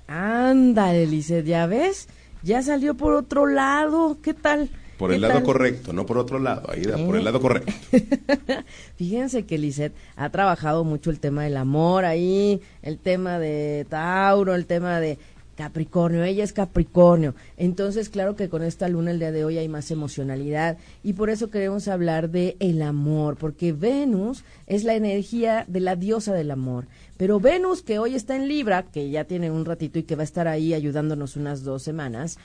Ándale, 0.07 1.07
Lisette, 1.07 1.45
¿ya 1.45 1.65
ves? 1.65 2.09
Ya 2.41 2.61
salió 2.61 2.95
por 2.95 3.13
otro 3.13 3.45
lado, 3.45 4.17
¿qué 4.21 4.33
tal? 4.33 4.69
Por 4.97 5.11
el 5.11 5.21
lado 5.21 5.43
correcto, 5.43 5.91
no 5.93 6.05
por 6.05 6.17
otro 6.17 6.39
lado, 6.39 6.69
ahí 6.71 6.83
por 6.83 7.15
el 7.15 7.21
¿Eh? 7.21 7.23
lado 7.23 7.41
correcto. 7.41 7.73
Fíjense 8.95 9.45
que 9.45 9.57
Lisette 9.57 9.95
ha 10.15 10.29
trabajado 10.29 10.83
mucho 10.83 11.09
el 11.09 11.19
tema 11.19 11.43
del 11.43 11.57
amor 11.57 12.05
ahí, 12.05 12.61
el 12.81 12.99
tema 12.99 13.39
de 13.39 13.85
Tauro, 13.89 14.55
el 14.55 14.65
tema 14.65 14.99
de 14.99 15.17
Capricornio, 15.55 16.23
ella 16.23 16.43
es 16.43 16.53
Capricornio. 16.53 17.35
Entonces, 17.57 18.09
claro 18.09 18.35
que 18.35 18.49
con 18.49 18.63
esta 18.63 18.87
luna 18.89 19.11
el 19.11 19.19
día 19.19 19.31
de 19.31 19.45
hoy 19.45 19.57
hay 19.57 19.67
más 19.67 19.91
emocionalidad 19.91 20.77
y 21.03 21.13
por 21.13 21.29
eso 21.29 21.49
queremos 21.49 21.87
hablar 21.87 22.29
de 22.29 22.57
el 22.59 22.81
amor, 22.81 23.37
porque 23.37 23.71
Venus 23.71 24.43
es 24.67 24.83
la 24.83 24.95
energía 24.95 25.65
de 25.67 25.79
la 25.79 25.95
diosa 25.95 26.33
del 26.33 26.51
amor. 26.51 26.85
Pero 27.17 27.39
Venus, 27.39 27.83
que 27.83 27.99
hoy 27.99 28.15
está 28.15 28.35
en 28.35 28.47
Libra, 28.47 28.83
que 28.83 29.09
ya 29.09 29.25
tiene 29.25 29.51
un 29.51 29.65
ratito 29.65 29.99
y 29.99 30.03
que 30.03 30.15
va 30.15 30.21
a 30.21 30.25
estar 30.25 30.47
ahí 30.47 30.73
ayudándonos 30.73 31.35
unas 31.35 31.63
dos 31.63 31.83
semanas, 31.83 32.39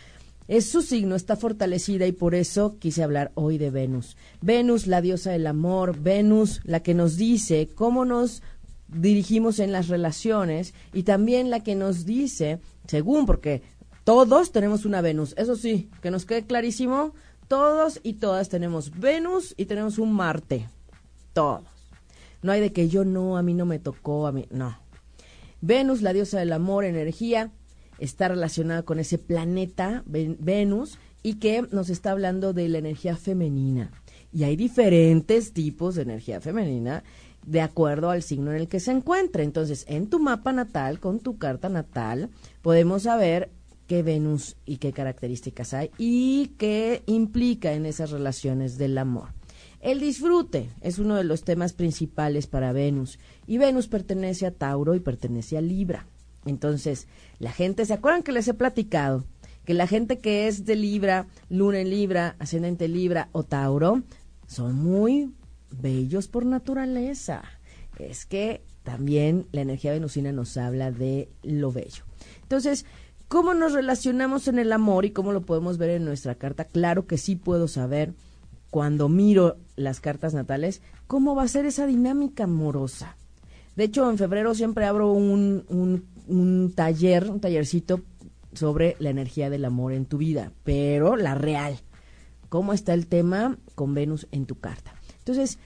es 0.48 0.66
su 0.66 0.80
signo, 0.80 1.14
está 1.14 1.36
fortalecida 1.36 2.06
y 2.06 2.12
por 2.12 2.34
eso 2.34 2.78
quise 2.78 3.02
hablar 3.02 3.32
hoy 3.34 3.58
de 3.58 3.70
Venus. 3.70 4.16
Venus, 4.40 4.86
la 4.86 5.02
diosa 5.02 5.30
del 5.30 5.46
amor, 5.46 6.00
Venus, 6.00 6.62
la 6.64 6.80
que 6.82 6.94
nos 6.94 7.16
dice 7.16 7.68
cómo 7.74 8.06
nos 8.06 8.42
dirigimos 8.88 9.58
en 9.58 9.72
las 9.72 9.88
relaciones 9.88 10.72
y 10.94 11.02
también 11.02 11.50
la 11.50 11.60
que 11.62 11.74
nos 11.74 12.06
dice, 12.06 12.60
según, 12.86 13.26
porque 13.26 13.62
todos 14.04 14.50
tenemos 14.50 14.86
una 14.86 15.02
Venus, 15.02 15.34
eso 15.36 15.54
sí, 15.54 15.90
que 16.00 16.10
nos 16.10 16.24
quede 16.24 16.46
clarísimo, 16.46 17.12
todos 17.46 18.00
y 18.02 18.14
todas 18.14 18.48
tenemos 18.48 18.98
Venus 18.98 19.54
y 19.58 19.66
tenemos 19.66 19.98
un 19.98 20.14
Marte, 20.14 20.66
todos. 21.34 21.64
No 22.40 22.52
hay 22.52 22.62
de 22.62 22.72
que 22.72 22.88
yo 22.88 23.04
no, 23.04 23.36
a 23.36 23.42
mí 23.42 23.52
no 23.52 23.66
me 23.66 23.78
tocó, 23.78 24.26
a 24.26 24.32
mí, 24.32 24.46
no. 24.50 24.78
Venus, 25.60 26.00
la 26.00 26.14
diosa 26.14 26.38
del 26.38 26.52
amor, 26.52 26.84
energía, 26.84 27.50
está 27.98 28.28
relacionada 28.28 28.82
con 28.82 28.98
ese 28.98 29.18
planeta 29.18 30.02
Venus 30.06 30.98
y 31.22 31.34
que 31.34 31.62
nos 31.70 31.90
está 31.90 32.12
hablando 32.12 32.52
de 32.52 32.68
la 32.68 32.78
energía 32.78 33.16
femenina. 33.16 33.90
Y 34.32 34.44
hay 34.44 34.56
diferentes 34.56 35.52
tipos 35.52 35.94
de 35.94 36.02
energía 36.02 36.40
femenina 36.40 37.02
de 37.46 37.60
acuerdo 37.60 38.10
al 38.10 38.22
signo 38.22 38.50
en 38.50 38.58
el 38.58 38.68
que 38.68 38.80
se 38.80 38.92
encuentre. 38.92 39.42
Entonces, 39.42 39.84
en 39.88 40.08
tu 40.08 40.18
mapa 40.18 40.52
natal, 40.52 41.00
con 41.00 41.20
tu 41.20 41.38
carta 41.38 41.68
natal, 41.68 42.30
podemos 42.62 43.04
saber 43.04 43.50
qué 43.86 44.02
Venus 44.02 44.56
y 44.66 44.76
qué 44.76 44.92
características 44.92 45.72
hay 45.72 45.90
y 45.96 46.52
qué 46.58 47.02
implica 47.06 47.72
en 47.72 47.86
esas 47.86 48.10
relaciones 48.10 48.76
del 48.76 48.98
amor. 48.98 49.30
El 49.80 50.00
disfrute 50.00 50.68
es 50.82 50.98
uno 50.98 51.14
de 51.16 51.24
los 51.24 51.44
temas 51.44 51.72
principales 51.72 52.46
para 52.46 52.72
Venus 52.72 53.18
y 53.46 53.58
Venus 53.58 53.88
pertenece 53.88 54.46
a 54.46 54.50
Tauro 54.50 54.94
y 54.94 55.00
pertenece 55.00 55.56
a 55.56 55.60
Libra. 55.60 56.06
Entonces, 56.46 57.06
la 57.38 57.52
gente, 57.52 57.84
¿se 57.84 57.94
acuerdan 57.94 58.22
que 58.22 58.32
les 58.32 58.48
he 58.48 58.54
platicado? 58.54 59.24
Que 59.64 59.74
la 59.74 59.86
gente 59.86 60.18
que 60.18 60.48
es 60.48 60.64
de 60.64 60.76
Libra, 60.76 61.26
Luna 61.50 61.80
en 61.80 61.90
Libra, 61.90 62.36
Ascendente 62.38 62.88
Libra 62.88 63.28
o 63.32 63.42
Tauro, 63.42 64.02
son 64.46 64.76
muy 64.76 65.34
bellos 65.70 66.28
por 66.28 66.46
naturaleza. 66.46 67.42
Es 67.98 68.24
que 68.24 68.62
también 68.82 69.46
la 69.52 69.60
energía 69.60 69.92
venusina 69.92 70.32
nos 70.32 70.56
habla 70.56 70.90
de 70.90 71.28
lo 71.42 71.72
bello. 71.72 72.04
Entonces, 72.42 72.86
¿cómo 73.28 73.52
nos 73.52 73.74
relacionamos 73.74 74.48
en 74.48 74.58
el 74.58 74.72
amor 74.72 75.04
y 75.04 75.10
cómo 75.10 75.32
lo 75.32 75.42
podemos 75.42 75.76
ver 75.76 75.90
en 75.90 76.04
nuestra 76.04 76.34
carta? 76.36 76.64
Claro 76.64 77.06
que 77.06 77.18
sí 77.18 77.36
puedo 77.36 77.68
saber 77.68 78.14
cuando 78.70 79.08
miro 79.08 79.56
las 79.76 80.00
cartas 80.00 80.34
natales 80.34 80.82
cómo 81.06 81.34
va 81.34 81.42
a 81.42 81.48
ser 81.48 81.66
esa 81.66 81.86
dinámica 81.86 82.44
amorosa. 82.44 83.16
De 83.76 83.84
hecho, 83.84 84.10
en 84.10 84.18
febrero 84.18 84.54
siempre 84.54 84.86
abro 84.86 85.12
un, 85.12 85.64
un, 85.68 86.04
un 86.28 86.72
taller, 86.74 87.30
un 87.30 87.40
tallercito 87.40 88.02
sobre 88.52 88.96
la 88.98 89.10
energía 89.10 89.50
del 89.50 89.64
amor 89.64 89.92
en 89.92 90.06
tu 90.06 90.18
vida, 90.18 90.52
pero 90.64 91.16
la 91.16 91.34
real. 91.34 91.78
¿Cómo 92.48 92.72
está 92.72 92.94
el 92.94 93.06
tema 93.06 93.58
con 93.74 93.94
Venus 93.94 94.26
en 94.32 94.46
tu 94.46 94.58
carta? 94.58 94.94
Entonces, 95.18 95.58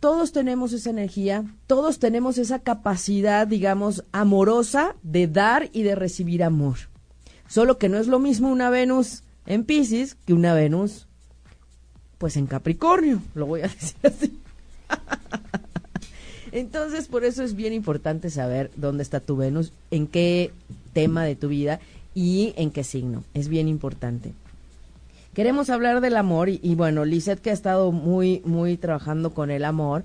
todos 0.00 0.32
tenemos 0.32 0.72
esa 0.72 0.88
energía, 0.88 1.44
todos 1.66 1.98
tenemos 1.98 2.38
esa 2.38 2.60
capacidad, 2.60 3.46
digamos, 3.46 4.04
amorosa 4.12 4.96
de 5.02 5.26
dar 5.26 5.68
y 5.72 5.82
de 5.82 5.94
recibir 5.94 6.42
amor. 6.42 6.76
Solo 7.46 7.76
que 7.76 7.90
no 7.90 7.98
es 7.98 8.06
lo 8.06 8.18
mismo 8.18 8.48
una 8.48 8.70
Venus 8.70 9.24
en 9.44 9.64
Pisces 9.64 10.14
que 10.14 10.32
una 10.32 10.54
Venus, 10.54 11.06
pues 12.16 12.36
en 12.36 12.46
Capricornio, 12.46 13.20
lo 13.34 13.44
voy 13.46 13.60
a 13.60 13.64
decir 13.68 13.96
así. 14.04 14.40
Entonces, 16.52 17.08
por 17.08 17.24
eso 17.24 17.42
es 17.42 17.54
bien 17.54 17.72
importante 17.72 18.30
saber 18.30 18.70
dónde 18.76 19.02
está 19.02 19.20
tu 19.20 19.36
Venus, 19.36 19.72
en 19.90 20.06
qué 20.06 20.52
tema 20.92 21.24
de 21.24 21.36
tu 21.36 21.48
vida 21.48 21.80
y 22.14 22.52
en 22.56 22.70
qué 22.70 22.84
signo. 22.84 23.24
Es 23.34 23.48
bien 23.48 23.68
importante. 23.68 24.32
Queremos 25.34 25.70
hablar 25.70 26.00
del 26.00 26.16
amor 26.16 26.48
y, 26.48 26.74
bueno, 26.74 27.04
Lisette 27.04 27.40
que 27.40 27.50
ha 27.50 27.54
estado 27.54 27.92
muy, 27.92 28.42
muy 28.44 28.76
trabajando 28.76 29.32
con 29.32 29.50
el 29.50 29.64
amor. 29.64 30.02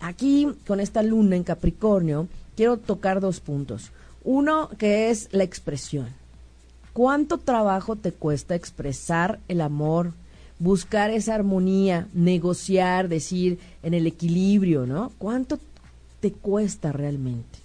Aquí, 0.00 0.48
con 0.66 0.80
esta 0.80 1.02
luna 1.02 1.36
en 1.36 1.44
Capricornio, 1.44 2.28
quiero 2.54 2.76
tocar 2.76 3.20
dos 3.20 3.40
puntos. 3.40 3.90
Uno, 4.24 4.68
que 4.76 5.08
es 5.08 5.28
la 5.32 5.44
expresión. 5.44 6.08
¿Cuánto 6.92 7.38
trabajo 7.38 7.96
te 7.96 8.12
cuesta 8.12 8.54
expresar 8.54 9.38
el 9.48 9.62
amor, 9.62 10.12
buscar 10.58 11.10
esa 11.10 11.34
armonía, 11.34 12.08
negociar, 12.12 13.08
decir 13.08 13.58
en 13.82 13.94
el 13.94 14.06
equilibrio, 14.06 14.84
¿no? 14.84 15.12
¿Cuánto 15.18 15.58
te 16.20 16.32
cuesta 16.32 16.92
realmente? 16.92 17.58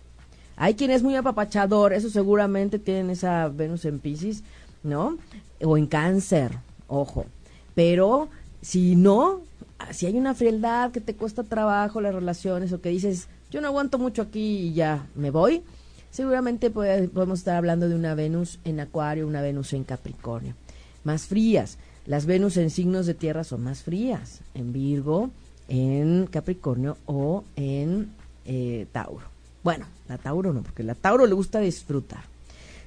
Hay 0.56 0.76
quien 0.76 0.92
es 0.92 1.04
muy 1.04 1.16
apapachador, 1.16 1.94
eso 1.94 2.10
seguramente 2.10 2.80
tienen 2.80 3.10
esa 3.10 3.48
Venus 3.50 3.86
en 3.86 4.00
Pisces, 4.00 4.44
¿no? 4.84 5.18
O 5.62 5.78
en 5.78 5.88
cáncer, 5.88 6.52
ojo. 6.88 7.26
Pero 7.74 8.30
si 8.62 8.96
no, 8.96 9.42
si 9.92 10.06
hay 10.06 10.18
una 10.18 10.36
frialdad 10.36 10.92
que 10.92 11.02
te 11.02 11.16
cuesta 11.16 11.44
trabajo 11.44 12.02
las 12.02 12.14
relaciones 12.14 12.72
o 12.72 12.82
que 12.82 12.90
dices, 12.90 13.28
yo 13.50 13.62
no 13.62 13.68
aguanto 13.68 13.98
mucho 13.98 14.22
aquí 14.22 14.58
y 14.68 14.74
ya 14.74 15.08
me 15.16 15.32
voy, 15.32 15.64
seguramente 16.12 16.70
podemos 16.70 17.40
estar 17.40 17.56
hablando 17.56 17.90
de 17.90 17.96
una 17.96 18.14
Venus 18.14 18.60
en 18.64 18.80
Acuario, 18.80 19.28
una 19.28 19.42
Venus 19.42 19.74
en 19.74 19.84
Capricornio. 19.84 20.54
Más 21.04 21.28
frías. 21.28 21.78
Las 22.06 22.26
Venus 22.26 22.58
en 22.58 22.70
signos 22.70 23.06
de 23.06 23.14
tierra 23.14 23.44
son 23.44 23.64
más 23.64 23.82
frías, 23.82 24.42
en 24.54 24.74
Virgo, 24.74 25.30
en 25.70 26.28
Capricornio 26.28 26.98
o 27.06 27.44
en 27.56 28.12
eh, 28.46 28.86
Tauro. 28.92 29.26
Bueno, 29.64 29.86
la 30.08 30.18
Tauro 30.18 30.54
no, 30.54 30.62
porque 30.62 30.84
la 30.84 30.96
Tauro 30.96 31.26
le 31.26 31.34
gusta 31.34 31.60
disfrutar. 31.60 32.24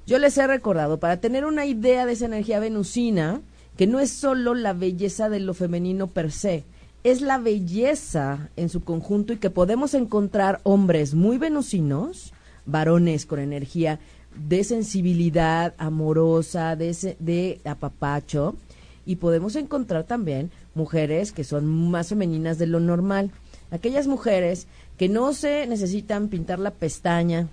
Yo 0.07 0.19
les 0.19 0.38
he 0.38 0.47
recordado, 0.47 0.99
para 0.99 1.16
tener 1.16 1.45
una 1.45 1.66
idea 1.66 2.07
de 2.07 2.12
esa 2.12 2.27
energía 2.27 2.61
venusina, 2.61 3.40
que 3.77 3.87
no 3.87 3.99
es 3.99 4.11
solo 4.11 4.55
la 4.55 4.73
belleza 4.73 5.29
de 5.29 5.40
lo 5.40 5.53
femenino 5.53 6.07
per 6.07 6.31
se, 6.33 6.64
es 7.03 7.21
la 7.21 7.38
belleza 7.38 8.49
en 8.57 8.69
su 8.69 8.83
conjunto 8.83 9.33
y 9.33 9.37
que 9.37 9.51
podemos 9.51 9.95
encontrar 9.95 10.61
hombres 10.64 11.14
muy 11.14 11.38
venusinos, 11.38 12.33
varones 12.66 13.27
con 13.27 13.38
energía 13.38 14.01
de 14.49 14.64
sensibilidad 14.64 15.75
amorosa, 15.79 16.77
de, 16.77 17.16
de 17.19 17.61
apapacho, 17.64 18.57
y 19.05 19.16
podemos 19.16 19.57
encontrar 19.57 20.05
también 20.05 20.51
mujeres 20.75 21.33
que 21.33 21.45
son 21.45 21.90
más 21.90 22.09
femeninas 22.09 22.59
de 22.59 22.66
lo 22.66 22.81
normal. 22.81 23.31
Aquellas 23.71 24.07
mujeres 24.07 24.66
que 24.97 25.09
no 25.09 25.33
se 25.33 25.67
necesitan 25.67 26.29
pintar 26.29 26.59
la 26.59 26.71
pestaña, 26.71 27.49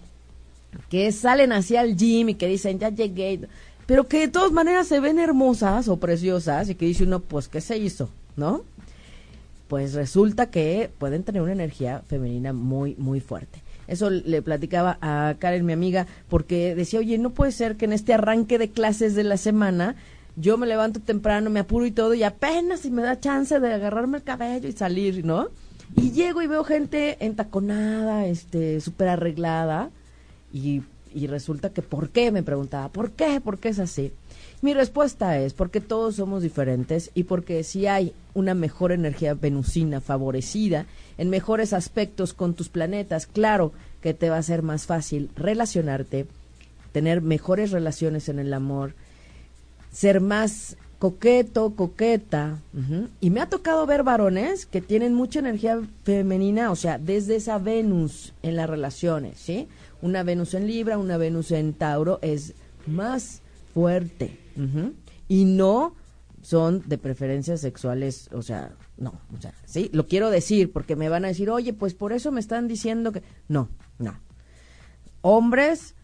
que 0.90 1.12
salen 1.12 1.52
hacia 1.52 1.82
el 1.82 1.96
gym 1.96 2.30
y 2.30 2.36
que 2.36 2.48
dicen, 2.48 2.80
ya 2.80 2.90
llegué, 2.90 3.42
pero 3.86 4.08
que 4.08 4.20
de 4.20 4.28
todas 4.28 4.52
maneras 4.52 4.88
se 4.88 5.00
ven 5.00 5.20
hermosas 5.20 5.88
o 5.88 5.98
preciosas 5.98 6.70
y 6.70 6.76
que 6.76 6.86
dice 6.86 7.04
uno, 7.04 7.20
pues, 7.20 7.48
¿qué 7.48 7.62
se 7.62 7.78
hizo? 7.78 8.10
¿No? 8.36 8.64
Pues 9.68 9.94
resulta 9.94 10.50
que 10.50 10.90
pueden 11.00 11.24
tener 11.24 11.42
una 11.42 11.52
energía 11.52 12.02
femenina 12.08 12.54
muy, 12.54 12.96
muy 12.96 13.20
fuerte. 13.20 13.62
Eso 13.88 14.10
le 14.10 14.42
platicaba 14.42 14.98
a 15.02 15.36
Karen, 15.40 15.66
mi 15.66 15.74
amiga, 15.74 16.08
porque 16.30 16.74
decía, 16.74 17.00
oye, 17.00 17.18
no 17.18 17.32
puede 17.32 17.52
ser 17.52 17.76
que 17.76 17.86
en 17.86 17.94
este 17.94 18.14
arranque 18.14 18.58
de 18.58 18.70
clases 18.70 19.14
de 19.16 19.24
la 19.24 19.36
semana 19.38 19.96
yo 20.36 20.58
me 20.58 20.68
levanto 20.68 21.00
temprano, 21.00 21.50
me 21.50 21.60
apuro 21.60 21.86
y 21.86 21.92
todo, 21.92 22.14
y 22.14 22.24
apenas 22.24 22.82
si 22.82 22.92
me 22.92 23.02
da 23.02 23.20
chance 23.20 23.60
de 23.60 23.74
agarrarme 23.74 24.18
el 24.18 24.24
cabello 24.24 24.68
y 24.68 24.72
salir, 24.72 25.26
¿no? 25.26 25.50
Y 25.96 26.12
llego 26.12 26.42
y 26.42 26.48
veo 26.48 26.64
gente 26.64 27.18
entaconada, 27.26 28.26
este, 28.26 28.82
súper 28.82 29.10
arreglada, 29.10 29.90
y 30.52 30.84
y 31.14 31.28
resulta 31.28 31.70
que 31.70 31.82
¿por 31.82 32.10
qué? 32.10 32.32
Me 32.32 32.44
preguntaba, 32.44 32.90
¿por 32.90 33.12
qué? 33.12 33.40
¿Por 33.40 33.60
qué 33.60 33.70
es 33.70 33.80
así? 33.80 34.12
Mi 34.62 34.74
respuesta 34.74 35.38
es 35.40 35.54
porque 35.54 35.82
todos 35.82 36.16
somos 36.16 36.42
diferentes 36.42 37.12
y 37.14 37.24
porque 37.24 37.64
si 37.64 37.86
hay 37.86 38.14
una 38.34 38.54
mejor 38.54 38.92
energía 38.92 39.34
venusina 39.34 40.02
favorecida 40.02 40.86
en 41.18 41.30
mejores 41.30 41.74
aspectos 41.74 42.34
con 42.34 42.54
tus 42.54 42.70
planetas, 42.70 43.28
claro 43.28 43.74
que 44.02 44.14
te 44.14 44.30
va 44.30 44.38
a 44.38 44.44
ser 44.44 44.64
más 44.64 44.86
fácil 44.86 45.30
relacionarte, 45.36 46.26
tener 46.92 47.22
mejores 47.22 47.72
relaciones 47.72 48.30
en 48.30 48.40
el 48.40 48.54
amor, 48.54 48.94
ser 49.92 50.22
más 50.22 50.78
coqueto, 51.04 51.76
coqueta. 51.76 52.62
Y 53.20 53.30
me 53.30 53.42
ha 53.42 53.50
tocado 53.50 53.86
ver 53.86 54.04
varones 54.04 54.66
que 54.66 54.80
tienen 54.80 55.14
mucha 55.14 55.40
energía 55.40 55.82
femenina, 56.06 56.72
o 56.72 56.78
sea, 56.78 56.98
desde 56.98 57.36
esa 57.36 57.58
Venus 57.58 58.32
en 58.42 58.56
las 58.56 58.70
relaciones, 58.70 59.38
¿sí? 59.38 59.68
Una 60.02 60.24
Venus 60.24 60.54
en 60.54 60.66
Libra, 60.66 60.98
una 60.98 61.18
Venus 61.18 61.52
en 61.52 61.74
Tauro 61.74 62.20
es 62.22 62.54
más 62.88 63.42
fuerte. 63.74 64.40
Y 65.28 65.44
no 65.44 65.94
son 66.42 66.84
de 66.86 66.98
preferencias 66.98 67.60
sexuales, 67.60 68.30
o 68.32 68.42
sea, 68.42 68.72
no, 68.96 69.20
o 69.38 69.42
sea, 69.42 69.54
sí, 69.66 69.90
lo 69.92 70.08
quiero 70.08 70.30
decir 70.30 70.72
porque 70.72 70.96
me 70.96 71.10
van 71.10 71.26
a 71.26 71.28
decir, 71.28 71.50
oye, 71.50 71.74
pues 71.74 71.94
por 71.96 72.14
eso 72.14 72.32
me 72.32 72.40
están 72.40 72.70
diciendo 72.70 73.12
que... 73.12 73.24
No, 73.50 73.68
no. 74.00 74.18
Hombres 75.20 75.96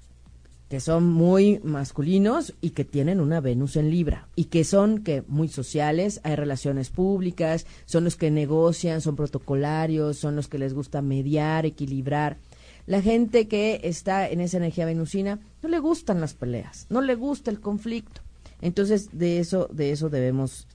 que 0.69 0.79
son 0.79 1.08
muy 1.08 1.60
masculinos 1.63 2.53
y 2.62 2.71
que 2.71 2.86
tienen 2.86 3.19
una 3.19 3.41
Venus 3.41 3.75
en 3.75 3.89
Libra 3.89 4.27
y 4.36 4.45
que 4.45 4.63
son 4.63 5.03
que 5.03 5.23
muy 5.27 5.47
sociales, 5.47 6.21
hay 6.23 6.36
relaciones 6.36 6.91
públicas, 6.91 7.65
son 7.86 8.03
los 8.03 8.15
que 8.15 8.29
negocian, 8.29 9.01
son 9.01 9.15
protocolarios, 9.15 10.17
son 10.17 10.36
los 10.36 10.47
que 10.47 10.60
les 10.60 10.75
gusta 10.75 11.01
mediar, 11.01 11.65
equilibrar. 11.65 12.38
La 12.86 13.01
gente 13.01 13.47
que 13.47 13.82
está 13.84 14.29
en 14.29 14.41
esa 14.41 14.58
energía 14.58 14.86
venusina 14.86 15.39
no 15.63 15.69
le 15.69 15.79
gustan 15.79 16.21
las 16.21 16.36
peleas, 16.36 16.86
no 16.89 17.01
le 17.01 17.15
gusta 17.15 17.49
el 17.49 17.60
conflicto. 17.60 18.21
Entonces, 18.62 19.10
de 19.12 19.39
eso, 19.39 19.69
de 19.71 19.91
eso 19.91 20.10
debemos 20.10 20.67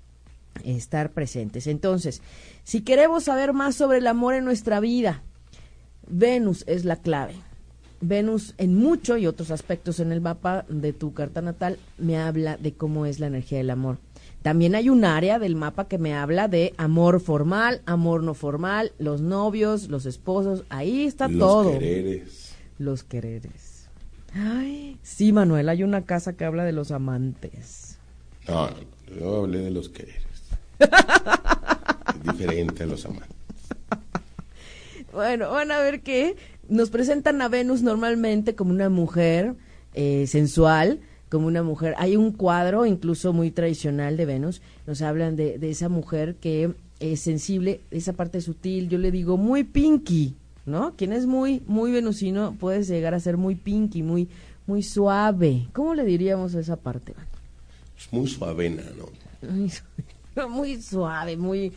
estar 0.65 1.13
presentes. 1.13 1.69
Entonces, 1.69 2.21
si 2.65 2.81
queremos 2.81 3.25
saber 3.25 3.53
más 3.53 3.77
sobre 3.77 3.99
el 3.99 4.07
amor 4.09 4.35
en 4.35 4.45
nuestra 4.45 4.81
vida, 4.81 5.23
Venus 6.09 6.65
es 6.67 6.85
la 6.85 6.97
clave. 6.97 7.35
Venus 8.09 8.55
en 8.59 8.75
mucho 8.75 9.17
y 9.17 9.27
otros 9.27 9.51
aspectos 9.51 10.01
en 10.01 10.13
el 10.13 10.21
mapa 10.21 10.65
de 10.69 10.93
tu 10.93 11.13
carta 11.15 11.43
natal 11.43 11.79
me 11.99 12.19
habla 12.19 12.57
de 12.57 12.73
cómo 12.73 13.07
es 13.07 13.21
la 13.21 13.27
energía 13.27 13.59
del 13.59 13.71
amor. 13.71 13.99
También 14.43 14.75
hay 14.75 14.91
un 14.91 15.05
área 15.05 15.39
del 15.39 15.57
mapa 15.57 15.89
que 15.89 15.97
me 15.97 16.15
habla 16.15 16.49
de 16.49 16.75
amor 16.77 17.21
formal, 17.21 17.81
amor 17.87 18.23
no 18.23 18.35
formal, 18.35 18.93
los 18.99 19.23
novios, 19.23 19.89
los 19.89 20.05
esposos, 20.05 20.65
ahí 20.69 21.07
está 21.07 21.29
los 21.29 21.39
todo. 21.39 21.73
Quereres. 21.73 22.55
los 22.79 23.05
quereres. 23.05 23.89
Ay, 24.35 24.99
sí, 25.03 25.33
Manuel, 25.33 25.69
hay 25.69 25.83
una 25.83 26.03
casa 26.03 26.35
que 26.35 26.45
habla 26.45 26.65
de 26.65 26.73
los 26.73 26.91
amantes. 26.91 27.99
No, 28.47 28.69
yo 29.19 29.45
hablé 29.45 29.61
de 29.61 29.71
los 29.71 29.89
quereres. 29.89 30.23
es 30.79 32.33
diferente 32.33 32.83
a 32.83 32.87
los 32.87 33.07
amantes. 33.07 33.35
Bueno, 35.15 35.51
van 35.51 35.71
a 35.71 35.79
ver 35.79 36.03
que 36.03 36.37
nos 36.69 36.91
presentan 36.91 37.41
a 37.43 37.49
Venus 37.49 37.83
normalmente 37.83 38.55
como 38.55 38.71
una 38.71 38.89
mujer 38.89 39.55
eh, 39.95 40.27
sensual, 40.27 41.01
como 41.29 41.47
una 41.47 41.63
mujer. 41.63 41.95
Hay 41.99 42.17
un 42.17 42.33
cuadro 42.33 42.87
incluso 42.87 43.33
muy 43.33 43.51
tradicional 43.51 44.17
de 44.17 44.25
Venus, 44.25 44.63
nos 44.87 45.03
hablan 45.03 45.37
de, 45.37 45.59
de 45.59 45.71
esa 45.71 45.89
mujer 45.89 46.37
que 46.37 46.75
es 47.01 47.21
sensible, 47.21 47.81
esa 47.91 48.13
parte 48.13 48.41
sutil, 48.41 48.89
yo 48.89 48.99
le 48.99 49.11
digo 49.11 49.37
muy 49.37 49.65
pinky, 49.65 50.37
¿no? 50.67 50.95
Quien 50.97 51.13
es 51.13 51.27
muy, 51.27 51.63
muy 51.67 51.93
venusino 51.93 52.55
puede 52.59 52.83
llegar 52.83 53.15
a 53.15 53.21
ser 53.21 53.37
muy 53.37 53.55
pinky, 53.55 54.03
muy, 54.03 54.29
muy 54.67 54.83
suave. 54.83 55.69
¿Cómo 55.73 55.95
le 55.95 56.05
diríamos 56.05 56.55
a 56.55 56.61
esa 56.61 56.77
parte? 56.77 57.15
Es 57.99 58.13
muy 58.13 58.27
suavena, 58.27 58.83
¿no? 58.97 59.09
Muy, 60.49 60.81
suave, 60.81 61.37
muy, 61.37 61.73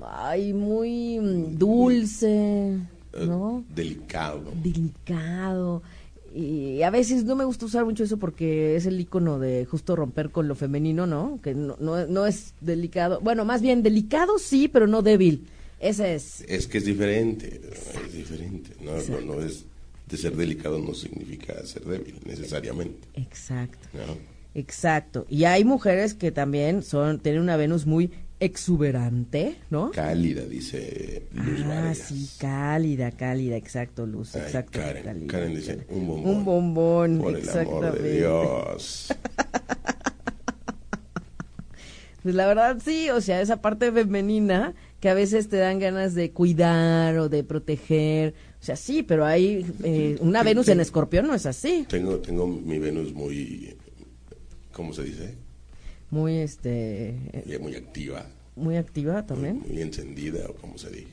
ay, 0.00 0.52
muy 0.52 1.18
mm, 1.20 1.58
dulce, 1.58 2.78
¿no? 3.18 3.64
delicado. 3.74 4.52
Delicado 4.62 5.82
y 6.34 6.82
a 6.82 6.90
veces 6.90 7.24
no 7.24 7.34
me 7.34 7.44
gusta 7.44 7.66
usar 7.66 7.84
mucho 7.84 8.04
eso 8.04 8.16
porque 8.16 8.76
es 8.76 8.86
el 8.86 9.00
icono 9.00 9.38
de 9.38 9.64
justo 9.64 9.96
romper 9.96 10.30
con 10.30 10.46
lo 10.46 10.54
femenino, 10.54 11.06
¿no? 11.06 11.40
Que 11.42 11.54
no, 11.54 11.76
no, 11.78 12.26
es 12.26 12.54
delicado. 12.60 13.20
Bueno, 13.20 13.44
más 13.44 13.62
bien 13.62 13.82
delicado 13.82 14.38
sí, 14.38 14.68
pero 14.68 14.86
no 14.86 15.02
débil. 15.02 15.48
Ese 15.80 16.14
es. 16.14 16.42
Es 16.42 16.66
que 16.66 16.78
es 16.78 16.84
diferente, 16.84 17.60
es 18.04 18.12
diferente. 18.12 18.70
No, 18.80 18.92
no, 19.22 19.40
es 19.40 19.64
de 20.08 20.16
ser 20.16 20.36
delicado 20.36 20.78
no 20.78 20.94
significa 20.94 21.64
ser 21.66 21.84
débil 21.84 22.16
necesariamente. 22.24 23.08
Exacto. 23.14 23.88
Exacto. 24.54 25.26
Y 25.28 25.44
hay 25.44 25.64
mujeres 25.64 26.14
que 26.14 26.30
también 26.30 26.82
son 26.82 27.18
tienen 27.20 27.40
una 27.40 27.56
Venus 27.56 27.86
muy 27.86 28.10
exuberante, 28.40 29.56
¿no? 29.68 29.90
Cálida, 29.90 30.44
dice 30.44 31.24
Luz 31.32 31.60
Ah, 31.66 31.94
sí, 31.94 32.28
cálida, 32.38 33.10
cálida, 33.12 33.56
exacto, 33.56 34.06
Luz, 34.06 34.34
exacto. 34.34 34.80
Karen, 34.80 35.26
Karen 35.26 35.54
dice, 35.54 35.86
un 35.90 36.06
bombón. 36.06 36.34
Un 36.34 36.44
bombón, 36.44 37.18
Por 37.18 37.36
el 37.36 37.48
amor 37.48 38.00
de 38.00 38.18
Dios. 38.18 39.14
pues 42.22 42.34
la 42.34 42.46
verdad 42.46 42.78
sí, 42.82 43.10
o 43.10 43.20
sea, 43.20 43.42
esa 43.42 43.60
parte 43.60 43.92
femenina 43.92 44.74
que 45.00 45.10
a 45.10 45.14
veces 45.14 45.48
te 45.48 45.58
dan 45.58 45.78
ganas 45.78 46.14
de 46.14 46.30
cuidar 46.30 47.18
o 47.18 47.28
de 47.28 47.44
proteger, 47.44 48.34
o 48.60 48.64
sea, 48.64 48.76
sí, 48.76 49.02
pero 49.02 49.26
hay 49.26 49.66
eh, 49.84 50.16
una 50.20 50.42
Venus 50.42 50.68
en 50.68 50.80
escorpión 50.80 51.26
no 51.26 51.34
es 51.34 51.44
así. 51.44 51.84
Tengo, 51.88 52.18
tengo 52.18 52.46
mi 52.46 52.78
Venus 52.78 53.12
muy, 53.12 53.76
¿cómo 54.72 54.94
se 54.94 55.04
dice? 55.04 55.34
Muy 56.10 56.38
este 56.38 57.14
muy 57.60 57.74
activa. 57.74 58.26
muy 58.56 58.76
activa 58.76 59.26
también. 59.26 59.62
Muy, 59.66 59.80
encendida 59.80 60.46
o 60.48 60.54
como 60.54 60.78
se 60.78 60.90
diga. 60.90 61.10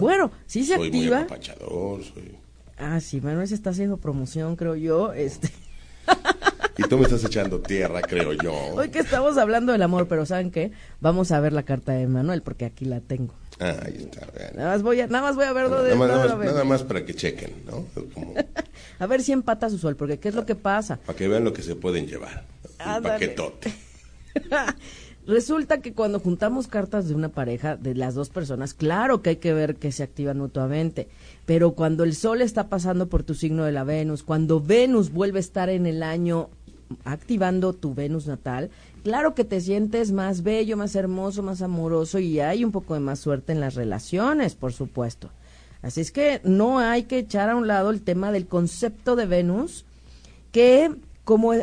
Bueno 0.00 0.32
sí 0.46 0.64
se 0.64 0.76
soy 0.76 0.88
activa. 0.88 1.16
muy 1.16 1.24
apapachador 1.24 2.02
soy 2.02 2.36
ah 2.76 3.00
sí 3.00 3.20
Manuel 3.20 3.46
se 3.46 3.54
está 3.54 3.70
haciendo 3.70 3.96
promoción 3.98 4.56
creo 4.56 4.76
yo 4.76 5.12
este. 5.12 5.48
Y 6.76 6.82
tú 6.88 6.98
me 6.98 7.04
estás 7.04 7.22
echando 7.22 7.60
tierra 7.60 8.02
creo 8.02 8.32
yo. 8.32 8.52
Hoy 8.74 8.88
que 8.88 8.98
estamos 8.98 9.38
hablando 9.38 9.70
del 9.70 9.82
amor 9.82 10.08
pero 10.08 10.26
saben 10.26 10.50
qué 10.50 10.72
vamos 11.00 11.30
a 11.30 11.38
ver 11.38 11.52
la 11.52 11.62
carta 11.62 11.92
de 11.92 12.08
Manuel 12.08 12.42
porque 12.42 12.64
aquí 12.64 12.84
la 12.84 13.00
tengo. 13.00 13.32
Ah, 13.60 13.76
ahí 13.84 13.96
está. 13.96 14.26
Nada 14.54 14.72
más 14.72 14.82
voy 14.82 15.00
a, 15.00 15.06
nada 15.06 15.22
más 15.22 15.36
voy 15.36 15.44
a 15.44 15.52
verlo 15.52 15.82
de 15.82 15.96
nada, 15.96 16.36
más, 16.36 16.46
nada 16.46 16.64
más 16.64 16.82
para 16.82 17.04
que 17.04 17.14
chequen, 17.14 17.52
¿no? 17.66 17.86
a 18.98 19.06
ver 19.06 19.22
si 19.22 19.32
empata 19.32 19.70
su 19.70 19.78
sol, 19.78 19.96
porque 19.96 20.18
¿qué 20.18 20.28
es 20.28 20.34
lo 20.34 20.44
que 20.44 20.54
pasa? 20.54 20.96
Para 20.96 21.16
que 21.16 21.28
vean 21.28 21.44
lo 21.44 21.52
que 21.52 21.62
se 21.62 21.76
pueden 21.76 22.06
llevar. 22.06 22.44
Paquetote. 23.02 23.72
Resulta 25.26 25.80
que 25.80 25.94
cuando 25.94 26.20
juntamos 26.20 26.68
cartas 26.68 27.08
de 27.08 27.14
una 27.14 27.30
pareja, 27.30 27.76
de 27.76 27.94
las 27.94 28.14
dos 28.14 28.28
personas, 28.28 28.74
claro 28.74 29.22
que 29.22 29.30
hay 29.30 29.36
que 29.36 29.54
ver 29.54 29.76
que 29.76 29.90
se 29.90 30.02
activan 30.02 30.38
mutuamente, 30.38 31.08
pero 31.46 31.72
cuando 31.72 32.04
el 32.04 32.14
Sol 32.14 32.42
está 32.42 32.68
pasando 32.68 33.08
por 33.08 33.22
tu 33.22 33.34
signo 33.34 33.64
de 33.64 33.72
la 33.72 33.84
Venus, 33.84 34.22
cuando 34.22 34.60
Venus 34.60 35.10
vuelve 35.10 35.38
a 35.38 35.40
estar 35.40 35.70
en 35.70 35.86
el 35.86 36.02
año 36.02 36.50
activando 37.04 37.72
tu 37.72 37.94
Venus 37.94 38.26
natal, 38.26 38.70
claro 39.02 39.34
que 39.34 39.44
te 39.44 39.62
sientes 39.62 40.12
más 40.12 40.42
bello, 40.42 40.76
más 40.76 40.94
hermoso, 40.94 41.42
más 41.42 41.62
amoroso 41.62 42.18
y 42.18 42.40
hay 42.40 42.62
un 42.62 42.70
poco 42.72 42.92
de 42.92 43.00
más 43.00 43.18
suerte 43.18 43.52
en 43.52 43.60
las 43.60 43.76
relaciones, 43.76 44.54
por 44.54 44.74
supuesto. 44.74 45.30
Así 45.80 46.02
es 46.02 46.12
que 46.12 46.42
no 46.44 46.80
hay 46.80 47.04
que 47.04 47.18
echar 47.18 47.48
a 47.48 47.56
un 47.56 47.66
lado 47.66 47.90
el 47.90 48.02
tema 48.02 48.30
del 48.30 48.46
concepto 48.46 49.16
de 49.16 49.24
Venus, 49.24 49.86
que 50.52 50.94
como 51.24 51.54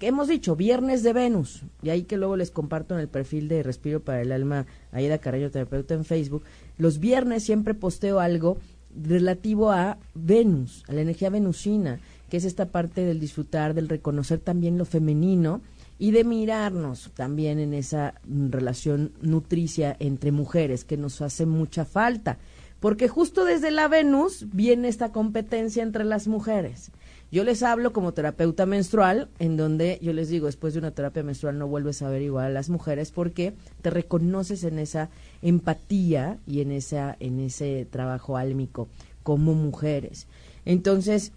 que 0.00 0.08
hemos 0.08 0.28
dicho, 0.28 0.56
viernes 0.56 1.02
de 1.02 1.12
Venus, 1.12 1.62
y 1.82 1.90
ahí 1.90 2.04
que 2.04 2.16
luego 2.16 2.34
les 2.34 2.50
comparto 2.50 2.94
en 2.94 3.00
el 3.00 3.08
perfil 3.08 3.48
de 3.48 3.62
Respiro 3.62 4.00
para 4.00 4.22
el 4.22 4.32
Alma, 4.32 4.66
Aida 4.92 5.18
Carreño 5.18 5.50
Terapeuta 5.50 5.92
en 5.92 6.06
Facebook, 6.06 6.42
los 6.78 7.00
viernes 7.00 7.44
siempre 7.44 7.74
posteo 7.74 8.18
algo 8.18 8.56
relativo 8.96 9.70
a 9.70 9.98
Venus, 10.14 10.84
a 10.88 10.94
la 10.94 11.02
energía 11.02 11.28
venusina, 11.28 12.00
que 12.30 12.38
es 12.38 12.46
esta 12.46 12.70
parte 12.70 13.02
del 13.04 13.20
disfrutar, 13.20 13.74
del 13.74 13.90
reconocer 13.90 14.38
también 14.38 14.78
lo 14.78 14.86
femenino 14.86 15.60
y 15.98 16.12
de 16.12 16.24
mirarnos 16.24 17.10
también 17.14 17.58
en 17.58 17.74
esa 17.74 18.14
relación 18.26 19.12
nutricia 19.20 19.94
entre 20.00 20.32
mujeres 20.32 20.86
que 20.86 20.96
nos 20.96 21.20
hace 21.20 21.44
mucha 21.44 21.84
falta, 21.84 22.38
porque 22.80 23.06
justo 23.06 23.44
desde 23.44 23.70
la 23.70 23.86
Venus 23.86 24.46
viene 24.50 24.88
esta 24.88 25.12
competencia 25.12 25.82
entre 25.82 26.04
las 26.04 26.26
mujeres. 26.26 26.90
Yo 27.32 27.44
les 27.44 27.62
hablo 27.62 27.92
como 27.92 28.12
terapeuta 28.12 28.66
menstrual, 28.66 29.28
en 29.38 29.56
donde 29.56 30.00
yo 30.02 30.12
les 30.12 30.28
digo, 30.28 30.46
después 30.46 30.72
de 30.74 30.80
una 30.80 30.90
terapia 30.90 31.22
menstrual 31.22 31.58
no 31.58 31.68
vuelves 31.68 32.02
a 32.02 32.08
ver 32.08 32.22
igual 32.22 32.46
a 32.46 32.50
las 32.50 32.70
mujeres 32.70 33.12
porque 33.12 33.54
te 33.82 33.90
reconoces 33.90 34.64
en 34.64 34.80
esa 34.80 35.10
empatía 35.40 36.38
y 36.46 36.60
en, 36.60 36.72
esa, 36.72 37.16
en 37.20 37.38
ese 37.38 37.86
trabajo 37.88 38.36
álmico 38.36 38.88
como 39.22 39.54
mujeres. 39.54 40.26
Entonces, 40.64 41.30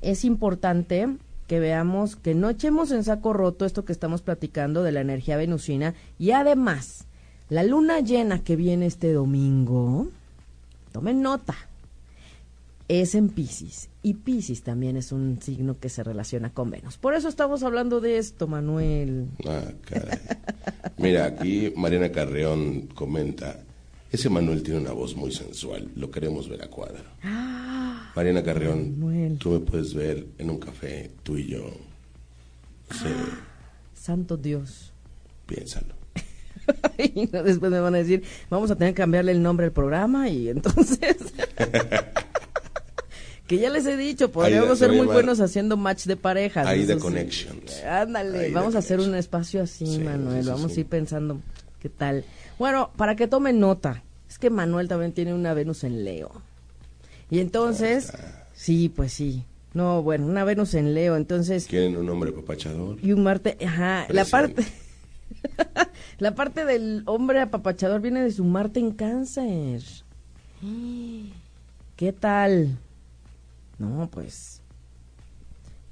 es 0.00 0.24
importante 0.24 1.08
que 1.46 1.60
veamos 1.60 2.16
que 2.16 2.34
no 2.34 2.48
echemos 2.48 2.90
en 2.90 3.04
saco 3.04 3.34
roto 3.34 3.66
esto 3.66 3.84
que 3.84 3.92
estamos 3.92 4.22
platicando 4.22 4.82
de 4.82 4.92
la 4.92 5.02
energía 5.02 5.36
venusina 5.36 5.94
y 6.18 6.30
además, 6.30 7.04
la 7.50 7.62
luna 7.64 8.00
llena 8.00 8.42
que 8.42 8.56
viene 8.56 8.86
este 8.86 9.12
domingo, 9.12 10.08
tomen 10.92 11.20
nota, 11.20 11.54
es 13.00 13.14
en 13.14 13.30
Pisces. 13.30 13.88
Y 14.02 14.14
Pisces 14.14 14.62
también 14.62 14.98
es 14.98 15.12
un 15.12 15.40
signo 15.40 15.78
que 15.80 15.88
se 15.88 16.02
relaciona 16.02 16.52
con 16.52 16.70
Venus. 16.70 16.98
Por 16.98 17.14
eso 17.14 17.28
estamos 17.28 17.62
hablando 17.62 18.02
de 18.02 18.18
esto, 18.18 18.46
Manuel. 18.46 19.28
Ah, 19.46 19.62
Mira, 20.98 21.24
aquí 21.24 21.72
Mariana 21.74 22.12
Carreón 22.12 22.88
comenta, 22.94 23.60
ese 24.10 24.28
Manuel 24.28 24.62
tiene 24.62 24.80
una 24.80 24.92
voz 24.92 25.16
muy 25.16 25.32
sensual, 25.32 25.90
lo 25.96 26.10
queremos 26.10 26.50
ver 26.50 26.62
a 26.62 26.68
cuadro. 26.68 27.02
Ah, 27.22 28.12
Mariana 28.14 28.42
Carreón, 28.42 29.38
tú 29.38 29.52
me 29.52 29.60
puedes 29.60 29.94
ver 29.94 30.26
en 30.36 30.50
un 30.50 30.58
café, 30.58 31.10
tú 31.22 31.38
y 31.38 31.46
yo. 31.46 31.64
Ah, 32.90 33.40
santo 33.94 34.36
Dios. 34.36 34.92
Piénsalo. 35.46 35.94
y 36.98 37.26
después 37.26 37.72
me 37.72 37.80
van 37.80 37.94
a 37.94 37.98
decir, 37.98 38.22
vamos 38.50 38.70
a 38.70 38.76
tener 38.76 38.92
que 38.92 39.00
cambiarle 39.00 39.32
el 39.32 39.42
nombre 39.42 39.64
al 39.64 39.72
programa 39.72 40.28
y 40.28 40.50
entonces... 40.50 41.16
que 43.46 43.58
ya 43.58 43.70
les 43.70 43.86
he 43.86 43.96
dicho, 43.96 44.30
podríamos 44.30 44.78
ser 44.78 44.92
muy 44.92 45.06
buenos 45.06 45.40
haciendo 45.40 45.76
match 45.76 46.04
de 46.04 46.16
parejas. 46.16 46.66
Ahí 46.66 46.84
de 46.84 46.98
Connections. 46.98 47.82
Ándale, 47.84 48.50
vamos 48.50 48.74
a 48.74 48.78
hacer 48.78 49.00
un 49.00 49.14
espacio 49.14 49.62
así, 49.62 49.98
Manuel. 49.98 50.46
vamos 50.46 50.76
a 50.76 50.80
ir 50.80 50.86
pensando 50.86 51.40
qué 51.80 51.88
tal. 51.88 52.24
Bueno, 52.58 52.90
para 52.96 53.16
que 53.16 53.26
tomen 53.26 53.58
nota, 53.58 54.02
es 54.28 54.38
que 54.38 54.50
Manuel 54.50 54.88
también 54.88 55.12
tiene 55.12 55.34
una 55.34 55.54
Venus 55.54 55.84
en 55.84 56.04
Leo. 56.04 56.30
Y 57.30 57.40
entonces, 57.40 58.12
sí, 58.54 58.88
pues 58.88 59.12
sí. 59.12 59.44
No, 59.74 60.02
bueno, 60.02 60.26
una 60.26 60.44
Venus 60.44 60.74
en 60.74 60.94
Leo, 60.94 61.16
entonces... 61.16 61.66
Quieren 61.66 61.96
un 61.96 62.08
hombre 62.08 62.30
apapachador. 62.30 62.98
Y 63.02 63.12
un 63.12 63.22
Marte, 63.22 63.56
ajá, 63.64 64.06
la 64.10 64.24
parte... 64.24 64.64
la 66.18 66.34
parte 66.34 66.64
del 66.64 67.02
hombre 67.06 67.40
apapachador 67.40 68.00
viene 68.00 68.22
de 68.22 68.30
su 68.30 68.44
Marte 68.44 68.80
en 68.80 68.92
cáncer. 68.92 69.82
¿Qué 71.96 72.12
tal? 72.12 72.78
No, 73.82 74.08
pues 74.08 74.62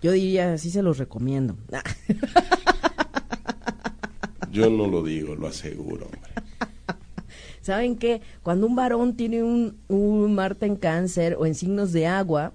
yo 0.00 0.12
diría, 0.12 0.56
sí 0.58 0.70
se 0.70 0.80
los 0.80 0.98
recomiendo. 0.98 1.56
Yo 4.52 4.70
no 4.70 4.86
lo 4.86 5.02
digo, 5.02 5.34
lo 5.34 5.48
aseguro, 5.48 6.06
hombre. 6.06 6.30
¿Saben 7.60 7.96
qué? 7.96 8.20
Cuando 8.42 8.66
un 8.66 8.74
varón 8.74 9.16
tiene 9.16 9.42
un, 9.42 9.76
un 9.88 10.34
Marte 10.34 10.66
en 10.66 10.76
cáncer 10.76 11.36
o 11.38 11.46
en 11.46 11.54
signos 11.54 11.92
de 11.92 12.06
agua, 12.06 12.52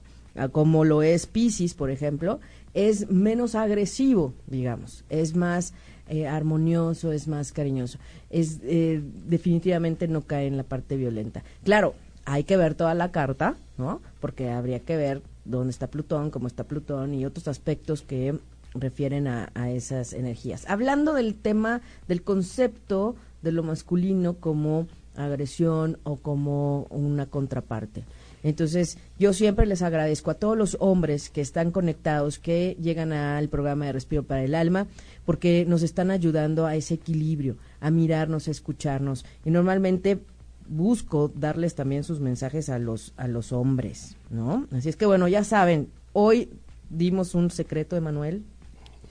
como 0.51 0.83
lo 0.83 1.03
es 1.03 1.25
Pisces, 1.25 1.73
por 1.73 1.91
ejemplo, 1.91 2.39
es 2.73 3.09
menos 3.09 3.55
agresivo, 3.55 4.33
digamos, 4.47 5.05
es 5.09 5.35
más 5.35 5.73
eh, 6.09 6.27
armonioso, 6.27 7.13
es 7.13 7.27
más 7.27 7.51
cariñoso, 7.51 7.99
es 8.29 8.59
eh, 8.63 9.01
definitivamente 9.27 10.07
no 10.07 10.21
cae 10.21 10.47
en 10.47 10.57
la 10.57 10.63
parte 10.63 10.97
violenta. 10.97 11.43
Claro, 11.63 11.95
hay 12.25 12.43
que 12.43 12.57
ver 12.57 12.75
toda 12.75 12.93
la 12.93 13.11
carta, 13.11 13.55
¿no? 13.77 14.01
Porque 14.19 14.49
habría 14.49 14.79
que 14.79 14.97
ver 14.97 15.21
dónde 15.45 15.71
está 15.71 15.87
Plutón, 15.87 16.31
cómo 16.31 16.47
está 16.47 16.63
Plutón 16.63 17.13
y 17.13 17.25
otros 17.25 17.47
aspectos 17.47 18.01
que 18.01 18.37
refieren 18.73 19.27
a, 19.27 19.49
a 19.53 19.69
esas 19.69 20.13
energías. 20.13 20.65
Hablando 20.67 21.13
del 21.13 21.35
tema 21.35 21.81
del 22.07 22.23
concepto 22.23 23.15
de 23.41 23.51
lo 23.51 23.63
masculino 23.63 24.33
como 24.35 24.87
agresión 25.15 25.97
o 26.03 26.17
como 26.17 26.87
una 26.89 27.25
contraparte. 27.27 28.03
Entonces, 28.43 28.99
yo 29.17 29.33
siempre 29.33 29.65
les 29.65 29.81
agradezco 29.81 30.29
a 30.29 30.35
todos 30.35 30.55
los 30.55 30.77
hombres 30.79 31.31
que 31.31 31.41
están 31.41 31.71
conectados, 31.71 32.37
que 32.37 32.77
llegan 32.79 33.11
al 33.11 33.49
programa 33.49 33.85
de 33.85 33.93
Respiro 33.93 34.21
para 34.21 34.43
el 34.43 34.53
Alma, 34.53 34.85
porque 35.25 35.65
nos 35.67 35.81
están 35.81 36.11
ayudando 36.11 36.67
a 36.67 36.75
ese 36.75 36.93
equilibrio, 36.93 37.55
a 37.79 37.89
mirarnos, 37.89 38.47
a 38.47 38.51
escucharnos. 38.51 39.25
Y 39.45 39.49
normalmente 39.49 40.19
busco 40.67 41.31
darles 41.33 41.75
también 41.75 42.03
sus 42.03 42.19
mensajes 42.19 42.69
a 42.69 42.79
los, 42.79 43.13
a 43.17 43.27
los 43.27 43.51
hombres, 43.51 44.17
¿no? 44.29 44.67
Así 44.71 44.89
es 44.89 44.95
que, 44.95 45.05
bueno, 45.05 45.27
ya 45.27 45.43
saben, 45.43 45.89
hoy 46.13 46.49
dimos 46.89 47.35
un 47.35 47.51
secreto, 47.51 47.95
Emanuel. 47.95 48.43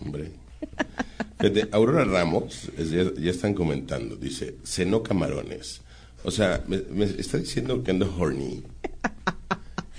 Hombre. 0.05 0.33
Aurora 1.73 2.05
Ramos, 2.05 2.71
ya, 2.79 3.13
ya, 3.15 3.31
están 3.31 3.55
comentando, 3.55 4.17
dice, 4.17 4.57
cenó 4.65 5.03
camarones. 5.03 5.83
O 6.25 6.31
sea, 6.31 6.65
me, 6.67 7.05
está 7.05 7.39
diciendo 7.39 7.83
que 7.83 7.91
ando 7.91 8.13
horny. 8.19 8.63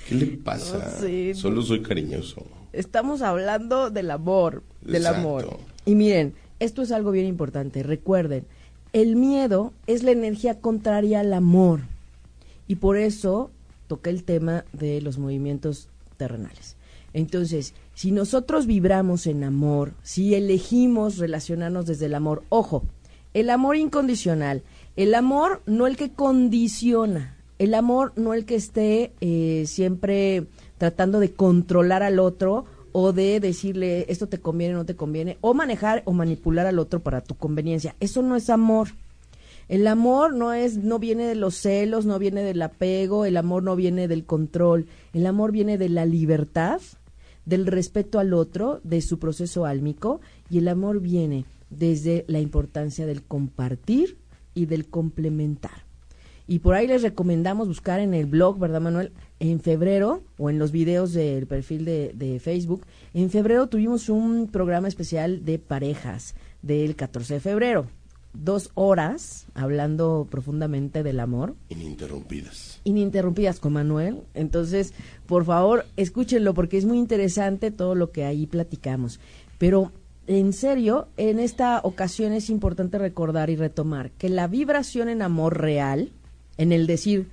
¿Qué 0.08 0.16
le 0.16 0.26
pasa? 0.38 1.00
Solo 1.36 1.62
soy 1.62 1.82
cariñoso. 1.82 2.46
Estamos 2.74 3.22
hablando 3.22 3.90
del 3.92 4.12
amor, 4.12 4.64
del 4.82 5.06
amor. 5.06 5.60
Y 5.86 5.96
miren, 5.96 6.34
esto 6.60 6.82
es 6.82 6.92
algo 6.92 7.12
bien 7.12 7.28
importante. 7.28 7.84
Recuerden, 7.84 8.48
el 8.96 9.18
miedo 9.18 9.74
es 9.88 10.04
la 10.04 10.12
energía 10.12 10.62
contraria 10.62 11.20
al 11.20 11.34
amor. 11.34 11.82
Y 12.66 12.76
por 12.76 12.96
eso 12.96 13.52
toqué 13.88 14.10
el 14.10 14.24
tema 14.24 14.64
de 14.72 15.02
los 15.02 15.18
movimientos 15.18 15.90
terrenales. 16.16 16.78
Entonces, 17.12 17.74
si 17.94 18.12
nosotros 18.12 18.66
vibramos 18.68 19.28
en 19.28 19.44
amor, 19.44 19.92
si 20.02 20.34
elegimos 20.34 21.18
relacionarnos 21.18 21.88
desde 21.88 22.06
el 22.06 22.16
amor, 22.16 22.44
ojo, 22.48 22.84
el 23.34 23.50
amor 23.50 23.76
incondicional, 23.76 24.64
el 24.96 25.14
amor 25.14 25.62
no 25.66 25.88
el 25.88 25.98
que 25.98 26.14
condiciona, 26.14 27.36
el 27.60 27.74
amor 27.74 28.14
no 28.16 28.34
el 28.34 28.46
que 28.46 28.56
esté 28.56 29.12
eh, 29.20 29.66
siempre 29.68 30.48
tratando 30.78 31.20
de 31.20 31.34
controlar 31.34 32.02
al 32.02 32.18
otro 32.18 32.64
o 32.98 33.12
de 33.12 33.42
decirle 33.42 34.06
esto 34.08 34.28
te 34.28 34.40
conviene, 34.40 34.74
no 34.74 34.86
te 34.86 34.96
conviene, 34.96 35.38
o 35.42 35.54
manejar 35.54 36.02
o 36.06 36.14
manipular 36.14 36.66
al 36.66 36.80
otro 36.80 37.02
para 37.02 37.20
tu 37.20 37.36
conveniencia. 37.36 37.94
Eso 38.00 38.22
no 38.22 38.38
es 38.38 38.50
amor. 38.50 38.88
El 39.68 39.86
amor 39.88 40.34
no 40.34 40.54
es, 40.54 40.78
no 40.78 40.98
viene 40.98 41.26
de 41.26 41.36
los 41.36 41.56
celos, 41.56 42.06
no 42.06 42.20
viene 42.20 42.42
del 42.42 42.62
apego, 42.62 43.26
el 43.26 43.36
amor 43.36 43.64
no 43.64 43.76
viene 43.76 44.08
del 44.08 44.24
control, 44.24 44.86
el 45.12 45.26
amor 45.26 45.52
viene 45.52 45.78
de 45.78 45.90
la 45.90 46.06
libertad, 46.06 46.80
del 47.44 47.66
respeto 47.66 48.18
al 48.18 48.34
otro, 48.34 48.80
de 48.86 49.02
su 49.02 49.20
proceso 49.20 49.66
álmico, 49.66 50.22
y 50.50 50.60
el 50.60 50.70
amor 50.70 51.02
viene 51.02 51.44
desde 51.70 52.24
la 52.30 52.40
importancia 52.40 53.06
del 53.06 53.24
compartir 53.24 54.16
y 54.54 54.68
del 54.68 54.86
complementar. 54.86 55.85
Y 56.48 56.60
por 56.60 56.76
ahí 56.76 56.88
les 56.88 57.02
recomendamos 57.02 57.68
buscar 57.68 58.00
en 58.00 58.14
el 58.14 58.26
blog, 58.26 58.60
¿verdad, 58.60 58.82
Manuel? 58.82 59.12
En 59.40 59.60
febrero, 59.60 60.22
o 60.38 60.50
en 60.50 60.60
los 60.60 60.72
videos 60.72 61.14
del 61.14 61.48
perfil 61.48 61.86
de, 61.86 62.12
de, 62.14 62.40
Facebook, 62.40 62.86
en 63.14 63.30
febrero 63.30 63.68
tuvimos 63.68 64.10
un 64.10 64.48
programa 64.48 64.88
especial 64.88 65.44
de 65.44 65.60
parejas 65.60 66.36
del 66.62 66.96
14 66.96 67.36
de 67.36 67.40
febrero. 67.40 67.88
Dos 68.34 68.72
horas 68.74 69.48
hablando 69.54 70.28
profundamente 70.30 71.04
del 71.04 71.20
amor. 71.20 71.56
Ininterrumpidas. 71.70 72.82
Ininterrumpidas 72.84 73.60
con 73.60 73.74
Manuel. 73.74 74.24
Entonces, 74.34 74.94
por 75.26 75.46
favor, 75.46 75.86
escúchenlo 75.96 76.54
porque 76.54 76.78
es 76.78 76.86
muy 76.86 76.98
interesante 76.98 77.72
todo 77.72 77.96
lo 77.96 78.12
que 78.12 78.26
ahí 78.26 78.46
platicamos. 78.46 79.20
Pero 79.58 79.94
en 80.28 80.54
serio, 80.54 81.08
en 81.18 81.40
esta 81.40 81.80
ocasión 81.84 82.34
es 82.34 82.50
importante 82.50 82.98
recordar 82.98 83.50
y 83.50 83.56
retomar 83.56 84.12
que 84.12 84.30
la 84.30 84.48
vibración 84.48 85.08
en 85.08 85.22
amor 85.22 85.60
real, 85.62 86.12
en 86.58 86.72
el 86.72 86.88
decir, 86.88 87.28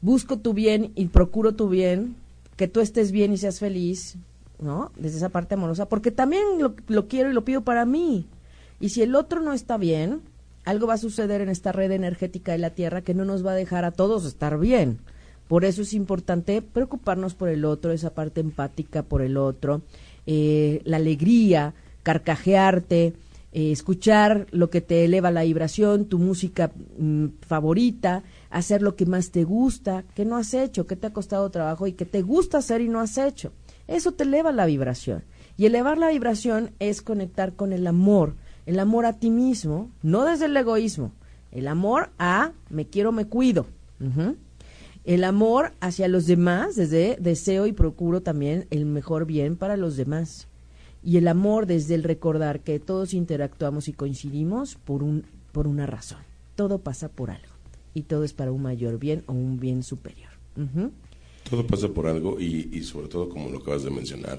busco 0.00 0.38
tu 0.38 0.54
bien 0.54 0.92
y 0.94 1.06
procuro 1.06 1.54
tu 1.54 1.68
bien, 1.68 2.16
que 2.56 2.68
tú 2.68 2.80
estés 2.80 3.12
bien 3.12 3.32
y 3.32 3.36
seas 3.36 3.60
feliz, 3.60 4.16
¿no? 4.60 4.90
Desde 4.96 5.18
esa 5.18 5.28
parte 5.28 5.54
amorosa, 5.54 5.88
porque 5.88 6.10
también 6.10 6.42
lo, 6.58 6.74
lo 6.88 7.08
quiero 7.08 7.30
y 7.30 7.34
lo 7.34 7.44
pido 7.44 7.62
para 7.62 7.84
mí. 7.84 8.26
Y 8.80 8.90
si 8.90 9.02
el 9.02 9.14
otro 9.14 9.40
no 9.40 9.52
está 9.52 9.76
bien, 9.76 10.22
algo 10.64 10.86
va 10.86 10.94
a 10.94 10.98
suceder 10.98 11.40
en 11.40 11.48
esta 11.48 11.72
red 11.72 11.90
energética 11.90 12.52
de 12.52 12.58
la 12.58 12.70
Tierra 12.70 13.02
que 13.02 13.14
no 13.14 13.24
nos 13.24 13.44
va 13.44 13.52
a 13.52 13.56
dejar 13.56 13.84
a 13.84 13.92
todos 13.92 14.24
estar 14.24 14.58
bien. 14.58 14.98
Por 15.48 15.64
eso 15.64 15.82
es 15.82 15.94
importante 15.94 16.60
preocuparnos 16.60 17.34
por 17.34 17.48
el 17.48 17.64
otro, 17.64 17.90
esa 17.90 18.14
parte 18.14 18.40
empática 18.40 19.02
por 19.02 19.22
el 19.22 19.38
otro, 19.38 19.80
eh, 20.26 20.82
la 20.84 20.98
alegría, 20.98 21.72
carcajearte, 22.02 23.14
eh, 23.52 23.72
escuchar 23.72 24.46
lo 24.50 24.68
que 24.68 24.82
te 24.82 25.06
eleva 25.06 25.30
la 25.30 25.44
vibración, 25.44 26.04
tu 26.04 26.18
música 26.18 26.70
mm, 26.98 27.26
favorita, 27.40 28.22
hacer 28.50 28.82
lo 28.82 28.96
que 28.96 29.06
más 29.06 29.30
te 29.30 29.44
gusta, 29.44 30.04
que 30.14 30.24
no 30.24 30.36
has 30.36 30.54
hecho, 30.54 30.86
que 30.86 30.96
te 30.96 31.08
ha 31.08 31.12
costado 31.12 31.50
trabajo 31.50 31.86
y 31.86 31.92
que 31.92 32.04
te 32.04 32.22
gusta 32.22 32.58
hacer 32.58 32.80
y 32.80 32.88
no 32.88 33.00
has 33.00 33.18
hecho. 33.18 33.52
Eso 33.86 34.12
te 34.12 34.24
eleva 34.24 34.52
la 34.52 34.66
vibración. 34.66 35.24
Y 35.56 35.66
elevar 35.66 35.98
la 35.98 36.10
vibración 36.10 36.70
es 36.78 37.02
conectar 37.02 37.54
con 37.54 37.72
el 37.72 37.86
amor, 37.86 38.36
el 38.66 38.78
amor 38.78 39.06
a 39.06 39.14
ti 39.14 39.30
mismo, 39.30 39.90
no 40.02 40.24
desde 40.24 40.46
el 40.46 40.56
egoísmo, 40.56 41.12
el 41.50 41.68
amor 41.68 42.10
a 42.18 42.52
me 42.70 42.86
quiero, 42.86 43.12
me 43.12 43.26
cuido. 43.26 43.66
El 45.04 45.24
amor 45.24 45.72
hacia 45.80 46.06
los 46.06 46.26
demás, 46.26 46.76
desde 46.76 47.16
deseo 47.18 47.66
y 47.66 47.72
procuro 47.72 48.20
también 48.20 48.66
el 48.70 48.86
mejor 48.86 49.24
bien 49.26 49.56
para 49.56 49.76
los 49.76 49.96
demás 49.96 50.46
y 51.02 51.16
el 51.16 51.28
amor 51.28 51.66
desde 51.66 51.94
el 51.94 52.02
recordar 52.02 52.60
que 52.60 52.78
todos 52.78 53.14
interactuamos 53.14 53.88
y 53.88 53.92
coincidimos 53.92 54.76
por, 54.76 55.02
un, 55.02 55.24
por 55.52 55.66
una 55.66 55.86
razón. 55.86 56.20
Todo 56.54 56.78
pasa 56.78 57.08
por 57.08 57.30
algo 57.30 57.57
y 57.98 58.02
todo 58.02 58.22
es 58.22 58.32
para 58.32 58.52
un 58.52 58.62
mayor 58.62 58.98
bien 58.98 59.24
o 59.26 59.32
un 59.32 59.58
bien 59.58 59.82
superior. 59.82 60.30
Todo 61.48 61.66
pasa 61.66 61.88
por 61.88 62.06
algo 62.06 62.40
y, 62.40 62.68
y 62.72 62.82
sobre 62.84 63.08
todo 63.08 63.28
como 63.28 63.50
lo 63.50 63.58
acabas 63.58 63.82
de 63.82 63.90
mencionar, 63.90 64.38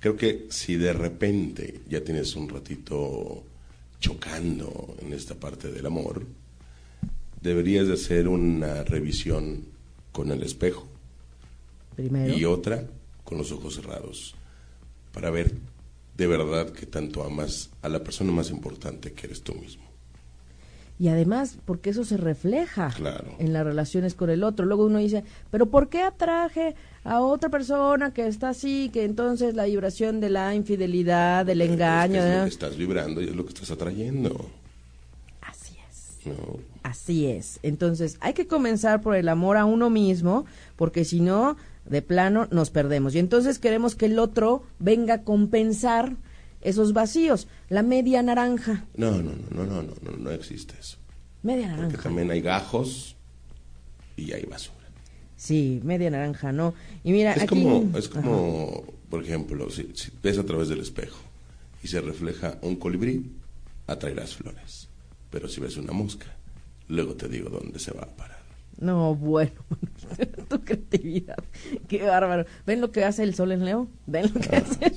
creo 0.00 0.16
que 0.16 0.46
si 0.50 0.74
de 0.74 0.92
repente 0.92 1.82
ya 1.88 2.02
tienes 2.02 2.34
un 2.34 2.48
ratito 2.48 3.44
chocando 4.00 4.96
en 5.00 5.12
esta 5.12 5.36
parte 5.36 5.70
del 5.70 5.86
amor, 5.86 6.26
deberías 7.40 7.86
de 7.86 7.94
hacer 7.94 8.26
una 8.26 8.82
revisión 8.82 9.66
con 10.10 10.32
el 10.32 10.42
espejo 10.42 10.88
Primero. 11.94 12.36
y 12.36 12.44
otra 12.44 12.88
con 13.22 13.38
los 13.38 13.52
ojos 13.52 13.76
cerrados 13.76 14.34
para 15.12 15.30
ver 15.30 15.54
de 16.16 16.26
verdad 16.26 16.70
que 16.72 16.86
tanto 16.86 17.22
amas 17.22 17.70
a 17.82 17.88
la 17.88 18.02
persona 18.02 18.32
más 18.32 18.50
importante 18.50 19.12
que 19.12 19.26
eres 19.26 19.42
tú 19.42 19.54
mismo. 19.54 19.89
Y 21.00 21.08
además, 21.08 21.56
porque 21.64 21.88
eso 21.88 22.04
se 22.04 22.18
refleja 22.18 22.90
en 23.38 23.54
las 23.54 23.64
relaciones 23.64 24.14
con 24.14 24.28
el 24.28 24.44
otro. 24.44 24.66
Luego 24.66 24.84
uno 24.84 24.98
dice, 24.98 25.24
pero 25.50 25.64
¿por 25.64 25.88
qué 25.88 26.02
atraje 26.02 26.74
a 27.04 27.22
otra 27.22 27.48
persona 27.48 28.12
que 28.12 28.26
está 28.26 28.50
así, 28.50 28.90
que 28.92 29.06
entonces 29.06 29.54
la 29.54 29.64
vibración 29.64 30.20
de 30.20 30.28
la 30.28 30.54
infidelidad, 30.54 31.46
del 31.46 31.62
engaño... 31.62 32.22
Es, 32.22 32.36
lo 32.36 32.42
que 32.42 32.48
estás 32.50 32.76
vibrando 32.76 33.22
y 33.22 33.30
es 33.30 33.34
lo 33.34 33.44
que 33.44 33.54
estás 33.54 33.70
atrayendo. 33.70 34.44
Así 35.40 35.78
es. 35.88 36.18
Así 36.82 37.26
es. 37.28 37.60
Entonces, 37.62 38.18
hay 38.20 38.34
que 38.34 38.46
comenzar 38.46 39.00
por 39.00 39.16
el 39.16 39.30
amor 39.30 39.56
a 39.56 39.64
uno 39.64 39.88
mismo, 39.88 40.44
porque 40.76 41.06
si 41.06 41.20
no, 41.20 41.56
de 41.86 42.02
plano 42.02 42.46
nos 42.50 42.68
perdemos. 42.68 43.14
Y 43.14 43.20
entonces 43.20 43.58
queremos 43.58 43.94
que 43.94 44.04
el 44.04 44.18
otro 44.18 44.64
venga 44.78 45.14
a 45.14 45.22
compensar 45.22 46.16
esos 46.60 46.92
vacíos. 46.92 47.48
La 47.68 47.82
media 47.82 48.22
naranja. 48.22 48.84
No, 48.96 49.12
no, 49.22 49.32
no, 49.50 49.64
no, 49.64 49.82
no, 49.82 49.94
no, 50.02 50.16
no 50.18 50.30
existe 50.30 50.74
eso. 50.78 50.98
Media 51.42 51.68
naranja. 51.68 51.88
Porque 51.88 52.02
también 52.02 52.30
hay 52.30 52.40
gajos 52.40 53.16
y 54.16 54.32
hay 54.32 54.44
basura. 54.44 54.76
Sí, 55.36 55.80
media 55.84 56.10
naranja, 56.10 56.52
¿no? 56.52 56.74
Y 57.02 57.12
mira, 57.12 57.32
es 57.32 57.46
como, 57.46 57.90
es 57.96 58.08
como, 58.08 58.84
por 59.08 59.24
ejemplo, 59.24 59.70
si, 59.70 59.90
si 59.94 60.10
ves 60.22 60.36
a 60.38 60.44
través 60.44 60.68
del 60.68 60.80
espejo 60.80 61.18
y 61.82 61.88
se 61.88 62.00
refleja 62.00 62.58
un 62.60 62.76
colibrí, 62.76 63.32
atraerás 63.86 64.34
flores. 64.34 64.88
Pero 65.30 65.48
si 65.48 65.60
ves 65.60 65.78
una 65.78 65.92
mosca, 65.92 66.26
luego 66.88 67.14
te 67.14 67.28
digo 67.28 67.48
dónde 67.48 67.78
se 67.78 67.92
va 67.92 68.02
a 68.02 68.16
parar. 68.16 68.40
No, 68.78 69.14
bueno, 69.14 69.52
tu 70.48 70.60
creatividad, 70.60 71.42
qué 71.88 72.02
bárbaro. 72.02 72.46
¿Ven 72.66 72.80
lo 72.80 72.90
que 72.90 73.04
hace 73.04 73.22
el 73.22 73.34
sol 73.34 73.52
en 73.52 73.64
Leo? 73.64 73.88
¿Ven 74.06 74.30
lo 74.34 74.40
que 74.40 74.56
hace? 74.56 74.92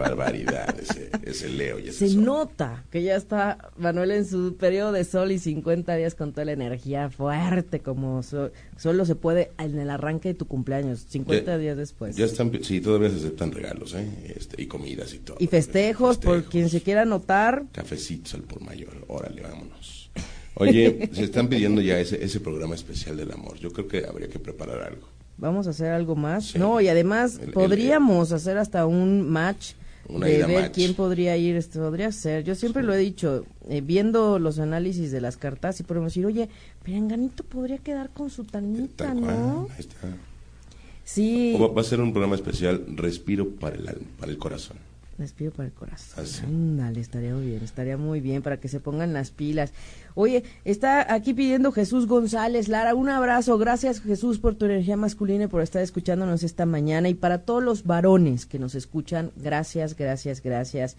Barbaridad 0.00 0.74
ese, 0.80 1.10
ese 1.22 1.48
Leo 1.48 1.78
y 1.78 1.88
ese 1.88 2.08
Se 2.08 2.16
nota 2.16 2.84
que 2.90 3.02
ya 3.02 3.16
está 3.16 3.70
Manuel 3.76 4.12
en 4.12 4.26
su 4.26 4.56
periodo 4.56 4.92
de 4.92 5.04
sol 5.04 5.30
y 5.30 5.38
50 5.38 5.94
días 5.96 6.14
con 6.14 6.32
toda 6.32 6.46
la 6.46 6.52
energía 6.52 7.10
fuerte, 7.10 7.80
como 7.80 8.22
solo 8.22 9.04
se 9.04 9.14
puede 9.14 9.52
en 9.58 9.78
el 9.78 9.90
arranque 9.90 10.30
de 10.30 10.34
tu 10.34 10.46
cumpleaños, 10.46 11.06
50 11.08 11.58
días 11.58 11.76
después. 11.76 12.16
Ya 12.16 12.24
están, 12.24 12.50
sí, 12.62 12.80
todavía 12.80 13.10
se 13.10 13.16
aceptan 13.16 13.52
regalos, 13.52 13.94
¿eh? 13.94 14.34
Este, 14.36 14.62
y 14.62 14.66
comidas 14.66 15.12
y 15.12 15.18
todo. 15.18 15.36
Y 15.38 15.46
festejos, 15.46 16.18
por 16.18 16.44
quien 16.44 16.70
se 16.70 16.80
quiera 16.80 17.02
anotar. 17.02 17.64
Cafecitos 17.72 18.34
al 18.34 18.42
por 18.42 18.62
mayor, 18.62 19.04
órale, 19.08 19.42
vámonos. 19.42 20.10
Oye, 20.54 21.10
se 21.12 21.24
están 21.24 21.48
pidiendo 21.48 21.80
ya 21.80 21.98
ese, 22.00 22.24
ese 22.24 22.40
programa 22.40 22.74
especial 22.74 23.16
del 23.16 23.32
amor. 23.32 23.58
Yo 23.58 23.70
creo 23.70 23.86
que 23.86 24.06
habría 24.06 24.28
que 24.28 24.38
preparar 24.38 24.82
algo. 24.82 25.08
Vamos 25.36 25.66
a 25.66 25.70
hacer 25.70 25.92
algo 25.92 26.16
más. 26.16 26.54
No, 26.54 26.80
y 26.82 26.88
además 26.88 27.40
podríamos 27.54 28.30
hacer 28.32 28.58
hasta 28.58 28.84
un 28.84 29.28
match 29.28 29.72
de 30.18 30.46
ver 30.46 30.72
quién 30.72 30.94
podría 30.94 31.36
ir, 31.36 31.56
esto 31.56 31.80
podría 31.80 32.10
ser. 32.12 32.44
Yo 32.44 32.54
siempre 32.54 32.82
lo 32.82 32.92
he 32.94 32.98
dicho, 32.98 33.44
eh, 33.68 33.80
viendo 33.80 34.38
los 34.38 34.58
análisis 34.58 35.10
de 35.12 35.20
las 35.20 35.36
cartas, 35.36 35.80
y 35.80 35.82
podemos 35.82 36.12
decir, 36.12 36.26
oye, 36.26 36.48
Perenganito 36.82 37.44
podría 37.44 37.78
quedar 37.78 38.10
con 38.10 38.30
su 38.30 38.44
tanita, 38.44 39.14
¿no? 39.14 39.68
Ahí 39.70 39.80
está. 39.80 40.08
Sí. 41.04 41.56
O 41.58 41.74
va 41.74 41.80
a 41.80 41.84
ser 41.84 42.00
un 42.00 42.12
programa 42.12 42.36
especial, 42.36 42.84
Respiro 42.96 43.50
para 43.50 43.76
el, 43.76 43.84
para 44.18 44.30
el 44.30 44.38
corazón. 44.38 44.76
Respiro 45.20 45.50
para 45.50 45.68
el 45.68 45.74
corazón. 45.74 46.78
Dale, 46.78 46.98
estaría 46.98 47.34
muy 47.34 47.44
bien, 47.44 47.62
estaría 47.62 47.98
muy 47.98 48.20
bien 48.20 48.40
para 48.40 48.58
que 48.58 48.68
se 48.68 48.80
pongan 48.80 49.12
las 49.12 49.30
pilas. 49.30 49.72
Oye, 50.14 50.44
está 50.64 51.12
aquí 51.12 51.34
pidiendo 51.34 51.72
Jesús 51.72 52.06
González. 52.06 52.68
Lara, 52.68 52.94
un 52.94 53.08
abrazo. 53.08 53.58
Gracias 53.58 54.00
Jesús 54.00 54.38
por 54.38 54.54
tu 54.54 54.66
energía 54.66 54.96
masculina 54.96 55.44
y 55.44 55.48
por 55.48 55.62
estar 55.62 55.82
escuchándonos 55.82 56.42
esta 56.42 56.66
mañana. 56.66 57.08
Y 57.08 57.14
para 57.14 57.38
todos 57.38 57.62
los 57.62 57.84
varones 57.84 58.46
que 58.46 58.58
nos 58.58 58.74
escuchan, 58.74 59.30
gracias, 59.36 59.96
gracias, 59.96 60.42
gracias. 60.42 60.96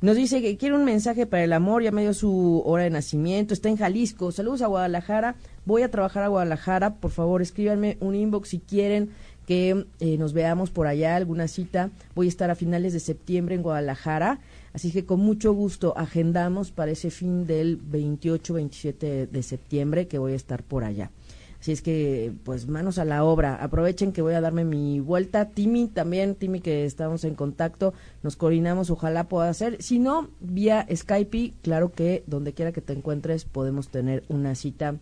Nos 0.00 0.16
dice 0.16 0.42
que 0.42 0.56
quiere 0.56 0.74
un 0.74 0.84
mensaje 0.84 1.24
para 1.24 1.44
el 1.44 1.52
amor, 1.52 1.82
ya 1.82 1.90
me 1.90 2.02
dio 2.02 2.12
su 2.12 2.62
hora 2.66 2.84
de 2.84 2.90
nacimiento, 2.90 3.54
está 3.54 3.70
en 3.70 3.76
Jalisco. 3.76 4.32
Saludos 4.32 4.60
a 4.60 4.66
Guadalajara. 4.66 5.36
Voy 5.64 5.82
a 5.82 5.90
trabajar 5.90 6.24
a 6.24 6.28
Guadalajara. 6.28 6.96
Por 6.96 7.10
favor, 7.10 7.40
escríbanme 7.40 7.96
un 8.00 8.14
inbox 8.14 8.50
si 8.50 8.58
quieren 8.58 9.10
que 9.46 9.86
eh, 10.00 10.18
nos 10.18 10.32
veamos 10.32 10.70
por 10.70 10.86
allá, 10.86 11.16
alguna 11.16 11.48
cita. 11.48 11.90
Voy 12.14 12.26
a 12.26 12.28
estar 12.28 12.50
a 12.50 12.54
finales 12.54 12.92
de 12.92 13.00
septiembre 13.00 13.54
en 13.54 13.62
Guadalajara, 13.62 14.40
así 14.74 14.92
que 14.92 15.06
con 15.06 15.20
mucho 15.20 15.54
gusto 15.54 15.96
agendamos 15.96 16.70
para 16.70 16.90
ese 16.90 17.10
fin 17.10 17.46
del 17.46 17.80
28-27 17.80 19.30
de 19.30 19.42
septiembre 19.42 20.06
que 20.06 20.18
voy 20.18 20.32
a 20.32 20.36
estar 20.36 20.62
por 20.62 20.84
allá. 20.84 21.10
Así 21.64 21.72
es 21.72 21.80
que, 21.80 22.30
pues 22.44 22.66
manos 22.68 22.98
a 22.98 23.06
la 23.06 23.24
obra. 23.24 23.54
Aprovechen 23.54 24.12
que 24.12 24.20
voy 24.20 24.34
a 24.34 24.42
darme 24.42 24.66
mi 24.66 25.00
vuelta. 25.00 25.48
Timi 25.48 25.88
también, 25.88 26.34
Timi 26.34 26.60
que 26.60 26.84
estamos 26.84 27.24
en 27.24 27.34
contacto, 27.34 27.94
nos 28.22 28.36
coordinamos, 28.36 28.90
ojalá 28.90 29.28
pueda 29.28 29.48
hacer. 29.48 29.82
Si 29.82 29.98
no, 29.98 30.28
vía 30.40 30.86
Skype, 30.94 31.54
claro 31.62 31.90
que 31.90 32.22
donde 32.26 32.52
quiera 32.52 32.72
que 32.72 32.82
te 32.82 32.92
encuentres 32.92 33.46
podemos 33.46 33.88
tener 33.88 34.24
una 34.28 34.54
cita 34.54 34.96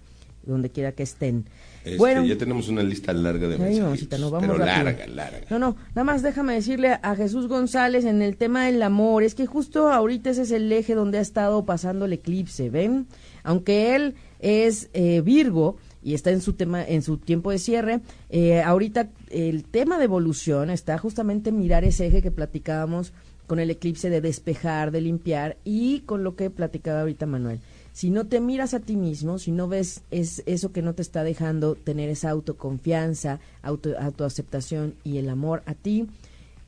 donde 0.44 0.70
quiera 0.70 0.92
que 0.92 1.02
estén. 1.02 1.46
Este, 1.84 1.96
bueno, 1.96 2.24
ya 2.24 2.38
tenemos 2.38 2.68
una 2.68 2.82
lista 2.82 3.12
larga 3.12 3.48
de 3.48 3.58
mensajes. 3.58 4.20
No, 4.20 4.38
pero 4.38 4.56
larga, 4.56 5.06
larga. 5.06 5.40
No, 5.50 5.58
no, 5.58 5.76
nada 5.94 6.04
más 6.04 6.22
déjame 6.22 6.54
decirle 6.54 6.98
a 7.02 7.16
Jesús 7.16 7.48
González 7.48 8.04
en 8.04 8.22
el 8.22 8.36
tema 8.36 8.66
del 8.66 8.82
amor, 8.82 9.24
es 9.24 9.34
que 9.34 9.46
justo 9.46 9.90
ahorita 9.90 10.30
ese 10.30 10.42
es 10.42 10.50
el 10.52 10.70
eje 10.70 10.94
donde 10.94 11.18
ha 11.18 11.20
estado 11.22 11.64
pasando 11.64 12.04
el 12.04 12.12
eclipse, 12.12 12.70
¿ven? 12.70 13.06
Aunque 13.42 13.96
él 13.96 14.14
es 14.38 14.90
eh, 14.92 15.22
Virgo 15.22 15.76
y 16.04 16.14
está 16.14 16.30
en 16.30 16.40
su 16.40 16.52
tema, 16.52 16.84
en 16.84 17.02
su 17.02 17.16
tiempo 17.16 17.50
de 17.50 17.58
cierre, 17.58 18.00
eh, 18.30 18.62
ahorita 18.62 19.08
el 19.30 19.64
tema 19.64 19.98
de 19.98 20.04
evolución 20.04 20.70
está 20.70 20.98
justamente 20.98 21.50
mirar 21.50 21.84
ese 21.84 22.06
eje 22.06 22.22
que 22.22 22.30
platicábamos 22.30 23.12
con 23.48 23.58
el 23.58 23.70
eclipse 23.70 24.08
de 24.08 24.20
despejar, 24.20 24.92
de 24.92 25.00
limpiar 25.00 25.56
y 25.64 26.00
con 26.00 26.22
lo 26.22 26.36
que 26.36 26.48
platicaba 26.50 27.00
ahorita 27.00 27.26
Manuel 27.26 27.60
si 27.92 28.10
no 28.10 28.26
te 28.26 28.40
miras 28.40 28.74
a 28.74 28.80
ti 28.80 28.96
mismo, 28.96 29.38
si 29.38 29.52
no 29.52 29.68
ves 29.68 30.02
es 30.10 30.42
eso 30.46 30.72
que 30.72 30.82
no 30.82 30.94
te 30.94 31.02
está 31.02 31.24
dejando 31.24 31.74
tener 31.74 32.08
esa 32.08 32.30
autoconfianza, 32.30 33.40
auto, 33.62 33.90
autoaceptación 33.98 34.94
y 35.04 35.18
el 35.18 35.28
amor 35.28 35.62
a 35.66 35.74
ti, 35.74 36.08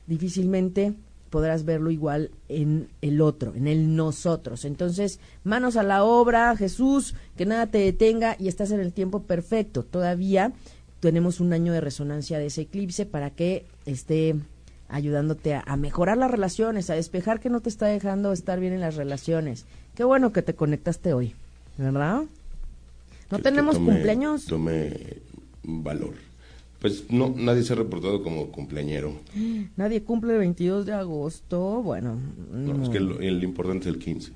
difícilmente 0.07 0.93
podrás 1.29 1.65
verlo 1.65 1.91
igual 1.91 2.31
en 2.47 2.87
el 3.01 3.19
otro, 3.21 3.53
en 3.55 3.67
el 3.67 3.95
nosotros. 3.95 4.63
Entonces, 4.63 5.19
manos 5.43 5.75
a 5.75 5.83
la 5.83 6.03
obra, 6.03 6.55
Jesús, 6.55 7.15
que 7.35 7.45
nada 7.45 7.67
te 7.67 7.79
detenga 7.79 8.37
y 8.39 8.47
estás 8.47 8.71
en 8.71 8.79
el 8.79 8.93
tiempo 8.93 9.23
perfecto. 9.23 9.83
Todavía 9.83 10.53
tenemos 10.99 11.39
un 11.39 11.51
año 11.51 11.73
de 11.73 11.81
resonancia 11.81 12.39
de 12.39 12.45
ese 12.45 12.61
eclipse 12.61 13.05
para 13.05 13.31
que 13.31 13.65
esté 13.85 14.35
ayudándote 14.87 15.55
a 15.55 15.75
mejorar 15.75 16.17
las 16.17 16.31
relaciones, 16.31 16.89
a 16.89 16.95
despejar 16.95 17.39
que 17.39 17.49
no 17.49 17.59
te 17.59 17.69
está 17.69 17.87
dejando 17.87 18.31
estar 18.31 18.59
bien 18.59 18.73
en 18.73 18.81
las 18.81 18.95
relaciones, 18.95 19.65
Qué 19.95 20.03
bueno 20.03 20.33
que 20.33 20.41
te 20.41 20.53
conectaste 20.53 21.13
hoy, 21.13 21.33
¿verdad? 21.77 22.23
¿No 23.31 23.39
tenemos 23.39 23.77
cumpleaños? 23.77 24.45
Tome 24.45 24.91
valor. 25.63 26.15
Pues 26.81 27.09
no, 27.09 27.33
nadie 27.35 27.63
se 27.63 27.73
ha 27.73 27.77
reportado 27.77 28.21
como 28.21 28.51
cumpleañero. 28.51 29.13
Nadie 29.77 30.03
cumple 30.03 30.33
el 30.33 30.39
22 30.39 30.85
de 30.85 30.93
agosto. 30.93 31.81
Bueno, 31.81 32.19
no, 32.51 32.83
es 32.83 32.89
que 32.89 32.97
el, 32.97 33.43
importante 33.43 33.89
es 33.89 33.95
el 33.95 33.99
15. 33.99 34.33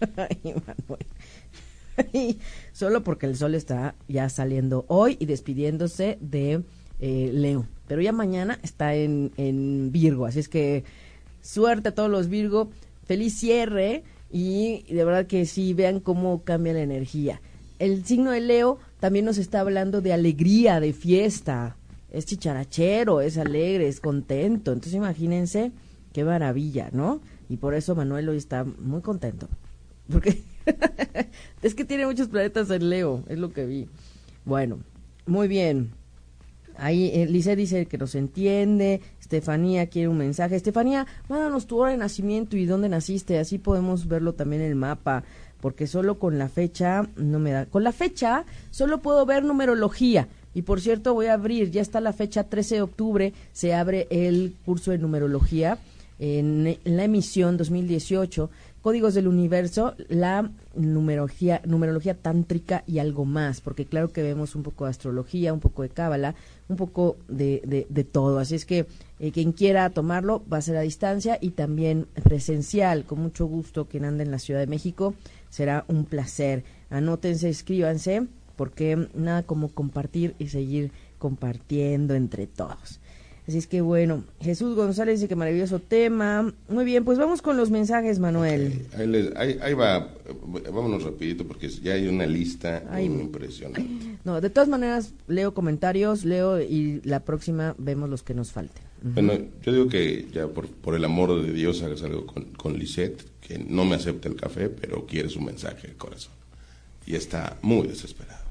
Solo 2.72 3.04
porque 3.04 3.26
el 3.26 3.36
sol 3.36 3.54
está 3.54 3.94
ya 4.08 4.28
saliendo 4.28 4.86
hoy 4.88 5.16
y 5.20 5.26
despidiéndose 5.26 6.18
de 6.20 6.62
eh, 6.98 7.30
Leo. 7.32 7.66
Pero 7.86 8.00
ya 8.00 8.12
mañana 8.12 8.58
está 8.62 8.94
en, 8.94 9.30
en 9.36 9.92
Virgo. 9.92 10.26
Así 10.26 10.40
es 10.40 10.48
que 10.48 10.84
suerte 11.42 11.90
a 11.90 11.94
todos 11.94 12.10
los 12.10 12.28
Virgo. 12.28 12.70
Feliz 13.04 13.38
cierre 13.38 14.02
y 14.30 14.82
de 14.92 15.04
verdad 15.04 15.26
que 15.26 15.46
sí, 15.46 15.74
vean 15.74 16.00
cómo 16.00 16.42
cambia 16.44 16.74
la 16.74 16.82
energía. 16.82 17.40
El 17.78 18.04
signo 18.04 18.32
de 18.32 18.40
Leo 18.40 18.78
también 19.00 19.24
nos 19.24 19.38
está 19.38 19.60
hablando 19.60 20.00
de 20.00 20.12
alegría, 20.12 20.80
de 20.80 20.92
fiesta. 20.92 21.76
Es 22.10 22.26
chicharachero, 22.26 23.20
es 23.20 23.38
alegre, 23.38 23.88
es 23.88 24.00
contento. 24.00 24.72
Entonces 24.72 24.94
imagínense 24.94 25.72
qué 26.12 26.24
maravilla, 26.24 26.90
¿no? 26.92 27.20
Y 27.48 27.56
por 27.56 27.74
eso 27.74 27.94
Manuel 27.94 28.28
hoy 28.28 28.36
está 28.36 28.64
muy 28.64 29.00
contento. 29.00 29.48
Porque 30.10 30.42
es 31.62 31.74
que 31.74 31.84
tiene 31.84 32.06
muchos 32.06 32.28
planetas 32.28 32.70
en 32.70 32.88
Leo, 32.90 33.24
es 33.28 33.38
lo 33.38 33.52
que 33.52 33.66
vi. 33.66 33.88
Bueno, 34.44 34.78
muy 35.26 35.48
bien. 35.48 35.90
Ahí 36.78 37.10
Elise 37.12 37.56
dice 37.56 37.86
que 37.86 37.98
nos 37.98 38.14
entiende, 38.14 39.00
Estefanía 39.20 39.88
quiere 39.88 40.08
un 40.08 40.18
mensaje. 40.18 40.56
Estefanía, 40.56 41.06
mándanos 41.28 41.66
tu 41.66 41.78
hora 41.78 41.90
de 41.90 41.98
nacimiento 41.98 42.56
y 42.56 42.64
dónde 42.64 42.88
naciste, 42.88 43.38
así 43.38 43.58
podemos 43.58 44.06
verlo 44.06 44.34
también 44.34 44.62
en 44.62 44.68
el 44.68 44.76
mapa, 44.76 45.24
porque 45.60 45.86
solo 45.86 46.18
con 46.18 46.38
la 46.38 46.48
fecha 46.48 47.08
no 47.16 47.38
me 47.38 47.50
da. 47.50 47.66
Con 47.66 47.84
la 47.84 47.92
fecha 47.92 48.44
solo 48.70 48.98
puedo 48.98 49.26
ver 49.26 49.44
numerología. 49.44 50.28
Y 50.54 50.62
por 50.62 50.80
cierto, 50.80 51.14
voy 51.14 51.26
a 51.26 51.34
abrir, 51.34 51.70
ya 51.70 51.82
está 51.82 52.00
la 52.00 52.12
fecha 52.12 52.44
13 52.44 52.76
de 52.76 52.82
octubre, 52.82 53.32
se 53.52 53.74
abre 53.74 54.06
el 54.10 54.54
curso 54.64 54.92
de 54.92 54.98
numerología 54.98 55.78
en, 56.18 56.78
la 56.84 57.04
emisión 57.04 57.56
2018 57.56 58.50
Códigos 58.82 59.14
del 59.14 59.28
Universo, 59.28 59.94
la 60.08 60.50
numerología, 60.78 61.60
numerología 61.64 62.14
tántrica 62.14 62.84
y 62.86 62.98
algo 62.98 63.24
más, 63.24 63.60
porque 63.60 63.84
claro 63.84 64.12
que 64.12 64.22
vemos 64.22 64.54
un 64.54 64.62
poco 64.62 64.84
de 64.84 64.90
astrología, 64.90 65.52
un 65.52 65.60
poco 65.60 65.82
de 65.82 65.90
cábala, 65.90 66.34
un 66.68 66.76
poco 66.76 67.16
de, 67.28 67.86
de, 67.88 68.04
todo. 68.04 68.38
Así 68.38 68.54
es 68.54 68.64
que 68.64 68.86
eh, 69.18 69.32
quien 69.32 69.52
quiera 69.52 69.90
tomarlo 69.90 70.42
va 70.50 70.58
a 70.58 70.62
ser 70.62 70.76
a 70.76 70.82
distancia 70.82 71.38
y 71.40 71.50
también 71.50 72.06
presencial. 72.22 73.04
Con 73.04 73.20
mucho 73.20 73.46
gusto, 73.46 73.86
quien 73.86 74.04
anda 74.04 74.22
en 74.22 74.30
la 74.30 74.38
Ciudad 74.38 74.60
de 74.60 74.66
México, 74.66 75.14
será 75.50 75.84
un 75.88 76.04
placer. 76.04 76.64
Anótense, 76.90 77.48
escríbanse, 77.48 78.26
porque 78.56 79.08
nada 79.14 79.42
como 79.42 79.68
compartir 79.68 80.34
y 80.38 80.48
seguir 80.48 80.92
compartiendo 81.18 82.14
entre 82.14 82.46
todos. 82.46 83.00
Así 83.48 83.56
es 83.56 83.66
que 83.66 83.80
bueno, 83.80 84.24
Jesús 84.42 84.76
González 84.76 85.20
dice 85.20 85.28
que 85.28 85.34
maravilloso 85.34 85.78
tema. 85.78 86.52
Muy 86.68 86.84
bien, 86.84 87.06
pues 87.06 87.16
vamos 87.16 87.40
con 87.40 87.56
los 87.56 87.70
mensajes, 87.70 88.18
Manuel. 88.18 88.86
Ahí, 89.36 89.72
va, 89.72 90.10
vámonos 90.70 91.02
rapidito 91.02 91.46
porque 91.46 91.70
ya 91.70 91.94
hay 91.94 92.08
una 92.08 92.26
lista 92.26 92.82
impresionante. 93.00 94.18
No, 94.22 94.42
de 94.42 94.50
todas 94.50 94.68
maneras, 94.68 95.14
leo 95.28 95.54
comentarios, 95.54 96.26
leo 96.26 96.60
y 96.60 97.00
la 97.04 97.20
próxima 97.20 97.74
vemos 97.78 98.10
los 98.10 98.22
que 98.22 98.34
nos 98.34 98.52
falten. 98.52 98.82
Bueno, 99.00 99.32
yo 99.62 99.72
digo 99.72 99.88
que 99.88 100.26
ya 100.30 100.46
por, 100.48 100.68
por 100.68 100.94
el 100.94 101.04
amor 101.06 101.40
de 101.40 101.50
Dios 101.50 101.82
hagas 101.82 102.02
algo 102.02 102.26
con, 102.26 102.44
con 102.52 102.78
Lisette, 102.78 103.24
que 103.40 103.58
no 103.58 103.86
me 103.86 103.94
acepta 103.94 104.28
el 104.28 104.36
café, 104.36 104.68
pero 104.68 105.06
quiere 105.06 105.30
su 105.30 105.40
mensaje 105.40 105.88
de 105.88 105.94
corazón. 105.94 106.34
Y 107.06 107.14
está 107.14 107.56
muy 107.62 107.86
desesperado. 107.86 108.44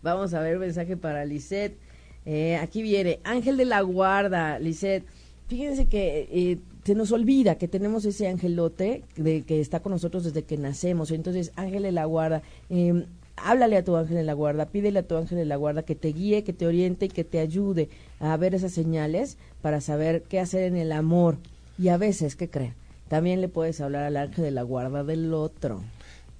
Vamos 0.00 0.32
a 0.32 0.40
ver 0.40 0.60
mensaje 0.60 0.96
para 0.96 1.24
Lisette. 1.24 1.76
Eh, 2.24 2.56
aquí 2.56 2.82
viene 2.82 3.20
Ángel 3.24 3.56
de 3.56 3.64
la 3.64 3.80
Guarda, 3.80 4.58
Lisette. 4.58 5.04
Fíjense 5.48 5.86
que 5.86 6.28
eh, 6.30 6.58
se 6.84 6.94
nos 6.94 7.12
olvida 7.12 7.58
que 7.58 7.68
tenemos 7.68 8.04
ese 8.04 8.28
angelote 8.28 9.04
de, 9.16 9.42
que 9.42 9.60
está 9.60 9.80
con 9.80 9.92
nosotros 9.92 10.24
desde 10.24 10.44
que 10.44 10.56
nacemos. 10.56 11.10
Entonces, 11.10 11.52
Ángel 11.56 11.82
de 11.82 11.92
la 11.92 12.04
Guarda, 12.04 12.42
eh, 12.70 13.04
háblale 13.36 13.76
a 13.76 13.84
tu 13.84 13.96
ángel 13.96 14.16
de 14.16 14.22
la 14.22 14.34
guarda, 14.34 14.66
pídele 14.66 15.00
a 15.00 15.06
tu 15.06 15.16
ángel 15.16 15.38
de 15.38 15.44
la 15.44 15.56
guarda 15.56 15.82
que 15.82 15.94
te 15.94 16.08
guíe, 16.08 16.44
que 16.44 16.52
te 16.52 16.66
oriente 16.66 17.06
y 17.06 17.08
que 17.08 17.24
te 17.24 17.40
ayude 17.40 17.88
a 18.20 18.36
ver 18.36 18.54
esas 18.54 18.72
señales 18.72 19.36
para 19.60 19.80
saber 19.80 20.22
qué 20.22 20.40
hacer 20.40 20.64
en 20.64 20.76
el 20.76 20.92
amor. 20.92 21.38
Y 21.78 21.88
a 21.88 21.96
veces, 21.96 22.36
¿qué 22.36 22.48
creen? 22.48 22.74
También 23.08 23.40
le 23.40 23.48
puedes 23.48 23.80
hablar 23.80 24.04
al 24.04 24.16
ángel 24.16 24.44
de 24.44 24.50
la 24.50 24.62
guarda 24.62 25.04
del 25.04 25.34
otro. 25.34 25.82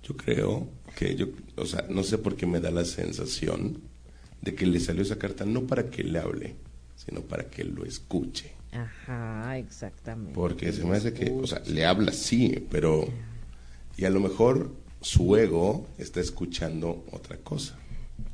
Yo 0.02 0.16
creo 0.16 0.66
que 0.96 1.14
yo, 1.14 1.26
o 1.56 1.66
sea, 1.66 1.86
no 1.88 2.02
sé 2.02 2.18
por 2.18 2.36
qué 2.36 2.46
me 2.46 2.60
da 2.60 2.70
la 2.70 2.84
sensación 2.84 3.80
de 4.42 4.54
que 4.54 4.66
le 4.66 4.80
salió 4.80 5.02
esa 5.02 5.18
carta 5.18 5.44
no 5.44 5.66
para 5.66 5.88
que 5.88 6.04
le 6.04 6.18
hable, 6.18 6.56
sino 6.96 7.22
para 7.22 7.44
que 7.44 7.64
lo 7.64 7.84
escuche. 7.84 8.52
Ajá, 8.72 9.58
exactamente. 9.58 10.34
Porque 10.34 10.72
se 10.72 10.84
me 10.84 10.96
hace 10.96 11.12
que, 11.12 11.30
o 11.30 11.46
sea, 11.46 11.60
le 11.66 11.84
habla 11.84 12.12
sí, 12.12 12.66
pero 12.70 13.06
y 13.96 14.04
a 14.04 14.10
lo 14.10 14.20
mejor 14.20 14.72
su 15.00 15.36
ego 15.36 15.86
está 15.98 16.20
escuchando 16.20 17.04
otra 17.12 17.36
cosa. 17.38 17.78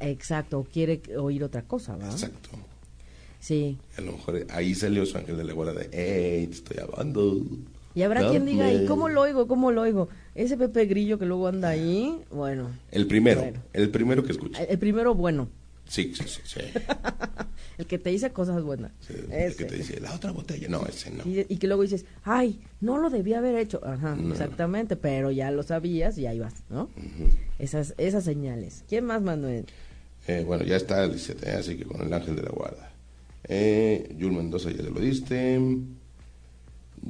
Exacto, 0.01 0.67
quiere 0.73 1.03
oír 1.17 1.43
otra 1.43 1.63
cosa, 1.63 1.97
¿verdad? 1.97 2.13
Exacto. 2.13 2.51
Sí. 3.41 3.79
A 3.97 4.01
lo 4.01 4.13
mejor 4.13 4.47
ahí 4.51 4.75
salió 4.75 5.05
su 5.07 5.17
ángel 5.17 5.37
de 5.37 5.45
la 5.45 5.53
guarda 5.53 5.73
de, 5.73 5.89
hey, 5.93 6.47
te 6.47 6.55
estoy 6.55 6.79
hablando. 6.79 7.41
Y 7.95 8.03
habrá 8.03 8.29
quien 8.31 8.45
diga, 8.45 8.73
¿y 8.73 8.87
cómo 8.87 9.09
lo 9.09 9.23
oigo? 9.23 9.49
¿Cómo 9.49 9.73
lo 9.73 9.83
oigo? 9.83 10.09
Ese 10.35 10.57
Pepe 10.57 10.87
Grillo 10.87 11.19
que 11.19 11.27
luego 11.27 11.49
anda 11.49 11.69
ahí, 11.69 12.21
bueno. 12.31 12.71
El 12.93 13.07
primero, 13.07 13.43
el 13.73 13.91
primero 13.91 14.23
que 14.23 14.33
escucha. 14.33 14.63
El, 14.63 14.79
primero 14.79 15.15
bueno. 15.15 15.49
Sí, 15.89 16.13
sí, 16.15 16.25
sí. 16.27 16.41
sí. 16.45 16.61
el 17.79 17.87
que 17.87 17.99
te 17.99 18.11
dice 18.11 18.31
cosas 18.31 18.63
buenas. 18.63 18.93
el 19.31 19.57
que 19.57 19.65
te 19.65 19.77
dice, 19.77 20.01
la 20.01 20.15
otra 20.15 20.33
botella, 20.33 20.69
no, 20.69 20.85
ese 20.87 21.11
no. 21.11 21.25
Y, 21.27 21.57
que 21.57 21.67
luego 21.67 21.83
dices, 21.83 22.05
ay, 22.25 22.61
no 22.81 22.99
lo 22.99 23.11
debía 23.11 23.39
haber 23.39 23.57
hecho. 23.57 23.81
Ajá, 23.85 24.17
exactamente, 24.31 24.97
pero 24.97 25.31
ya 25.31 25.51
lo 25.51 25.63
sabías 25.63 26.19
y 26.19 26.27
ahí 26.27 26.39
vas, 26.39 26.55
¿no? 26.71 26.91
esas, 27.59 27.95
esas 27.99 28.25
señales. 28.25 28.85
¿Quién 28.89 29.05
más, 29.05 29.23
Manuel? 29.23 29.67
Eh, 30.27 30.45
bueno, 30.47 30.65
ya 30.65 30.77
está, 30.77 31.09
dice, 31.09 31.35
así 31.51 31.77
que 31.77 31.85
con 31.85 32.07
el 32.07 32.13
ángel 32.13 32.37
de 32.37 32.43
la 32.43 32.51
guarda. 32.51 32.93
Eh, 33.45 34.15
Yul 34.19 34.33
Mendoza 34.33 34.71
ya 34.71 34.83
te 34.83 34.91
lo 34.91 35.01
diste. 35.01 35.59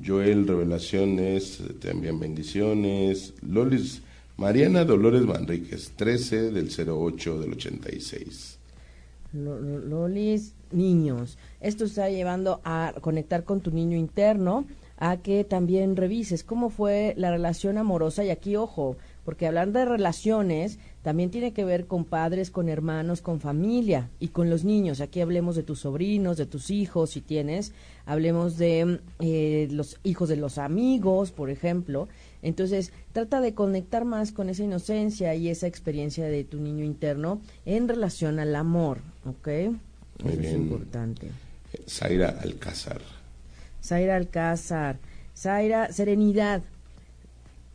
Joel 0.06 0.46
Revelaciones, 0.46 1.60
te 1.80 1.90
envían 1.90 2.20
bendiciones. 2.20 3.34
Lolis, 3.42 4.02
Mariana 4.36 4.84
Dolores 4.84 5.22
Manríquez, 5.22 5.92
13 5.96 6.52
del 6.52 6.68
08 6.68 7.40
del 7.40 7.52
86. 7.52 8.57
Lolis, 9.32 10.54
niños. 10.72 11.38
Esto 11.60 11.84
está 11.84 12.08
llevando 12.08 12.60
a 12.64 12.94
conectar 13.00 13.44
con 13.44 13.60
tu 13.60 13.70
niño 13.70 13.96
interno, 13.96 14.64
a 14.96 15.18
que 15.18 15.44
también 15.44 15.96
revises 15.96 16.42
cómo 16.42 16.70
fue 16.70 17.14
la 17.16 17.30
relación 17.30 17.78
amorosa. 17.78 18.24
Y 18.24 18.30
aquí, 18.30 18.56
ojo, 18.56 18.96
porque 19.24 19.46
hablar 19.46 19.72
de 19.72 19.84
relaciones 19.84 20.78
también 21.02 21.30
tiene 21.30 21.52
que 21.52 21.64
ver 21.64 21.86
con 21.86 22.04
padres, 22.04 22.50
con 22.50 22.68
hermanos, 22.68 23.20
con 23.20 23.40
familia 23.40 24.10
y 24.18 24.28
con 24.28 24.50
los 24.50 24.64
niños. 24.64 25.00
Aquí 25.00 25.20
hablemos 25.20 25.54
de 25.54 25.62
tus 25.62 25.80
sobrinos, 25.80 26.36
de 26.36 26.46
tus 26.46 26.70
hijos, 26.70 27.10
si 27.10 27.20
tienes, 27.20 27.72
hablemos 28.06 28.56
de 28.56 29.00
eh, 29.20 29.68
los 29.70 30.00
hijos 30.02 30.28
de 30.28 30.36
los 30.36 30.58
amigos, 30.58 31.30
por 31.30 31.50
ejemplo. 31.50 32.08
Entonces, 32.40 32.92
trata 33.12 33.40
de 33.40 33.54
conectar 33.54 34.04
más 34.04 34.32
con 34.32 34.48
esa 34.48 34.64
inocencia 34.64 35.34
y 35.34 35.48
esa 35.48 35.66
experiencia 35.66 36.26
de 36.26 36.44
tu 36.44 36.58
niño 36.58 36.84
interno 36.84 37.40
en 37.66 37.86
relación 37.88 38.38
al 38.38 38.56
amor, 38.56 39.00
¿ok? 39.28 39.48
Eso 39.48 40.40
es 40.40 40.52
importante. 40.52 41.30
Zaira 41.88 42.38
Alcázar. 42.42 43.00
Zaira 43.82 44.16
Alcázar. 44.16 44.98
Zaira, 45.34 45.92
serenidad 45.92 46.62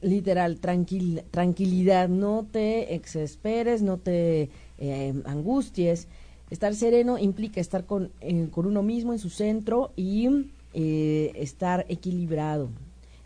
literal, 0.04 0.60
tranquilidad, 0.60 2.10
no 2.10 2.46
te 2.52 2.94
exesperes, 2.94 3.82
no 3.82 3.98
te 3.98 4.50
eh, 4.78 5.14
angusties. 5.26 6.08
Estar 6.50 6.76
sereno 6.76 7.18
implica 7.18 7.60
estar 7.62 7.86
con, 7.86 8.12
con, 8.52 8.66
uno 8.66 8.84
mismo 8.84 9.14
en 9.14 9.20
su 9.20 9.30
centro 9.30 9.92
y 9.96 10.28
eh, 10.74 11.32
estar 11.36 11.86
equilibrado, 11.90 12.70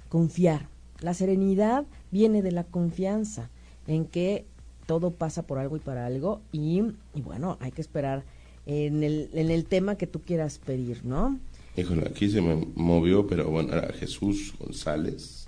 confiar. 0.08 0.68
La 1.02 1.14
serenidad 1.14 1.86
viene 2.12 2.42
de 2.42 2.52
la 2.52 2.64
confianza 2.64 3.50
en 3.88 4.06
que 4.06 4.46
todo 4.88 5.12
pasa 5.12 5.44
por 5.44 5.60
algo 5.60 5.78
y 5.78 5.80
para 5.80 6.08
algo 6.08 6.42
y, 6.52 6.82
y 7.14 7.22
bueno, 7.22 7.58
hay 7.62 7.72
que 7.72 7.82
esperar 7.82 8.24
en 8.66 9.04
el, 9.04 9.30
en 9.34 9.52
el 9.52 9.66
tema 9.66 9.96
que 9.96 10.08
tú 10.08 10.22
quieras 10.22 10.58
pedir, 10.58 11.06
¿no? 11.06 11.40
Híjole, 11.76 12.08
aquí 12.08 12.28
se 12.30 12.42
me 12.42 12.56
movió, 12.74 13.28
pero 13.28 13.52
bueno, 13.52 13.74
era 13.74 13.94
Jesús 13.94 14.56
González 14.60 15.48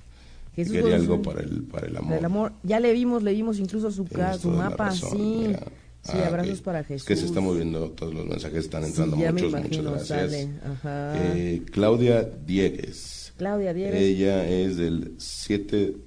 Quería 0.65 0.95
algo 0.95 1.21
para 1.21 1.41
el, 1.41 1.63
para 1.63 1.87
el 1.87 1.97
amor. 1.97 2.17
el 2.17 2.25
amor. 2.25 2.53
Ya 2.63 2.79
le 2.79 2.91
vimos, 2.93 3.23
le 3.23 3.33
vimos 3.33 3.59
incluso 3.59 3.91
su, 3.91 4.05
su 4.39 4.49
mapa, 4.49 4.91
sí. 4.91 5.55
Sí, 6.01 6.13
ah, 6.13 6.27
abrazos 6.27 6.61
para 6.61 6.83
Jesús. 6.83 7.05
que 7.05 7.15
se 7.17 7.25
están 7.25 7.43
moviendo 7.43 7.91
todos 7.91 8.13
los 8.13 8.25
mensajes, 8.25 8.65
están 8.65 8.85
entrando 8.85 9.17
muchos, 9.17 9.51
muchas 9.51 10.09
gracias. 10.09 10.49
Eh, 10.85 11.61
Claudia 11.71 12.23
Diegues. 12.23 13.33
Claudia 13.37 13.73
Diegues. 13.73 14.01
Ella 14.01 14.47
es 14.47 14.77
del 14.77 15.15
7 15.17 15.97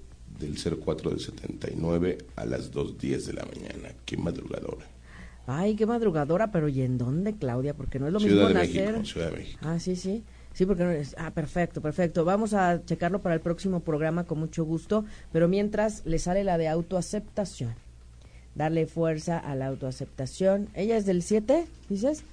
del 0.42 0.80
04 0.80 1.10
del 1.10 1.20
79 1.20 2.18
a 2.36 2.44
las 2.44 2.72
2.10 2.72 3.26
de 3.26 3.32
la 3.32 3.44
mañana. 3.44 3.94
Qué 4.04 4.16
madrugadora. 4.16 4.86
Ay, 5.46 5.74
qué 5.74 5.86
madrugadora, 5.86 6.52
pero 6.52 6.68
¿y 6.68 6.82
en 6.82 6.98
dónde, 6.98 7.34
Claudia? 7.34 7.74
Porque 7.74 7.98
no 7.98 8.06
es 8.06 8.12
lo 8.12 8.20
mismo 8.20 8.48
nacer. 8.48 9.04
Ciudad 9.04 9.30
de 9.30 9.36
México. 9.38 9.58
Ah, 9.62 9.78
sí, 9.78 9.96
sí. 9.96 10.22
Sí, 10.54 10.66
porque 10.66 10.84
no 10.84 10.90
es. 10.90 11.16
Ah, 11.18 11.30
perfecto, 11.30 11.80
perfecto. 11.80 12.24
Vamos 12.24 12.54
a 12.54 12.84
checarlo 12.84 13.22
para 13.22 13.34
el 13.34 13.40
próximo 13.40 13.80
programa 13.80 14.24
con 14.24 14.38
mucho 14.38 14.64
gusto. 14.64 15.04
Pero 15.32 15.48
mientras 15.48 16.04
le 16.04 16.18
sale 16.18 16.44
la 16.44 16.58
de 16.58 16.68
autoaceptación. 16.68 17.74
Darle 18.54 18.86
fuerza 18.86 19.38
a 19.38 19.54
la 19.54 19.66
autoaceptación. 19.68 20.68
¿Ella 20.74 20.96
es 20.96 21.06
del 21.06 21.22
7, 21.22 21.66
dices? 21.88 22.24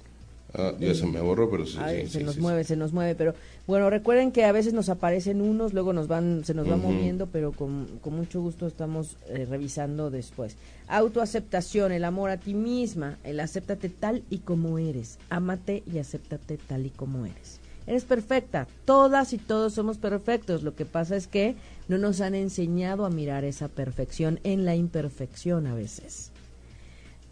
Ah, 0.54 0.72
ya 0.80 0.94
se 0.94 1.06
me 1.06 1.20
borró, 1.20 1.48
pero 1.50 1.64
sí, 1.66 1.78
se 2.08 2.24
nos 2.24 2.38
mueve, 2.38 2.64
se 2.64 2.76
nos 2.76 2.92
mueve, 2.92 3.14
pero 3.14 3.34
bueno, 3.66 3.88
recuerden 3.88 4.32
que 4.32 4.44
a 4.44 4.52
veces 4.52 4.72
nos 4.72 4.88
aparecen 4.88 5.40
unos, 5.40 5.72
luego 5.74 5.92
nos 5.92 6.08
van, 6.08 6.44
se 6.44 6.54
nos 6.54 6.68
va 6.68 6.76
moviendo, 6.76 7.28
pero 7.28 7.52
con, 7.52 7.86
con, 8.00 8.16
mucho 8.16 8.40
gusto 8.40 8.66
estamos 8.66 9.16
eh, 9.28 9.46
revisando 9.48 10.10
después. 10.10 10.56
Autoaceptación, 10.88 11.92
el 11.92 12.04
amor 12.04 12.30
a 12.30 12.38
ti 12.38 12.54
misma, 12.54 13.18
el 13.22 13.38
acéptate 13.38 13.88
tal 13.88 14.24
y 14.28 14.38
como 14.38 14.78
eres, 14.78 15.18
ámate 15.28 15.84
y 15.92 15.98
acéptate 15.98 16.56
tal 16.56 16.86
y 16.86 16.90
como 16.90 17.26
eres. 17.26 17.60
Eres 17.86 18.04
perfecta, 18.04 18.68
todas 18.84 19.32
y 19.32 19.38
todos 19.38 19.74
somos 19.74 19.98
perfectos. 19.98 20.62
Lo 20.62 20.74
que 20.74 20.84
pasa 20.84 21.16
es 21.16 21.26
que 21.26 21.56
no 21.88 21.98
nos 21.98 22.20
han 22.20 22.34
enseñado 22.34 23.04
a 23.04 23.10
mirar 23.10 23.44
esa 23.44 23.68
perfección 23.68 24.38
en 24.44 24.64
la 24.64 24.76
imperfección 24.76 25.66
a 25.66 25.74
veces. 25.74 26.30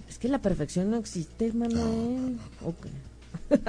Es 0.08 0.18
que 0.18 0.28
la 0.28 0.40
perfección 0.40 0.90
no 0.90 0.96
existe, 0.96 1.52
Manuel. 1.52 2.38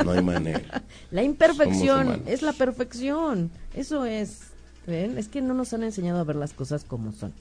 No 0.04 0.12
hay 0.12 0.22
manera. 0.22 0.84
la 1.12 1.24
imperfección 1.24 2.24
es 2.26 2.42
la 2.42 2.54
perfección. 2.54 3.52
Eso 3.74 4.06
es. 4.06 4.42
¿Ven? 4.88 5.18
Es 5.18 5.28
que 5.28 5.42
no 5.42 5.54
nos 5.54 5.74
han 5.74 5.84
enseñado 5.84 6.20
a 6.20 6.24
ver 6.24 6.36
las 6.36 6.54
cosas 6.54 6.84
como 6.84 7.12
son. 7.12 7.34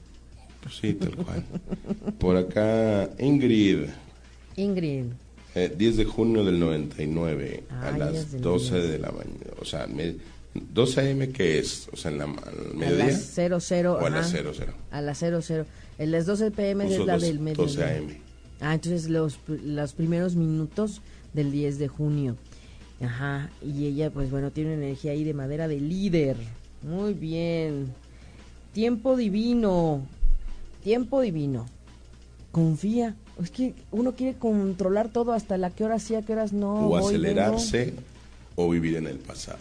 Pues 0.61 0.75
sí, 0.75 0.93
tal 0.93 1.15
cual. 1.15 1.43
Por 2.19 2.37
acá, 2.37 3.09
Ingrid. 3.17 3.89
Ingrid. 4.55 5.05
10 5.55 5.71
eh, 5.81 5.97
de 5.97 6.05
junio 6.05 6.43
del 6.43 6.59
99 6.59 7.63
a 7.81 7.91
las 7.97 8.39
12 8.39 8.75
de 8.75 8.99
la 8.99 9.11
mañana. 9.11 9.51
O 9.59 9.65
sea, 9.65 9.87
12 10.53 11.01
a.m. 11.01 11.29
¿qué 11.29 11.59
es? 11.59 11.89
O 11.91 11.97
sea, 11.97 12.11
en 12.11 12.19
la 12.19 12.27
mediodía. 12.27 13.05
A 13.05 13.07
las 13.07 13.63
00. 13.63 13.93
O 13.93 14.05
a 14.05 14.09
las 14.09 14.29
00. 14.31 14.53
A 14.91 15.01
las 15.01 15.17
00. 15.17 15.65
En 15.97 16.11
las 16.11 16.25
12 16.25 16.51
p.m. 16.51 16.85
es 16.85 17.05
la 17.05 17.17
del 17.17 17.39
mediodía. 17.39 17.65
12 17.65 17.83
a.m. 17.83 18.21
Ah, 18.61 18.73
entonces 18.73 19.09
los, 19.09 19.39
los 19.47 19.93
primeros 19.93 20.35
minutos 20.35 21.01
del 21.33 21.51
10 21.51 21.79
de 21.79 21.87
junio. 21.87 22.35
Ajá, 23.01 23.49
y 23.61 23.85
ella, 23.85 24.09
pues 24.09 24.29
bueno, 24.29 24.51
tiene 24.51 24.73
una 24.73 24.85
energía 24.85 25.11
ahí 25.11 25.23
de 25.23 25.33
madera 25.33 25.67
de 25.67 25.79
líder. 25.79 26.35
Muy 26.83 27.13
bien. 27.13 27.93
Tiempo 28.73 29.15
divino. 29.15 30.01
Tiempo 30.83 31.21
divino. 31.21 31.65
Confía, 32.51 33.15
es 33.41 33.51
que 33.51 33.73
uno 33.91 34.13
quiere 34.13 34.37
controlar 34.37 35.09
todo 35.09 35.33
hasta 35.33 35.57
la 35.57 35.69
que 35.69 35.83
hora 35.83 35.99
sí, 35.99 36.15
a 36.15 36.23
qué 36.23 36.33
horas 36.33 36.51
no. 36.51 36.87
O 36.87 36.97
acelerarse 36.97 37.93
o 38.55 38.69
vivir 38.69 38.97
en 38.97 39.07
el 39.07 39.19
pasado. 39.19 39.59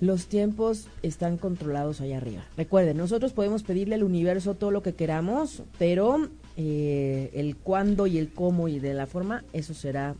Los 0.00 0.26
tiempos 0.26 0.86
están 1.02 1.36
controlados 1.36 2.00
allá 2.00 2.16
arriba. 2.16 2.44
Recuerden, 2.56 2.96
nosotros 2.96 3.32
podemos 3.32 3.62
pedirle 3.62 3.94
al 3.94 4.02
universo 4.02 4.54
todo 4.54 4.70
lo 4.70 4.82
que 4.82 4.94
queramos, 4.94 5.62
pero 5.78 6.28
eh, 6.56 7.30
el 7.34 7.56
cuándo 7.56 8.06
y 8.06 8.18
el 8.18 8.30
cómo 8.32 8.68
y 8.68 8.78
de 8.78 8.94
la 8.94 9.06
forma, 9.06 9.44
eso 9.52 9.74
será 9.74 10.16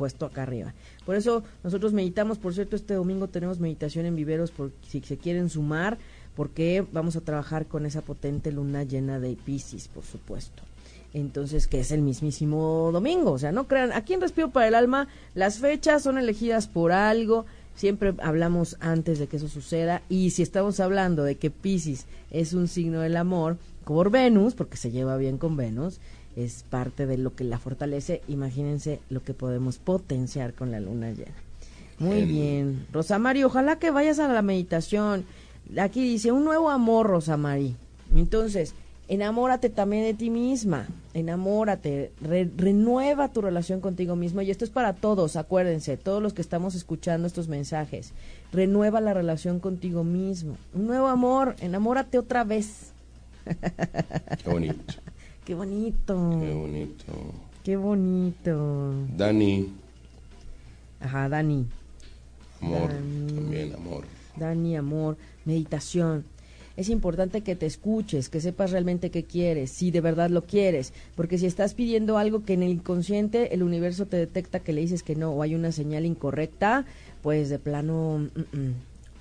puesto 0.00 0.24
acá 0.24 0.44
arriba. 0.44 0.72
Por 1.04 1.14
eso 1.14 1.44
nosotros 1.62 1.92
meditamos, 1.92 2.38
por 2.38 2.54
cierto, 2.54 2.74
este 2.74 2.94
domingo 2.94 3.28
tenemos 3.28 3.60
meditación 3.60 4.06
en 4.06 4.16
viveros 4.16 4.50
por 4.50 4.72
si 4.88 5.02
se 5.02 5.18
quieren 5.18 5.50
sumar, 5.50 5.98
porque 6.34 6.86
vamos 6.90 7.16
a 7.16 7.20
trabajar 7.20 7.66
con 7.66 7.84
esa 7.84 8.00
potente 8.00 8.50
luna 8.50 8.82
llena 8.84 9.20
de 9.20 9.36
Pisces, 9.36 9.88
por 9.88 10.04
supuesto 10.04 10.62
entonces 11.12 11.66
que 11.66 11.80
es 11.80 11.90
el 11.90 12.02
mismísimo 12.02 12.90
domingo. 12.92 13.32
O 13.32 13.38
sea, 13.38 13.50
no 13.50 13.66
crean, 13.66 13.92
aquí 13.92 14.14
en 14.14 14.20
Respiro 14.20 14.50
para 14.50 14.68
el 14.68 14.76
Alma 14.76 15.08
las 15.34 15.58
fechas 15.58 16.04
son 16.04 16.18
elegidas 16.18 16.68
por 16.68 16.92
algo, 16.92 17.46
siempre 17.74 18.14
hablamos 18.22 18.76
antes 18.78 19.18
de 19.18 19.26
que 19.26 19.36
eso 19.36 19.48
suceda 19.48 20.02
y 20.08 20.30
si 20.30 20.42
estamos 20.42 20.78
hablando 20.78 21.24
de 21.24 21.34
que 21.34 21.50
Pisces 21.50 22.06
es 22.30 22.52
un 22.52 22.68
signo 22.68 23.00
del 23.00 23.16
amor 23.16 23.58
por 23.84 24.12
Venus, 24.12 24.54
porque 24.54 24.76
se 24.76 24.92
lleva 24.92 25.16
bien 25.16 25.36
con 25.36 25.56
Venus, 25.56 25.98
es 26.44 26.64
parte 26.64 27.06
de 27.06 27.18
lo 27.18 27.34
que 27.34 27.44
la 27.44 27.58
fortalece, 27.58 28.22
imagínense 28.28 29.00
lo 29.08 29.22
que 29.22 29.34
podemos 29.34 29.78
potenciar 29.78 30.54
con 30.54 30.70
la 30.70 30.80
luna 30.80 31.10
llena. 31.10 31.34
Muy 31.98 32.24
bien. 32.24 32.86
Rosa 32.92 33.18
Mari, 33.18 33.44
ojalá 33.44 33.78
que 33.78 33.90
vayas 33.90 34.18
a 34.18 34.28
la 34.32 34.42
meditación. 34.42 35.24
Aquí 35.78 36.02
dice, 36.02 36.32
un 36.32 36.44
nuevo 36.44 36.70
amor, 36.70 37.06
Rosa 37.06 37.36
Mari. 37.36 37.76
Entonces, 38.14 38.74
enamórate 39.08 39.68
también 39.68 40.04
de 40.04 40.14
ti 40.14 40.30
misma, 40.30 40.88
enamórate, 41.14 42.12
renueva 42.20 43.32
tu 43.32 43.40
relación 43.40 43.80
contigo 43.80 44.16
mismo 44.16 44.40
y 44.40 44.50
esto 44.50 44.64
es 44.64 44.70
para 44.70 44.94
todos, 44.94 45.36
acuérdense, 45.36 45.96
todos 45.96 46.22
los 46.22 46.32
que 46.32 46.42
estamos 46.42 46.74
escuchando 46.74 47.26
estos 47.26 47.48
mensajes, 47.48 48.12
renueva 48.52 49.00
la 49.00 49.12
relación 49.12 49.60
contigo 49.60 50.04
mismo, 50.04 50.56
un 50.74 50.86
nuevo 50.86 51.08
amor, 51.08 51.56
enamórate 51.60 52.18
otra 52.18 52.44
vez, 52.44 52.92
Qué 54.42 54.50
bonito. 54.50 54.94
Qué 55.44 55.54
bonito. 55.54 56.38
Qué 56.40 56.52
bonito. 56.54 57.12
Qué 57.64 57.76
bonito. 57.76 58.92
Dani. 59.16 59.68
Ajá, 61.00 61.28
Dani. 61.28 61.66
Amor, 62.60 62.90
también 62.90 63.74
amor. 63.74 64.04
Dani, 64.36 64.76
amor, 64.76 65.16
meditación. 65.44 66.24
Es 66.76 66.88
importante 66.88 67.42
que 67.42 67.56
te 67.56 67.66
escuches, 67.66 68.28
que 68.28 68.40
sepas 68.40 68.70
realmente 68.70 69.10
qué 69.10 69.24
quieres, 69.24 69.70
si 69.70 69.90
de 69.90 70.00
verdad 70.00 70.30
lo 70.30 70.44
quieres, 70.44 70.92
porque 71.14 71.36
si 71.36 71.46
estás 71.46 71.74
pidiendo 71.74 72.16
algo 72.16 72.44
que 72.44 72.54
en 72.54 72.62
el 72.62 72.70
inconsciente 72.70 73.54
el 73.54 73.62
universo 73.62 74.06
te 74.06 74.16
detecta 74.16 74.60
que 74.60 74.72
le 74.72 74.80
dices 74.80 75.02
que 75.02 75.16
no 75.16 75.30
o 75.32 75.42
hay 75.42 75.54
una 75.54 75.72
señal 75.72 76.06
incorrecta, 76.06 76.86
pues 77.22 77.48
de 77.48 77.58
plano, 77.58 78.30
mm, 78.34 78.56
mm. 78.56 78.74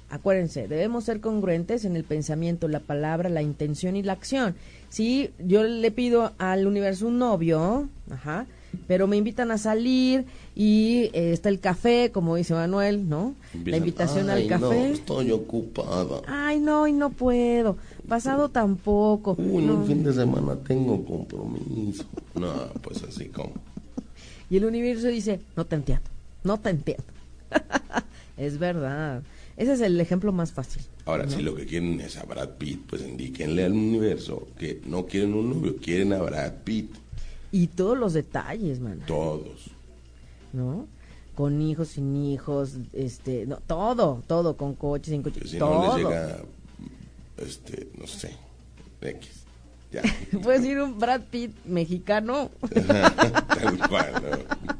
Acuérdense, 0.10 0.68
debemos 0.68 1.06
ser 1.06 1.20
congruentes 1.20 1.86
en 1.86 1.96
el 1.96 2.04
pensamiento, 2.04 2.68
la 2.68 2.80
palabra, 2.80 3.30
la 3.30 3.42
intención 3.42 3.96
y 3.96 4.04
la 4.04 4.14
acción. 4.14 4.56
Si 4.90 5.32
yo 5.40 5.64
le 5.64 5.92
pido 5.92 6.34
al 6.38 6.68
universo 6.68 7.08
un 7.08 7.20
novio, 7.20 7.90
ajá, 8.10 8.46
pero 8.88 9.08
me 9.08 9.18
invitan 9.18 9.52
a 9.52 9.58
salir 9.58 10.26
y 10.56 11.10
eh, 11.14 11.32
está 11.32 11.50
el 11.50 11.60
café, 11.60 12.12
como 12.12 12.36
dice 12.36 12.54
Manuel, 12.54 13.08
¿no? 13.08 13.36
la 13.66 13.78
invitación 13.78 14.30
al 14.30 14.48
café. 14.48 14.90
No, 14.90 14.94
estoy 14.94 15.32
ocupada. 15.32 16.22
Ay, 16.28 16.60
no, 16.60 16.88
y 16.88 16.94
no 16.94 17.10
puedo. 17.10 17.78
Pasado 18.08 18.50
tampoco. 18.50 19.36
Uy, 19.38 19.64
no. 19.64 19.84
fin 19.86 20.04
de 20.04 20.14
semana 20.14 20.56
tengo 20.56 21.04
compromiso. 21.06 22.06
No, 22.36 22.52
pues 22.82 23.04
así 23.04 23.26
como. 23.26 23.54
Y 24.50 24.58
el 24.58 24.66
universo 24.66 25.08
dice, 25.08 25.40
no 25.56 25.66
te 25.66 25.76
entiendo, 25.76 26.06
no 26.44 26.60
te 26.60 26.72
entiendo. 26.72 27.04
es 28.38 28.58
verdad. 28.58 29.22
Ese 29.60 29.74
es 29.74 29.82
el 29.82 30.00
ejemplo 30.00 30.32
más 30.32 30.54
fácil. 30.54 30.82
Ahora, 31.04 31.30
si 31.30 31.42
lo 31.42 31.54
que 31.54 31.66
quieren 31.66 32.00
es 32.00 32.16
a 32.16 32.24
Brad 32.24 32.52
Pitt, 32.52 32.80
pues 32.88 33.02
indíquenle 33.02 33.66
al 33.66 33.74
universo 33.74 34.48
que 34.58 34.80
no 34.86 35.06
quieren 35.06 35.34
un 35.34 35.50
novio, 35.50 35.76
quieren 35.76 36.14
a 36.14 36.20
Brad 36.22 36.54
Pitt. 36.64 36.96
Y 37.52 37.68
todos 37.68 37.98
los 37.98 38.14
detalles, 38.14 38.80
man. 38.80 39.02
Todos. 39.06 39.70
¿No? 40.54 40.88
Con 41.36 41.62
hijos, 41.62 41.90
sin 41.90 42.16
hijos, 42.16 42.76
este, 42.94 43.46
no, 43.48 43.58
todo, 43.58 44.24
todo, 44.28 44.56
con 44.56 44.76
coches, 44.76 45.12
sin 45.12 45.24
coches, 45.24 45.50
Si 45.50 45.58
todo. 45.60 45.88
no 45.88 45.98
les 45.98 46.06
llega, 46.06 46.38
este, 47.36 47.90
no 48.00 48.08
sé, 48.08 48.32
X. 49.02 49.30
Ya. 49.92 50.04
Puedes 50.42 50.64
ir 50.64 50.80
un 50.80 50.98
Brad 50.98 51.24
Pitt 51.30 51.54
mexicano. 51.66 52.50
Tal 52.74 53.90
cual, 53.90 54.14
¿no? 54.24 54.79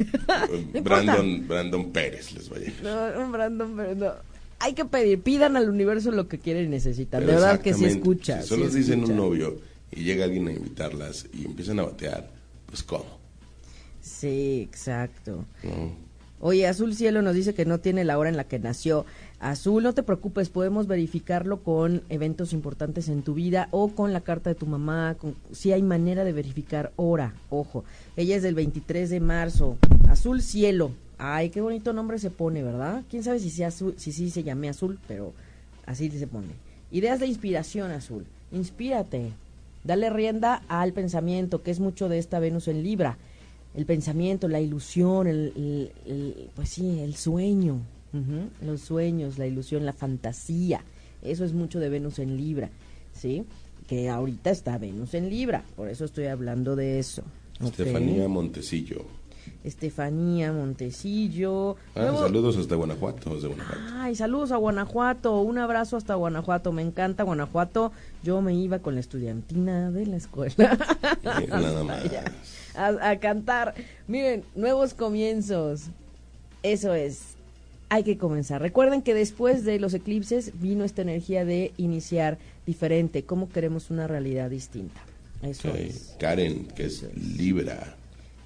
No 0.74 0.82
Brandon, 0.82 1.46
Brandon 1.46 1.90
Pérez 1.92 2.32
les 2.32 2.50
va 2.50 2.56
a 2.56 2.60
llegar. 2.60 2.82
No, 2.82 3.24
un 3.24 3.32
Brandon, 3.32 3.98
no. 3.98 4.12
Hay 4.58 4.74
que 4.74 4.84
pedir, 4.84 5.20
pidan 5.20 5.56
al 5.56 5.70
universo 5.70 6.10
lo 6.10 6.28
que 6.28 6.38
quieren 6.38 6.66
y 6.66 6.68
necesitan. 6.68 7.20
Pero 7.20 7.32
de 7.32 7.38
verdad 7.38 7.60
que 7.60 7.70
exactamente, 7.70 7.98
escucha. 8.00 8.42
Si 8.42 8.48
solo 8.48 8.68
sí 8.68 8.78
dicen 8.78 9.00
escucha. 9.00 9.12
un 9.12 9.18
novio 9.18 9.58
y 9.90 10.04
llega 10.04 10.24
alguien 10.24 10.48
a 10.48 10.52
invitarlas 10.52 11.26
y 11.32 11.46
empiezan 11.46 11.78
a 11.80 11.84
batear, 11.84 12.30
pues 12.66 12.82
¿cómo? 12.82 13.18
Sí, 14.02 14.66
exacto. 14.68 15.44
¿No? 15.62 16.10
Oye, 16.40 16.66
Azul 16.66 16.94
Cielo 16.94 17.20
nos 17.20 17.34
dice 17.34 17.52
que 17.54 17.66
no 17.66 17.80
tiene 17.80 18.04
la 18.04 18.18
hora 18.18 18.30
en 18.30 18.36
la 18.36 18.44
que 18.44 18.58
nació. 18.58 19.04
Azul, 19.40 19.82
no 19.82 19.94
te 19.94 20.02
preocupes, 20.02 20.50
podemos 20.50 20.86
verificarlo 20.86 21.62
con 21.62 22.02
eventos 22.10 22.52
importantes 22.52 23.08
en 23.08 23.22
tu 23.22 23.32
vida 23.32 23.68
o 23.70 23.88
con 23.88 24.12
la 24.12 24.20
carta 24.20 24.50
de 24.50 24.54
tu 24.54 24.66
mamá. 24.66 25.16
Con, 25.18 25.34
si 25.50 25.72
hay 25.72 25.82
manera 25.82 26.24
de 26.24 26.32
verificar 26.34 26.92
hora, 26.96 27.34
ojo. 27.48 27.84
Ella 28.16 28.36
es 28.36 28.42
del 28.42 28.54
23 28.54 29.08
de 29.08 29.20
marzo. 29.20 29.78
Azul 30.08 30.42
Cielo. 30.42 30.90
Ay, 31.16 31.48
qué 31.48 31.62
bonito 31.62 31.94
nombre 31.94 32.18
se 32.18 32.30
pone, 32.30 32.62
¿verdad? 32.62 33.02
Quién 33.08 33.22
sabe 33.24 33.38
si, 33.40 33.48
sea 33.50 33.68
azul, 33.68 33.94
si 33.96 34.12
sí 34.12 34.28
se 34.30 34.42
llame 34.42 34.68
Azul, 34.68 34.98
pero 35.08 35.32
así 35.86 36.10
se 36.10 36.26
pone. 36.26 36.48
Ideas 36.90 37.18
de 37.20 37.26
inspiración, 37.26 37.90
Azul. 37.92 38.26
Inspírate. 38.52 39.32
Dale 39.84 40.10
rienda 40.10 40.62
al 40.68 40.92
pensamiento, 40.92 41.62
que 41.62 41.70
es 41.70 41.80
mucho 41.80 42.10
de 42.10 42.18
esta 42.18 42.40
Venus 42.40 42.68
en 42.68 42.82
Libra 42.82 43.16
el 43.72 43.86
pensamiento, 43.86 44.48
la 44.48 44.60
ilusión, 44.60 45.26
el, 45.28 45.52
el- 46.04 46.50
pues 46.56 46.70
sí, 46.70 46.98
el 47.00 47.14
sueño, 47.14 47.78
los 48.62 48.80
sueños, 48.80 49.38
la 49.38 49.46
ilusión, 49.46 49.86
la 49.86 49.92
fantasía. 49.92 50.82
Eso 51.22 51.44
es 51.44 51.52
mucho 51.52 51.78
de 51.80 51.88
Venus 51.88 52.18
en 52.18 52.36
Libra, 52.36 52.70
¿sí? 53.12 53.44
Que 53.88 54.08
ahorita 54.08 54.50
está 54.50 54.78
Venus 54.78 55.14
en 55.14 55.28
Libra, 55.30 55.64
por 55.76 55.88
eso 55.88 56.04
estoy 56.04 56.26
hablando 56.26 56.76
de 56.76 56.98
eso. 56.98 57.22
Estefanía 57.62 58.26
Montecillo. 58.28 59.04
Estefanía 59.64 60.52
Montecillo. 60.52 61.76
Ah, 61.94 62.00
Luego- 62.02 62.18
saludos 62.20 62.56
hasta 62.56 62.74
Guanajuato, 62.76 63.34
desde 63.34 63.48
Guanajuato. 63.48 63.80
Ay, 63.98 64.14
saludos 64.14 64.52
a 64.52 64.56
Guanajuato, 64.56 65.40
un 65.40 65.58
abrazo 65.58 65.96
hasta 65.96 66.14
Guanajuato, 66.14 66.72
me 66.72 66.82
encanta 66.82 67.22
Guanajuato. 67.24 67.92
Yo 68.22 68.40
me 68.40 68.54
iba 68.54 68.78
con 68.78 68.94
la 68.94 69.00
estudiantina 69.00 69.90
de 69.90 70.06
la 70.06 70.16
escuela. 70.16 70.78
Nada 71.48 71.84
más. 71.84 72.04
allá, 72.04 72.24
a, 72.74 73.10
a 73.10 73.18
cantar. 73.18 73.74
Miren, 74.08 74.44
nuevos 74.54 74.94
comienzos. 74.94 75.84
Eso 76.62 76.94
es. 76.94 77.36
Hay 77.92 78.04
que 78.04 78.16
comenzar. 78.16 78.62
Recuerden 78.62 79.02
que 79.02 79.14
después 79.14 79.64
de 79.64 79.80
los 79.80 79.94
eclipses 79.94 80.52
vino 80.60 80.84
esta 80.84 81.02
energía 81.02 81.44
de 81.44 81.72
iniciar 81.76 82.38
diferente. 82.64 83.24
¿Cómo 83.24 83.48
queremos 83.48 83.90
una 83.90 84.06
realidad 84.06 84.48
distinta? 84.48 85.00
Eso 85.42 85.74
es. 85.74 86.14
Karen, 86.20 86.66
que 86.68 86.84
es 86.86 87.04
Libra. 87.16 87.96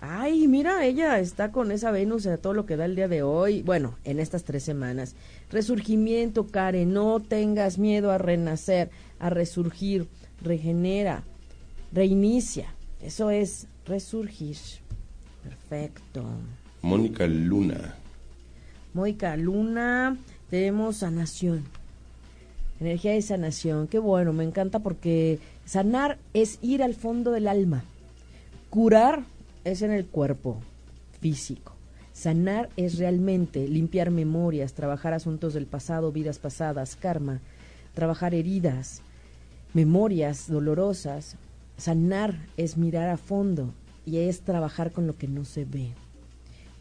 Ay, 0.01 0.49
mira, 0.49 0.85
ella 0.87 1.19
está 1.19 1.53
con 1.53 1.73
esa 1.73 1.91
Venus 1.91 2.27
a 2.27 2.39
todo 2.39 2.55
lo 2.55 2.65
que 2.65 2.77
da 2.77 2.87
el 2.87 2.97
día 2.97 3.07
de 3.07 3.23
hoy. 3.23 3.61
Bueno, 3.61 3.99
en 4.05 4.19
estas 4.19 4.45
tres 4.45 4.63
semanas. 4.63 5.15
Resurgimiento, 5.51 6.47
Karen. 6.47 6.95
No 6.95 7.21
tengas 7.21 7.77
miedo 7.77 8.13
a 8.13 8.19
renacer, 8.19 8.89
a 9.19 9.29
resurgir. 9.29 10.09
Regenera, 10.41 11.23
reinicia. 11.93 12.75
Eso 13.03 13.31
es 13.31 13.67
resurgir. 13.85 14.57
Perfecto. 15.43 16.25
Mónica 16.81 17.27
Luna. 17.27 17.97
Mónica 18.95 19.37
Luna, 19.37 20.17
tenemos 20.51 20.99
sanación. 20.99 21.65
Energía 22.79 23.13
de 23.13 23.23
sanación. 23.23 23.89
Qué 23.89 23.99
bueno, 23.99 24.33
me 24.33 24.45
encanta 24.45 24.79
porque 24.79 25.41
sanar 25.65 26.17
es 26.33 26.61
ir 26.63 26.81
al 26.81 26.95
fondo 26.95 27.33
del 27.33 27.49
alma. 27.49 27.83
Curar 28.71 29.25
es 29.65 29.83
en 29.83 29.91
el 29.91 30.07
cuerpo 30.07 30.61
físico. 31.21 31.73
Sanar 32.13 32.69
es 32.77 32.99
realmente 32.99 33.67
limpiar 33.67 34.13
memorias, 34.13 34.75
trabajar 34.75 35.13
asuntos 35.13 35.55
del 35.55 35.67
pasado, 35.67 36.13
vidas 36.13 36.39
pasadas, 36.39 36.95
karma, 36.95 37.41
trabajar 37.95 38.33
heridas, 38.33 39.03
memorias 39.73 40.49
dolorosas. 40.49 41.37
Sanar 41.77 42.47
es 42.57 42.77
mirar 42.77 43.09
a 43.09 43.17
fondo 43.17 43.75
y 44.07 44.19
es 44.19 44.43
trabajar 44.43 44.93
con 44.93 45.09
lo 45.09 45.19
que 45.19 45.27
no 45.27 45.45
se 45.45 45.65
ve. 45.65 45.95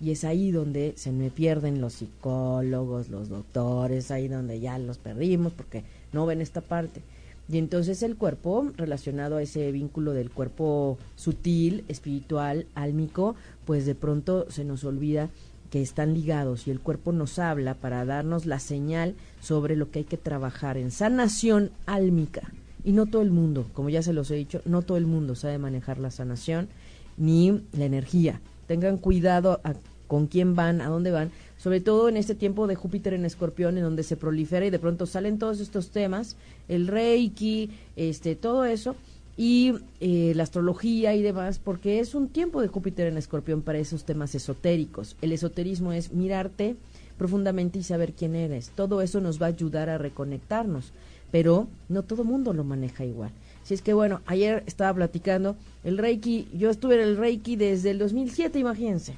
Y 0.03 0.11
es 0.11 0.25
ahí 0.25 0.51
donde 0.51 0.93
se 0.97 1.13
me 1.13 1.29
pierden 1.29 1.79
los 1.79 1.93
psicólogos, 1.93 3.07
los 3.07 3.29
doctores, 3.29 4.11
ahí 4.11 4.27
donde 4.27 4.59
ya 4.59 4.77
los 4.77 4.97
perdimos 4.97 5.53
porque 5.53 5.83
no 6.11 6.25
ven 6.25 6.41
esta 6.41 6.59
parte. 6.59 7.01
Y 7.47 7.57
entonces 7.57 8.03
el 8.03 8.17
cuerpo, 8.17 8.69
relacionado 8.75 9.37
a 9.37 9.41
ese 9.41 9.71
vínculo 9.71 10.11
del 10.11 10.29
cuerpo 10.29 10.97
sutil, 11.15 11.85
espiritual, 11.87 12.65
álmico, 12.75 13.35
pues 13.65 13.85
de 13.85 13.95
pronto 13.95 14.45
se 14.49 14.65
nos 14.65 14.83
olvida 14.83 15.29
que 15.69 15.81
están 15.81 16.13
ligados 16.13 16.67
y 16.67 16.71
el 16.71 16.81
cuerpo 16.81 17.13
nos 17.13 17.39
habla 17.39 17.73
para 17.73 18.03
darnos 18.03 18.45
la 18.45 18.59
señal 18.59 19.15
sobre 19.39 19.77
lo 19.77 19.89
que 19.89 19.99
hay 19.99 20.05
que 20.05 20.17
trabajar 20.17 20.77
en 20.77 20.91
sanación 20.91 21.71
álmica. 21.85 22.51
Y 22.83 22.91
no 22.91 23.05
todo 23.05 23.21
el 23.21 23.31
mundo, 23.31 23.67
como 23.73 23.89
ya 23.89 24.03
se 24.03 24.11
los 24.11 24.29
he 24.31 24.35
dicho, 24.35 24.61
no 24.65 24.81
todo 24.81 24.97
el 24.97 25.05
mundo 25.05 25.35
sabe 25.35 25.59
manejar 25.59 25.97
la 25.97 26.11
sanación 26.11 26.67
ni 27.15 27.63
la 27.71 27.85
energía. 27.85 28.41
Tengan 28.67 28.97
cuidado 28.97 29.61
a 29.63 29.73
con 30.13 30.27
quién 30.27 30.53
van, 30.53 30.79
a 30.79 30.89
dónde 30.89 31.09
van, 31.09 31.31
sobre 31.57 31.81
todo 31.81 32.07
en 32.07 32.17
este 32.17 32.35
tiempo 32.35 32.67
de 32.67 32.75
Júpiter 32.75 33.15
en 33.15 33.25
Escorpión, 33.25 33.79
en 33.79 33.83
donde 33.83 34.03
se 34.03 34.15
prolifera 34.15 34.63
y 34.63 34.69
de 34.69 34.77
pronto 34.77 35.07
salen 35.07 35.39
todos 35.39 35.59
estos 35.59 35.89
temas, 35.89 36.35
el 36.67 36.85
Reiki, 36.85 37.71
este, 37.95 38.35
todo 38.35 38.63
eso, 38.63 38.95
y 39.37 39.73
eh, 40.01 40.33
la 40.35 40.43
astrología 40.43 41.15
y 41.15 41.23
demás, 41.23 41.57
porque 41.57 41.99
es 41.99 42.13
un 42.13 42.27
tiempo 42.27 42.61
de 42.61 42.67
Júpiter 42.67 43.07
en 43.07 43.17
Escorpión 43.17 43.63
para 43.63 43.79
esos 43.79 44.03
temas 44.03 44.35
esotéricos. 44.35 45.15
El 45.23 45.31
esoterismo 45.31 45.93
es 45.93 46.13
mirarte 46.13 46.75
profundamente 47.17 47.79
y 47.79 47.83
saber 47.83 48.13
quién 48.13 48.35
eres. 48.35 48.69
Todo 48.75 49.01
eso 49.01 49.19
nos 49.19 49.41
va 49.41 49.47
a 49.47 49.49
ayudar 49.49 49.89
a 49.89 49.97
reconectarnos, 49.97 50.91
pero 51.31 51.67
no 51.89 52.03
todo 52.03 52.23
mundo 52.23 52.53
lo 52.53 52.63
maneja 52.63 53.03
igual. 53.03 53.31
Si 53.63 53.73
es 53.73 53.81
que 53.81 53.93
bueno, 53.95 54.21
ayer 54.27 54.61
estaba 54.67 54.93
platicando 54.93 55.55
el 55.83 55.97
Reiki, 55.97 56.49
yo 56.55 56.69
estuve 56.69 57.01
en 57.01 57.01
el 57.01 57.17
Reiki 57.17 57.55
desde 57.55 57.89
el 57.89 57.97
2007, 57.97 58.59
imagínense 58.59 59.15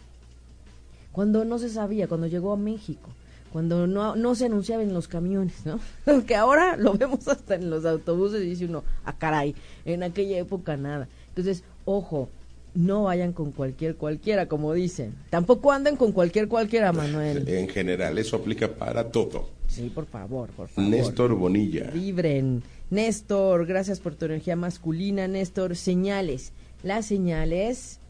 cuando 1.15 1.45
no 1.45 1.59
se 1.59 1.69
sabía, 1.69 2.09
cuando 2.09 2.27
llegó 2.27 2.51
a 2.51 2.57
México, 2.57 3.09
cuando 3.53 3.87
no, 3.87 4.17
no 4.17 4.35
se 4.35 4.47
anunciaba 4.47 4.83
en 4.83 4.93
los 4.93 5.07
camiones, 5.07 5.65
¿no? 5.65 5.79
que 6.27 6.35
ahora 6.35 6.75
lo 6.75 6.91
vemos 6.95 7.29
hasta 7.29 7.55
en 7.55 7.69
los 7.69 7.85
autobuses 7.85 8.43
y 8.43 8.47
dice 8.47 8.65
uno, 8.65 8.83
ah, 9.05 9.15
caray, 9.17 9.55
en 9.85 10.03
aquella 10.03 10.37
época 10.37 10.75
nada. 10.75 11.07
Entonces, 11.29 11.63
ojo, 11.85 12.27
no 12.73 13.03
vayan 13.03 13.31
con 13.31 13.53
cualquier 13.53 13.95
cualquiera, 13.95 14.49
como 14.49 14.73
dicen. 14.73 15.15
Tampoco 15.29 15.71
anden 15.71 15.95
con 15.95 16.11
cualquier 16.11 16.49
cualquiera, 16.49 16.91
Manuel. 16.91 17.47
En 17.47 17.69
general, 17.69 18.17
eso 18.17 18.35
aplica 18.35 18.67
para 18.67 19.09
todo. 19.09 19.47
Sí, 19.69 19.89
por 19.95 20.07
favor, 20.07 20.49
por 20.49 20.67
favor. 20.67 20.89
Néstor 20.91 21.33
Bonilla. 21.33 21.91
Vibren. 21.91 22.61
Néstor, 22.89 23.65
gracias 23.65 24.01
por 24.01 24.15
tu 24.15 24.25
energía 24.25 24.57
masculina. 24.57 25.29
Néstor, 25.29 25.77
señales. 25.77 26.51
Las 26.83 27.05
señales, 27.05 28.01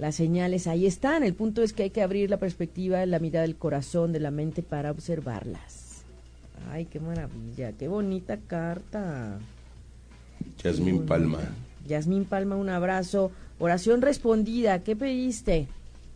las 0.00 0.14
señales 0.14 0.66
ahí 0.66 0.86
están. 0.86 1.22
El 1.22 1.34
punto 1.34 1.62
es 1.62 1.74
que 1.74 1.82
hay 1.82 1.90
que 1.90 2.00
abrir 2.00 2.30
la 2.30 2.38
perspectiva, 2.38 3.04
la 3.04 3.18
mirada 3.18 3.46
del 3.46 3.56
corazón, 3.56 4.12
de 4.12 4.20
la 4.20 4.30
mente 4.30 4.62
para 4.62 4.90
observarlas. 4.90 6.04
Ay, 6.70 6.86
qué 6.86 6.98
maravilla, 6.98 7.72
qué 7.72 7.86
bonita 7.86 8.38
carta. 8.38 9.38
Yasmín 10.64 11.04
Palma. 11.04 11.40
Yasmín 11.86 12.24
Palma, 12.24 12.56
un 12.56 12.70
abrazo. 12.70 13.30
Oración 13.58 14.00
respondida, 14.00 14.82
¿qué 14.82 14.96
pediste? 14.96 15.68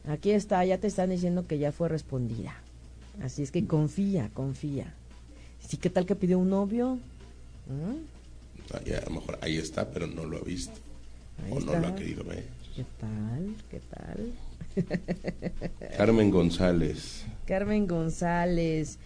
Aquí 0.08 0.30
está, 0.30 0.64
ya 0.64 0.78
te 0.78 0.86
están 0.86 1.10
diciendo 1.10 1.46
que 1.46 1.58
ya 1.58 1.70
fue 1.70 1.90
respondida. 1.90 2.54
Así 3.22 3.42
es 3.42 3.50
que 3.50 3.66
confía, 3.66 4.30
confía. 4.32 4.94
¿Sí 5.60 5.76
qué 5.76 5.90
tal 5.90 6.06
que 6.06 6.14
pidió 6.14 6.38
un 6.38 6.48
novio? 6.48 6.98
¿Mm? 7.68 8.14
a 8.72 9.04
lo 9.10 9.10
mejor 9.10 9.38
ahí 9.42 9.58
está, 9.58 9.90
pero 9.90 10.06
no 10.06 10.24
lo 10.24 10.38
ha 10.38 10.40
visto. 10.40 10.80
o 11.50 11.60
no 11.60 11.78
lo 11.78 11.88
ha 11.88 11.94
querido 11.94 12.24
ver. 12.24 12.44
¿Qué 12.74 12.84
tal? 13.00 13.54
¿Qué 13.70 13.80
tal? 13.88 14.32
Carmen 15.96 16.30
González. 16.30 17.24
Carmen 17.46 17.86
González. 17.86 18.98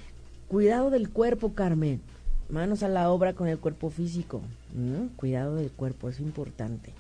Cuidado 0.48 0.88
del 0.88 1.10
cuerpo, 1.10 1.52
Carmen. 1.52 2.00
Manos 2.48 2.82
a 2.82 2.88
la 2.88 3.10
obra 3.10 3.34
con 3.34 3.46
el 3.46 3.58
cuerpo 3.58 3.90
físico. 3.90 4.40
¿Mm? 4.74 5.08
Cuidado 5.16 5.56
del 5.56 5.70
cuerpo, 5.70 6.08
es 6.08 6.18
importante. 6.18 6.92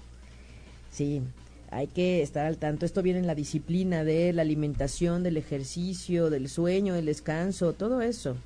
Sí, 0.90 1.22
hay 1.70 1.86
que 1.86 2.20
estar 2.20 2.44
al 2.44 2.58
tanto. 2.58 2.84
Esto 2.84 3.02
viene 3.02 3.20
en 3.20 3.26
la 3.26 3.34
disciplina 3.34 4.04
de 4.04 4.34
la 4.34 4.42
alimentación, 4.42 5.22
del 5.22 5.38
ejercicio, 5.38 6.28
del 6.28 6.50
sueño, 6.50 6.92
del 6.92 7.06
descanso, 7.06 7.72
todo 7.72 8.02
eso. 8.02 8.36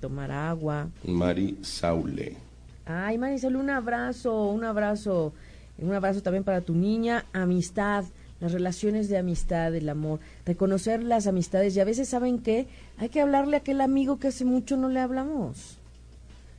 Tomar 0.00 0.30
agua. 0.30 0.88
Mari 1.04 1.58
Saule. 1.60 2.36
Ay, 2.86 3.18
Mari 3.18 3.38
Saule, 3.38 3.58
un 3.58 3.68
abrazo, 3.68 4.46
un 4.46 4.64
abrazo. 4.64 5.34
Un 5.80 5.92
abrazo 5.94 6.22
también 6.22 6.44
para 6.44 6.60
tu 6.60 6.74
niña. 6.74 7.26
Amistad, 7.32 8.04
las 8.40 8.52
relaciones 8.52 9.08
de 9.08 9.18
amistad, 9.18 9.74
el 9.74 9.88
amor. 9.88 10.20
Reconocer 10.44 11.02
las 11.02 11.26
amistades. 11.26 11.76
Y 11.76 11.80
a 11.80 11.84
veces, 11.84 12.08
¿saben 12.08 12.38
qué? 12.38 12.66
Hay 12.98 13.08
que 13.08 13.20
hablarle 13.20 13.56
a 13.56 13.60
aquel 13.60 13.80
amigo 13.80 14.18
que 14.18 14.28
hace 14.28 14.44
mucho 14.44 14.76
no 14.76 14.88
le 14.88 15.00
hablamos. 15.00 15.78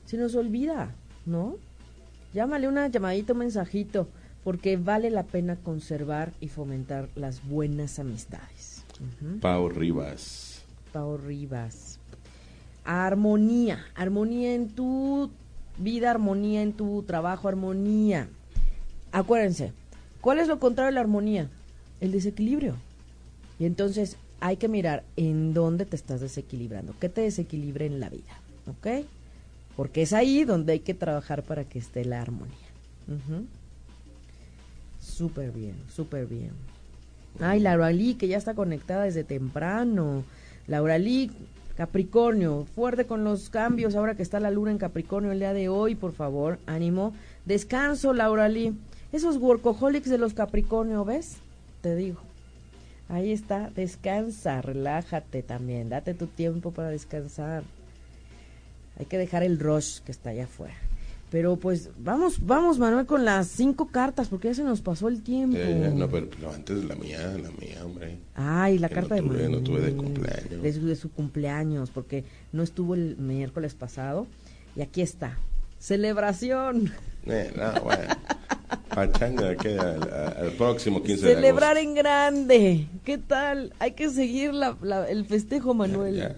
Se 0.05 0.17
nos 0.17 0.35
olvida, 0.35 0.93
¿no? 1.25 1.55
Llámale 2.33 2.67
una 2.67 2.87
llamadita, 2.87 3.33
un 3.33 3.39
mensajito 3.39 4.07
porque 4.43 4.77
vale 4.77 5.09
la 5.09 5.23
pena 5.23 5.55
conservar 5.55 6.33
y 6.39 6.47
fomentar 6.47 7.09
las 7.15 7.47
buenas 7.47 7.99
amistades. 7.99 8.83
Pau 9.39 9.69
Rivas. 9.69 10.63
Pau 10.91 11.17
Rivas. 11.17 11.99
Armonía, 12.83 13.85
armonía 13.95 14.55
en 14.55 14.69
tu 14.69 15.29
vida, 15.77 16.11
armonía 16.11 16.61
en 16.61 16.73
tu 16.73 17.03
trabajo, 17.03 17.47
armonía. 17.47 18.27
Acuérdense, 19.11 19.73
¿cuál 20.21 20.39
es 20.39 20.47
lo 20.47 20.59
contrario 20.59 20.87
de 20.87 20.95
la 20.95 21.01
armonía? 21.01 21.49
El 21.99 22.11
desequilibrio. 22.11 22.75
Y 23.59 23.65
entonces 23.65 24.17
hay 24.39 24.57
que 24.57 24.67
mirar 24.67 25.03
en 25.17 25.53
dónde 25.53 25.85
te 25.85 25.95
estás 25.95 26.21
desequilibrando, 26.21 26.95
qué 26.99 27.09
te 27.09 27.21
desequilibre 27.21 27.85
en 27.85 27.99
la 27.99 28.09
vida, 28.09 28.39
¿ok? 28.67 29.05
Porque 29.75 30.01
es 30.01 30.13
ahí 30.13 30.43
donde 30.43 30.73
hay 30.73 30.79
que 30.79 30.93
trabajar 30.93 31.43
para 31.43 31.63
que 31.63 31.79
esté 31.79 32.03
la 32.05 32.21
armonía. 32.21 32.55
Súper 34.99 35.51
bien, 35.51 35.75
súper 35.93 36.25
bien. 36.25 36.51
Ay, 37.39 37.59
Laura 37.59 37.91
Lee, 37.91 38.15
que 38.15 38.27
ya 38.27 38.37
está 38.37 38.53
conectada 38.53 39.03
desde 39.03 39.23
temprano. 39.23 40.23
Laura 40.67 40.97
Lee, 40.97 41.31
Capricornio, 41.77 42.65
fuerte 42.75 43.05
con 43.05 43.23
los 43.23 43.49
cambios 43.49 43.95
ahora 43.95 44.15
que 44.15 44.23
está 44.23 44.39
la 44.39 44.51
luna 44.51 44.71
en 44.71 44.77
Capricornio 44.77 45.31
el 45.31 45.39
día 45.39 45.53
de 45.53 45.69
hoy, 45.69 45.95
por 45.95 46.13
favor, 46.13 46.59
ánimo. 46.65 47.13
Descanso, 47.45 48.13
Laura 48.13 48.49
Lee. 48.49 48.73
Esos 49.11 49.37
workaholics 49.37 50.09
de 50.09 50.17
los 50.17 50.33
Capricornio, 50.33 51.03
¿ves? 51.03 51.37
Te 51.81 51.95
digo. 51.95 52.21
Ahí 53.09 53.33
está, 53.33 53.69
descansa, 53.75 54.61
relájate 54.61 55.43
también, 55.43 55.89
date 55.89 56.13
tu 56.13 56.27
tiempo 56.27 56.71
para 56.71 56.89
descansar. 56.89 57.63
Hay 58.97 59.05
que 59.05 59.17
dejar 59.17 59.43
el 59.43 59.59
rush 59.59 59.99
que 59.99 60.13
está 60.13 60.29
allá 60.29 60.45
afuera. 60.45 60.75
Pero 61.29 61.55
pues 61.55 61.89
vamos, 61.97 62.45
vamos 62.45 62.77
Manuel 62.77 63.05
con 63.05 63.23
las 63.23 63.47
cinco 63.47 63.87
cartas 63.87 64.27
porque 64.27 64.49
ya 64.49 64.53
se 64.53 64.63
nos 64.63 64.81
pasó 64.81 65.07
el 65.07 65.23
tiempo. 65.23 65.57
no, 65.95 66.09
pero, 66.09 66.27
antes 66.53 66.83
la 66.83 66.95
mía, 66.95 67.19
la 67.41 67.51
mía, 67.51 67.85
hombre. 67.85 68.17
Ay, 68.35 68.77
la 68.79 68.89
carta 68.89 69.15
de 69.15 69.21
Manuel. 69.21 69.51
No 69.51 69.61
tuve 69.61 69.79
de 69.79 69.93
cumpleaños. 69.93 70.61
De 70.61 70.95
su, 70.95 71.09
cumpleaños, 71.09 71.89
porque 71.89 72.25
no 72.51 72.63
estuvo 72.63 72.95
el 72.95 73.15
miércoles 73.17 73.75
pasado. 73.75 74.27
Y 74.75 74.81
aquí 74.81 75.01
está. 75.01 75.37
Celebración. 75.79 76.91
Eh, 77.25 77.51
no, 77.55 77.81
bueno. 77.81 78.13
Pachanga, 78.93 79.55
que 79.55 79.77
al, 79.77 80.51
próximo 80.57 81.01
15 81.01 81.25
de 81.25 81.35
Celebrar 81.35 81.77
en 81.77 81.95
grande. 81.95 82.87
¿Qué 83.03 83.17
tal? 83.17 83.73
Hay 83.79 83.91
que 83.91 84.09
seguir 84.09 84.53
la, 84.53 84.75
el 85.09 85.25
festejo, 85.25 85.73
Manuel. 85.73 86.35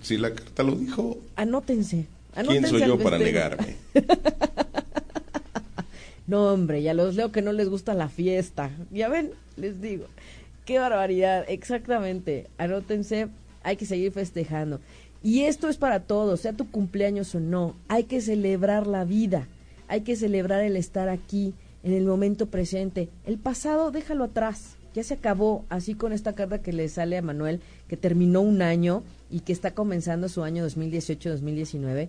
Si 0.00 0.18
la 0.18 0.34
carta 0.34 0.62
lo 0.62 0.74
dijo. 0.74 1.18
Anótense. 1.36 2.06
¿Quién 2.46 2.66
soy 2.66 2.86
yo 2.86 2.98
para 2.98 3.18
negarme? 3.18 3.76
no, 6.26 6.52
hombre, 6.52 6.82
ya 6.82 6.94
los 6.94 7.14
leo 7.14 7.30
que 7.30 7.42
no 7.42 7.52
les 7.52 7.68
gusta 7.68 7.94
la 7.94 8.08
fiesta. 8.08 8.70
Ya 8.90 9.08
ven, 9.08 9.30
les 9.56 9.80
digo. 9.80 10.06
Qué 10.64 10.78
barbaridad, 10.78 11.44
exactamente. 11.48 12.48
Anótense, 12.56 13.28
hay 13.62 13.76
que 13.76 13.86
seguir 13.86 14.12
festejando. 14.12 14.80
Y 15.22 15.42
esto 15.42 15.68
es 15.68 15.76
para 15.76 16.00
todos, 16.00 16.40
sea 16.40 16.52
tu 16.52 16.70
cumpleaños 16.70 17.34
o 17.34 17.40
no. 17.40 17.76
Hay 17.88 18.04
que 18.04 18.20
celebrar 18.20 18.86
la 18.86 19.04
vida. 19.04 19.46
Hay 19.88 20.00
que 20.00 20.16
celebrar 20.16 20.62
el 20.62 20.76
estar 20.76 21.08
aquí, 21.08 21.54
en 21.82 21.92
el 21.92 22.04
momento 22.04 22.46
presente. 22.46 23.08
El 23.24 23.38
pasado, 23.38 23.90
déjalo 23.90 24.24
atrás. 24.24 24.76
Ya 24.94 25.02
se 25.02 25.14
acabó, 25.14 25.64
así 25.70 25.94
con 25.94 26.12
esta 26.12 26.34
carta 26.34 26.60
que 26.60 26.72
le 26.72 26.88
sale 26.88 27.16
a 27.16 27.22
Manuel, 27.22 27.60
que 27.88 27.96
terminó 27.96 28.42
un 28.42 28.60
año 28.60 29.02
y 29.30 29.40
que 29.40 29.52
está 29.52 29.72
comenzando 29.72 30.28
su 30.28 30.42
año 30.42 30.66
2018-2019. 30.66 32.08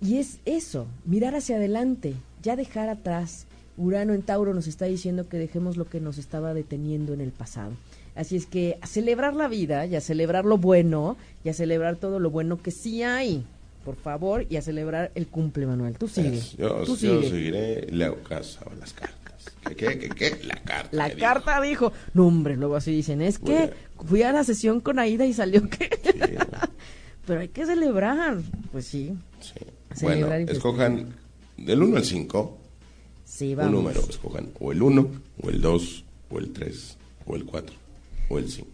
Y 0.00 0.16
es 0.16 0.38
eso, 0.46 0.86
mirar 1.04 1.34
hacia 1.34 1.56
adelante, 1.56 2.14
ya 2.42 2.56
dejar 2.56 2.88
atrás. 2.88 3.46
Urano 3.76 4.14
en 4.14 4.22
Tauro 4.22 4.54
nos 4.54 4.66
está 4.66 4.86
diciendo 4.86 5.28
que 5.28 5.38
dejemos 5.38 5.76
lo 5.76 5.84
que 5.84 6.00
nos 6.00 6.18
estaba 6.18 6.54
deteniendo 6.54 7.12
en 7.12 7.20
el 7.20 7.30
pasado. 7.30 7.72
Así 8.14 8.36
es 8.36 8.46
que 8.46 8.78
a 8.80 8.86
celebrar 8.86 9.34
la 9.34 9.48
vida 9.48 9.86
y 9.86 9.94
a 9.94 10.00
celebrar 10.00 10.44
lo 10.44 10.58
bueno 10.58 11.16
y 11.44 11.50
a 11.50 11.54
celebrar 11.54 11.96
todo 11.96 12.18
lo 12.18 12.30
bueno 12.30 12.60
que 12.60 12.70
sí 12.70 13.02
hay, 13.02 13.44
por 13.84 13.96
favor, 13.96 14.46
y 14.48 14.56
a 14.56 14.62
celebrar 14.62 15.10
el 15.14 15.26
cumple, 15.26 15.66
Manuel. 15.66 15.96
Tú 15.98 16.08
sigues. 16.08 16.56
Yo, 16.56 16.82
tú 16.84 16.96
seguiré 16.96 17.86
la 17.90 18.14
casa 18.14 18.60
o 18.66 18.74
las 18.78 18.92
cartas. 18.92 19.22
¿Qué, 19.76 19.98
qué, 19.98 20.08
qué? 20.08 20.40
La 20.44 20.56
carta. 20.56 20.88
La 20.92 21.10
carta 21.10 21.60
dijo. 21.60 21.92
No, 22.14 22.26
hombre, 22.26 22.56
luego 22.56 22.76
así 22.76 22.92
dicen, 22.92 23.22
es 23.22 23.38
que 23.38 23.72
fui 24.06 24.22
a 24.22 24.32
la 24.32 24.44
sesión 24.44 24.80
con 24.80 24.98
Aida 24.98 25.26
y 25.26 25.32
salió 25.32 25.68
que... 25.68 25.90
Pero 27.26 27.40
hay 27.40 27.48
que 27.48 27.64
celebrar. 27.64 28.38
Pues 28.72 28.86
sí. 28.86 29.14
Sí. 29.40 29.54
Bueno, 30.02 30.32
escojan 30.32 31.14
del 31.56 31.82
1 31.82 31.96
al 31.96 32.04
5. 32.04 32.58
Sí, 33.24 33.54
vamos. 33.54 33.72
Un 33.72 33.78
número, 33.78 34.00
escojan 34.00 34.50
o 34.58 34.72
el 34.72 34.82
1, 34.82 35.10
o 35.42 35.50
el 35.50 35.60
2, 35.60 36.04
o 36.30 36.38
el 36.38 36.52
3, 36.52 36.96
o 37.26 37.36
el 37.36 37.44
4, 37.44 37.76
o 38.28 38.38
el 38.38 38.50
5. 38.50 38.68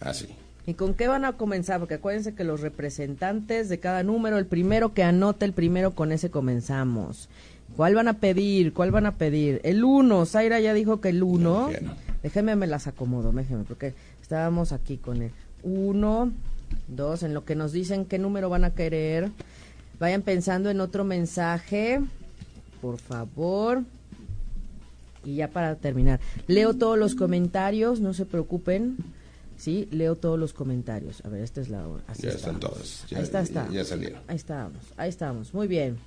Así. 0.00 0.28
¿Y 0.66 0.74
con 0.74 0.94
qué 0.94 1.08
van 1.08 1.24
a 1.24 1.32
comenzar? 1.32 1.80
Porque 1.80 1.94
acuérdense 1.94 2.34
que 2.34 2.44
los 2.44 2.60
representantes 2.60 3.68
de 3.68 3.80
cada 3.80 4.02
número, 4.02 4.38
el 4.38 4.46
primero 4.46 4.94
que 4.94 5.02
anote, 5.02 5.44
el 5.44 5.52
primero 5.52 5.92
con 5.92 6.12
ese 6.12 6.30
comenzamos. 6.30 7.28
¿Cuál 7.76 7.94
van 7.94 8.08
a 8.08 8.14
pedir? 8.14 8.72
¿Cuál 8.72 8.90
van 8.90 9.06
a 9.06 9.16
pedir? 9.16 9.60
El 9.64 9.82
1, 9.82 10.26
Zaira 10.26 10.60
ya 10.60 10.74
dijo 10.74 11.00
que 11.00 11.08
el 11.08 11.22
1. 11.22 11.70
Déjeme, 12.22 12.54
me 12.54 12.66
las 12.66 12.86
acomodo, 12.86 13.32
déjeme, 13.32 13.64
porque 13.64 13.94
estábamos 14.20 14.72
aquí 14.72 14.98
con 14.98 15.22
el 15.22 15.32
1, 15.64 16.32
2, 16.88 17.22
en 17.24 17.34
lo 17.34 17.44
que 17.44 17.56
nos 17.56 17.72
dicen 17.72 18.04
qué 18.04 18.18
número 18.18 18.48
van 18.48 18.64
a 18.64 18.70
querer. 18.70 19.30
Vayan 19.98 20.22
pensando 20.22 20.70
en 20.70 20.80
otro 20.80 21.04
mensaje, 21.04 22.00
por 22.80 22.98
favor. 22.98 23.82
Y 25.24 25.36
ya 25.36 25.48
para 25.48 25.76
terminar, 25.76 26.20
leo 26.46 26.74
todos 26.74 26.98
los 26.98 27.14
comentarios, 27.14 28.00
no 28.00 28.12
se 28.14 28.26
preocupen. 28.26 28.98
Sí, 29.62 29.86
leo 29.92 30.16
todos 30.16 30.40
los 30.40 30.52
comentarios. 30.52 31.24
A 31.24 31.28
ver, 31.28 31.40
esta 31.40 31.60
es 31.60 31.68
la 31.68 31.86
hora. 31.86 32.02
ya 32.18 32.30
están 32.30 32.58
todos. 32.58 33.04
ahí 33.14 33.22
está, 33.22 33.42
está. 33.42 33.70
Ya, 33.70 33.84
salieron. 33.84 34.20
Ahí 34.26 34.34
estamos, 34.34 34.82
ahí 34.96 35.08
estamos. 35.08 35.54
Muy 35.54 35.68
bien. 35.68 35.98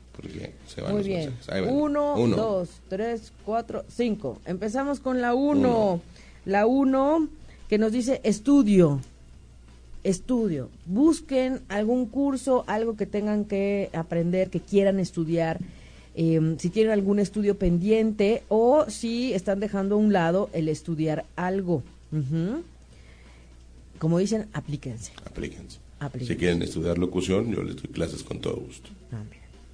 se 0.67 0.81
van 0.81 0.91
Muy 0.91 1.03
bien. 1.03 1.33
Uno, 1.69 2.17
dos, 2.35 2.81
tres, 2.89 3.31
cuatro, 3.45 3.85
cinco. 3.87 4.41
Empezamos 4.43 4.99
con 4.99 5.21
la 5.21 5.33
uno. 5.33 6.01
La 6.43 6.65
uno 6.65 7.29
que 7.69 7.77
nos 7.77 7.93
dice 7.93 8.19
estudio. 8.25 8.99
Estudio. 10.03 10.69
Busquen 10.85 11.61
algún 11.69 12.07
curso, 12.07 12.65
algo 12.67 12.97
que 12.97 13.05
tengan 13.05 13.45
que 13.45 13.89
aprender, 13.93 14.49
que 14.49 14.59
quieran 14.59 14.99
estudiar. 14.99 15.61
Em, 16.13 16.57
si 16.57 16.69
tienen 16.69 16.91
algún 16.91 17.19
estudio 17.19 17.57
pendiente 17.57 18.43
o 18.49 18.89
si 18.89 19.33
están 19.33 19.61
dejando 19.61 19.95
a 19.95 19.97
un 19.97 20.11
lado 20.11 20.49
el 20.51 20.67
estudiar 20.67 21.23
algo 21.37 21.83
como 23.99 24.19
dicen, 24.19 24.47
aplíquense. 24.53 25.11
Aplíquense. 25.25 25.79
Si 26.21 26.35
quieren 26.35 26.61
estudiar 26.61 26.97
locución, 26.97 27.51
yo 27.51 27.63
les 27.63 27.75
doy 27.77 27.91
clases 27.91 28.23
con 28.23 28.39
todo 28.39 28.57
gusto. 28.57 28.89
Ah, 29.11 29.23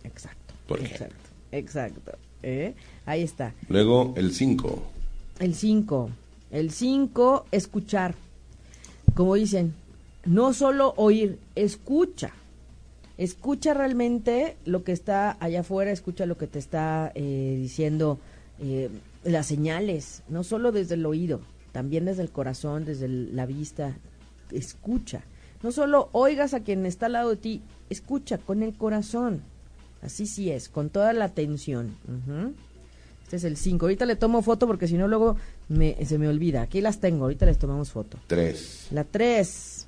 exacto. 0.03 0.53
Exacto, 0.79 1.29
exacto. 1.51 2.11
¿eh? 2.43 2.73
Ahí 3.05 3.23
está. 3.23 3.53
Luego, 3.67 4.13
el 4.15 4.33
5. 4.33 4.83
El 5.39 5.55
5. 5.55 6.09
El 6.51 6.71
5, 6.71 7.45
escuchar. 7.51 8.15
Como 9.13 9.35
dicen, 9.35 9.73
no 10.25 10.53
solo 10.53 10.93
oír, 10.97 11.39
escucha. 11.55 12.33
Escucha 13.17 13.73
realmente 13.73 14.55
lo 14.65 14.83
que 14.83 14.91
está 14.93 15.37
allá 15.39 15.61
afuera, 15.61 15.91
escucha 15.91 16.25
lo 16.25 16.37
que 16.37 16.47
te 16.47 16.59
está 16.59 17.11
eh, 17.13 17.57
diciendo 17.59 18.19
eh, 18.59 18.89
las 19.23 19.45
señales, 19.47 20.23
no 20.29 20.43
solo 20.43 20.71
desde 20.71 20.95
el 20.95 21.05
oído, 21.05 21.41
también 21.71 22.05
desde 22.05 22.23
el 22.23 22.31
corazón, 22.31 22.85
desde 22.85 23.07
la 23.07 23.45
vista. 23.45 23.97
Escucha. 24.51 25.23
No 25.63 25.71
solo 25.71 26.09
oigas 26.11 26.53
a 26.53 26.61
quien 26.61 26.85
está 26.85 27.05
al 27.05 27.13
lado 27.13 27.29
de 27.29 27.35
ti, 27.37 27.61
escucha 27.89 28.37
con 28.37 28.63
el 28.63 28.73
corazón. 28.73 29.41
Así 30.01 30.25
sí 30.25 30.49
es, 30.49 30.69
con 30.69 30.89
toda 30.89 31.13
la 31.13 31.25
atención. 31.25 31.95
Este 33.23 33.35
es 33.35 33.43
el 33.43 33.57
5. 33.57 33.85
Ahorita 33.85 34.05
le 34.05 34.15
tomo 34.15 34.41
foto 34.41 34.65
porque 34.65 34.87
si 34.87 34.95
no 34.95 35.07
luego 35.07 35.37
se 35.69 36.17
me 36.17 36.27
olvida. 36.27 36.63
Aquí 36.63 36.81
las 36.81 36.99
tengo, 36.99 37.25
ahorita 37.25 37.45
les 37.45 37.59
tomamos 37.59 37.91
foto. 37.91 38.17
3. 38.27 38.87
La 38.91 39.03
3. 39.03 39.87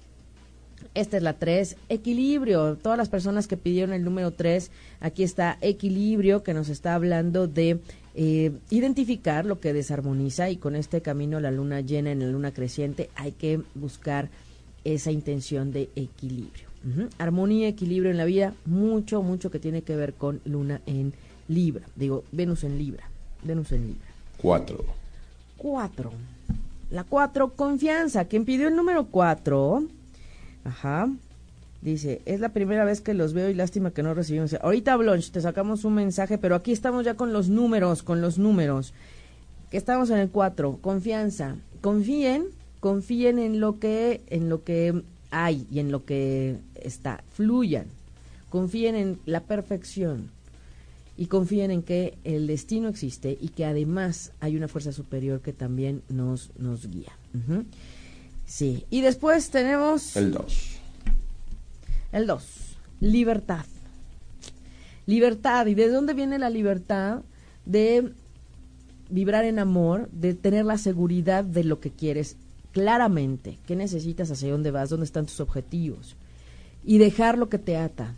Esta 0.94 1.18
es 1.18 1.24
la 1.24 1.34
3. 1.34 1.76
Equilibrio. 1.90 2.76
Todas 2.76 2.98
las 2.98 3.10
personas 3.10 3.48
que 3.48 3.58
pidieron 3.58 3.94
el 3.94 4.04
número 4.04 4.32
3, 4.32 4.70
aquí 5.00 5.24
está 5.24 5.58
equilibrio 5.62 6.44
que 6.44 6.54
nos 6.54 6.70
está 6.70 6.94
hablando 6.94 7.48
de 7.48 7.80
eh, 8.14 8.52
identificar 8.70 9.46
lo 9.46 9.60
que 9.60 9.74
desarmoniza 9.74 10.52
y 10.52 10.58
con 10.58 10.76
este 10.76 11.02
camino 11.02 11.40
la 11.40 11.50
luna 11.50 11.82
llena 11.82 12.12
en 12.12 12.20
la 12.20 12.28
luna 12.28 12.54
creciente 12.54 13.10
hay 13.16 13.32
que 13.32 13.60
buscar 13.74 14.30
esa 14.84 15.12
intención 15.12 15.72
de 15.72 15.90
equilibrio. 15.96 16.68
Armonía, 17.18 17.70
equilibrio 17.70 18.12
en 18.12 18.18
la 18.18 18.26
vida, 18.26 18.54
mucho, 18.66 19.24
mucho 19.24 19.50
que 19.50 19.60
tiene 19.60 19.84
que 19.84 19.96
ver 19.96 20.14
con 20.14 20.42
luna 20.44 20.82
en 20.86 21.14
Libra. 21.48 21.86
Digo, 21.96 22.26
Venus 22.34 22.66
en 22.66 22.78
Libra. 22.78 23.10
Venus 23.42 23.72
en 23.72 23.88
Libra. 23.88 24.08
Cuatro. 24.38 24.84
Cuatro. 25.58 26.12
La 26.92 27.06
cuatro, 27.06 27.54
confianza. 27.54 28.26
Quien 28.26 28.44
pidió 28.44 28.68
el 28.68 28.76
número 28.76 29.06
cuatro, 29.06 29.86
ajá, 30.66 31.10
dice, 31.82 32.22
es 32.26 32.40
la 32.40 32.50
primera 32.50 32.84
vez 32.84 33.00
que 33.00 33.14
los 33.14 33.34
veo 33.34 33.50
y 33.50 33.54
lástima 33.54 33.92
que 33.92 34.04
no 34.04 34.14
recibimos. 34.14 34.54
Ahorita, 34.56 34.98
Blanche, 34.98 35.32
te 35.32 35.42
sacamos 35.42 35.86
un 35.86 35.96
mensaje, 35.96 36.38
pero 36.38 36.56
aquí 36.56 36.74
estamos 36.74 37.06
ya 37.06 37.16
con 37.16 37.32
los 37.32 37.48
números, 37.48 38.04
con 38.04 38.22
los 38.22 38.38
números. 38.38 38.94
Que 39.72 39.78
estamos 39.78 40.10
en 40.10 40.18
el 40.18 40.30
cuatro, 40.30 40.78
confianza. 40.82 41.56
Confíen 41.82 42.48
confíen 42.84 43.40
en 43.40 43.62
lo 43.62 43.80
que 43.80 44.24
en 44.28 44.50
lo 44.50 44.66
que 44.66 45.04
hay 45.32 45.66
y 45.72 45.80
en 45.80 45.90
lo 45.90 46.04
que 46.04 46.58
está, 46.76 47.24
fluyan. 47.32 47.86
Confíen 48.50 48.96
en 48.96 49.20
la 49.26 49.40
perfección 49.40 50.30
y 51.16 51.28
confíen 51.28 51.72
en 51.72 51.82
que 51.82 52.18
el 52.26 52.46
destino 52.46 52.90
existe 52.90 53.38
y 53.40 53.48
que 53.48 53.64
además 53.64 54.34
hay 54.42 54.58
una 54.58 54.68
fuerza 54.68 54.92
superior 54.92 55.40
que 55.40 55.54
también 55.54 56.02
nos 56.10 56.52
nos 56.58 56.90
guía. 56.90 57.14
Sí, 58.46 58.86
y 58.90 59.00
después 59.00 59.50
tenemos 59.50 60.18
el 60.18 60.34
2. 60.34 60.72
El 62.12 62.28
2, 62.28 62.78
libertad. 63.00 63.66
Libertad, 65.06 65.68
¿y 65.68 65.74
de 65.74 65.88
dónde 65.88 66.14
viene 66.14 66.38
la 66.38 66.50
libertad? 66.50 67.22
De 67.66 68.12
vibrar 69.10 69.46
en 69.46 69.60
amor, 69.60 70.10
de 70.12 70.34
tener 70.34 70.66
la 70.66 70.78
seguridad 70.78 71.46
de 71.46 71.64
lo 71.64 71.80
que 71.80 71.90
quieres 71.90 72.36
claramente 72.74 73.60
qué 73.66 73.76
necesitas, 73.76 74.30
hacia 74.32 74.52
dónde 74.52 74.72
vas, 74.72 74.90
dónde 74.90 75.06
están 75.06 75.28
tus 75.28 75.40
objetivos 75.40 76.16
y 76.84 76.98
dejar 76.98 77.38
lo 77.38 77.48
que 77.48 77.60
te 77.60 77.78
ata. 77.78 78.16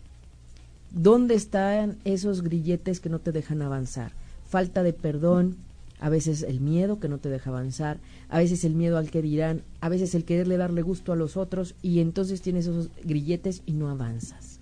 ¿Dónde 0.91 1.35
están 1.35 1.97
esos 2.05 2.41
grilletes 2.41 3.01
que 3.01 3.09
no 3.09 3.19
te 3.19 3.33
dejan 3.33 3.61
avanzar? 3.61 4.13
Falta 4.47 4.81
de 4.81 4.93
perdón, 4.93 5.57
a 5.99 6.09
veces 6.09 6.41
el 6.41 6.61
miedo 6.61 6.99
que 6.99 7.09
no 7.09 7.17
te 7.17 7.29
deja 7.29 7.49
avanzar, 7.49 7.97
a 8.29 8.39
veces 8.39 8.63
el 8.63 8.75
miedo 8.75 8.97
al 8.97 9.11
que 9.11 9.21
dirán, 9.21 9.61
a 9.81 9.89
veces 9.89 10.15
el 10.15 10.23
quererle 10.23 10.55
darle 10.55 10.81
gusto 10.81 11.11
a 11.11 11.17
los 11.17 11.35
otros 11.35 11.75
y 11.81 11.99
entonces 11.99 12.41
tienes 12.41 12.65
esos 12.65 12.89
grilletes 13.03 13.61
y 13.65 13.73
no 13.73 13.89
avanzas. 13.89 14.59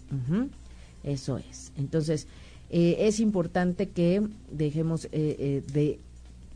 Eso 1.04 1.38
es. 1.38 1.72
Entonces, 1.78 2.28
eh, 2.70 3.08
es 3.08 3.20
importante 3.20 3.90
que 3.90 4.28
dejemos 4.52 5.06
eh, 5.06 5.10
eh, 5.12 5.64
de 5.72 6.00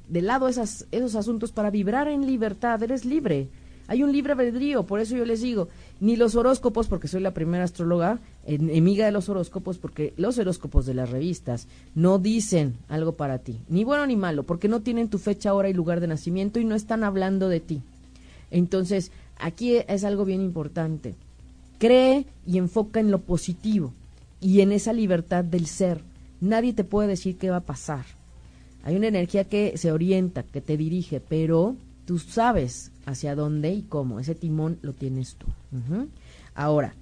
de 0.08 0.22
lado 0.22 0.48
esas, 0.48 0.86
esos 0.92 1.16
asuntos 1.16 1.52
para 1.52 1.70
vibrar 1.70 2.08
en 2.08 2.26
libertad, 2.26 2.82
eres 2.82 3.06
libre. 3.06 3.50
Hay 3.90 4.04
un 4.04 4.12
libre 4.12 4.34
albedrío, 4.34 4.84
por 4.84 5.00
eso 5.00 5.16
yo 5.16 5.24
les 5.24 5.42
digo, 5.42 5.70
ni 6.02 6.18
los 6.18 6.36
horóscopos, 6.36 6.88
porque 6.88 7.08
soy 7.08 7.22
la 7.22 7.34
primera 7.34 7.64
astróloga, 7.64 8.20
enemiga 8.46 9.06
de 9.06 9.14
los 9.14 9.30
horóscopos, 9.30 9.78
porque 9.78 10.14
los 10.18 10.38
horóscopos 10.38 10.86
de 10.86 10.94
las 10.94 11.10
revistas 11.10 11.68
no 11.96 12.20
dicen 12.20 12.76
algo 12.90 13.14
para 13.14 13.40
ti, 13.40 13.60
ni 13.70 13.86
bueno 13.86 14.06
ni 14.06 14.18
malo, 14.18 14.44
porque 14.44 14.68
no 14.68 14.82
tienen 14.82 15.08
tu 15.08 15.20
fecha, 15.20 15.54
hora 15.54 15.70
y 15.70 15.74
lugar 15.74 16.02
de 16.02 16.08
nacimiento 16.08 16.60
y 16.60 16.66
no 16.66 16.76
están 16.76 17.06
hablando 17.06 17.48
de 17.48 17.62
ti. 17.62 17.82
Entonces, 18.52 19.12
aquí 19.40 19.78
es 19.88 20.04
algo 20.04 20.26
bien 20.26 20.42
importante. 20.42 21.16
Cree 21.80 22.26
y 22.46 22.58
enfoca 22.58 23.00
en 23.00 23.10
lo 23.10 23.20
positivo 23.20 23.94
y 24.42 24.60
en 24.60 24.74
esa 24.74 24.92
libertad 24.92 25.46
del 25.46 25.66
ser. 25.66 26.02
Nadie 26.42 26.74
te 26.74 26.84
puede 26.84 27.08
decir 27.08 27.38
qué 27.38 27.50
va 27.50 27.58
a 27.58 27.62
pasar 27.62 28.17
hay 28.84 28.96
una 28.96 29.08
energía 29.08 29.44
que 29.44 29.78
se 29.78 29.92
orienta, 29.92 30.44
que 30.44 30.62
te 30.62 30.78
dirige, 30.78 31.20
pero 31.20 31.76
tú 32.06 32.20
sabes 32.20 32.92
hacia 33.06 33.36
dónde 33.36 33.72
y 33.74 33.82
cómo. 33.84 34.20
Ese 34.20 34.36
timón 34.36 34.78
lo 34.82 34.94
tienes 34.94 35.36
tú. 35.36 35.48
Ahora, 36.56 36.94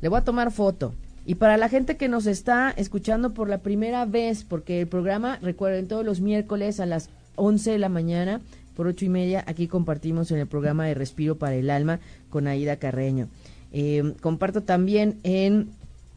le 0.00 0.08
voy 0.08 0.18
a 0.18 0.24
tomar 0.24 0.50
foto. 0.50 0.94
Y 1.24 1.34
para 1.34 1.56
la 1.56 1.68
gente 1.68 1.96
que 1.96 2.08
nos 2.08 2.26
está 2.26 2.70
escuchando 2.70 3.34
por 3.34 3.48
la 3.48 3.58
primera 3.58 4.04
vez, 4.04 4.44
porque 4.44 4.80
el 4.80 4.86
programa, 4.86 5.38
recuerden, 5.42 5.88
todos 5.88 6.04
los 6.04 6.20
miércoles 6.20 6.78
a 6.78 6.86
las 6.86 7.10
11 7.34 7.72
de 7.72 7.78
la 7.78 7.88
mañana, 7.88 8.40
por 8.76 8.86
ocho 8.86 9.04
y 9.04 9.08
media, 9.08 9.42
aquí 9.46 9.66
compartimos 9.66 10.30
en 10.30 10.38
el 10.38 10.46
programa 10.46 10.86
de 10.86 10.94
Respiro 10.94 11.36
para 11.36 11.56
el 11.56 11.70
Alma 11.70 11.98
con 12.30 12.46
Aida 12.46 12.76
Carreño. 12.76 13.28
Eh, 13.72 14.14
comparto 14.20 14.62
también 14.62 15.18
en 15.24 15.70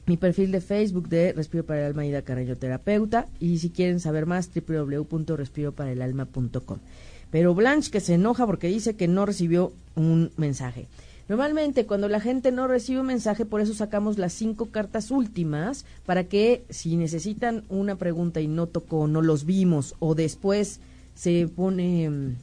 mi 0.09 0.17
perfil 0.17 0.51
de 0.51 0.59
Facebook 0.59 1.07
de 1.07 1.31
Respiro 1.33 1.63
para 1.63 1.81
el 1.81 1.85
Alma 1.85 2.03
Ida 2.03 2.23
Carreño 2.23 2.55
Terapeuta 2.55 3.27
y 3.39 3.59
si 3.59 3.69
quieren 3.69 3.99
saber 3.99 4.25
más 4.25 4.49
www.respiroparaelalma.com. 4.51 6.79
Pero 7.29 7.53
Blanche 7.53 7.91
que 7.91 7.99
se 7.99 8.15
enoja 8.15 8.47
porque 8.47 8.69
dice 8.69 8.95
que 8.95 9.07
no 9.07 9.27
recibió 9.27 9.71
un 9.95 10.31
mensaje. 10.35 10.87
Normalmente 11.27 11.85
cuando 11.85 12.09
la 12.09 12.19
gente 12.19 12.51
no 12.51 12.67
recibe 12.67 13.01
un 13.01 13.05
mensaje, 13.05 13.45
por 13.45 13.61
eso 13.61 13.75
sacamos 13.75 14.17
las 14.17 14.33
cinco 14.33 14.71
cartas 14.71 15.11
últimas 15.11 15.85
para 16.07 16.23
que 16.23 16.63
si 16.71 16.95
necesitan 16.95 17.63
una 17.69 17.95
pregunta 17.95 18.41
y 18.41 18.47
no 18.47 18.65
tocó, 18.65 19.07
no 19.07 19.21
los 19.21 19.45
vimos 19.45 19.93
o 19.99 20.15
después 20.15 20.79
se 21.13 21.47
pone 21.55 22.33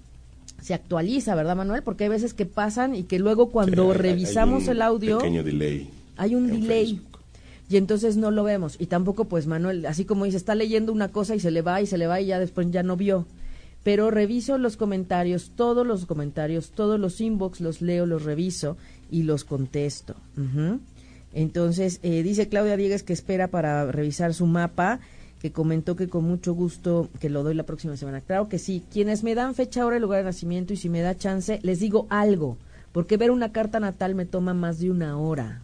se 0.63 0.73
actualiza, 0.73 1.35
¿verdad, 1.35 1.57
Manuel? 1.57 1.83
Porque 1.83 2.05
hay 2.05 2.11
veces 2.11 2.33
que 2.33 2.47
pasan 2.47 2.95
y 2.95 3.03
que 3.03 3.19
luego 3.19 3.51
cuando 3.51 3.93
revisamos 3.93 4.69
el 4.69 4.83
audio 4.83 5.19
pequeño 5.19 5.43
delay 5.43 5.91
hay 6.17 6.35
un 6.35 6.47
delay 6.47 7.01
y 7.69 7.77
entonces 7.77 8.17
no 8.17 8.31
lo 8.31 8.45
vemos. 8.45 8.77
Y 8.79 8.87
tampoco, 8.87 9.25
pues 9.25 9.47
Manuel, 9.47 9.87
así 9.87 10.05
como 10.05 10.25
dice, 10.25 10.37
está 10.37 10.55
leyendo 10.55 10.93
una 10.93 11.09
cosa 11.09 11.35
y 11.35 11.41
se 11.41 11.51
le 11.51 11.63
va 11.63 11.81
y 11.81 11.87
se 11.87 11.99
le 11.99 12.07
va 12.07 12.21
y 12.21 12.27
ya 12.27 12.39
después 12.39 12.71
ya 12.71 12.83
no 12.83 12.97
vio. 12.97 13.27
Pero 13.83 14.11
reviso 14.11 14.59
los 14.59 14.77
comentarios, 14.77 15.53
todos 15.55 15.87
los 15.87 16.07
comentarios, 16.07 16.71
todos 16.71 16.99
los 16.99 17.21
inbox 17.21 17.61
los 17.61 17.83
leo, 17.83 18.07
los 18.07 18.25
reviso 18.25 18.77
y 19.11 19.23
los 19.23 19.45
contesto. 19.45 20.17
Entonces, 21.33 22.01
eh, 22.03 22.23
dice 22.23 22.49
Claudia 22.49 22.77
Diegues 22.77 23.03
que 23.03 23.13
espera 23.13 23.49
para 23.49 23.91
revisar 23.91 24.35
su 24.35 24.47
mapa, 24.47 25.01
que 25.41 25.53
comentó 25.53 25.95
que 25.95 26.09
con 26.09 26.25
mucho 26.25 26.53
gusto 26.55 27.11
que 27.21 27.31
lo 27.31 27.45
doy 27.45 27.55
la 27.55 27.67
próxima 27.67 27.97
semana. 27.97 28.21
Claro 28.21 28.49
que 28.49 28.59
sí, 28.59 28.83
quienes 28.93 29.23
me 29.23 29.35
dan 29.35 29.55
fecha, 29.55 29.87
hora 29.87 29.99
y 29.99 30.01
lugar 30.01 30.19
de 30.21 30.25
nacimiento 30.25 30.73
y 30.73 30.77
si 30.77 30.89
me 30.89 31.01
da 31.01 31.17
chance, 31.17 31.61
les 31.63 31.79
digo 31.79 32.07
algo, 32.11 32.57
porque 32.91 33.17
ver 33.17 33.31
una 33.31 33.53
carta 33.53 33.79
natal 33.79 34.15
me 34.15 34.25
toma 34.25 34.55
más 34.55 34.81
de 34.81 34.91
una 34.91 35.17
hora 35.17 35.63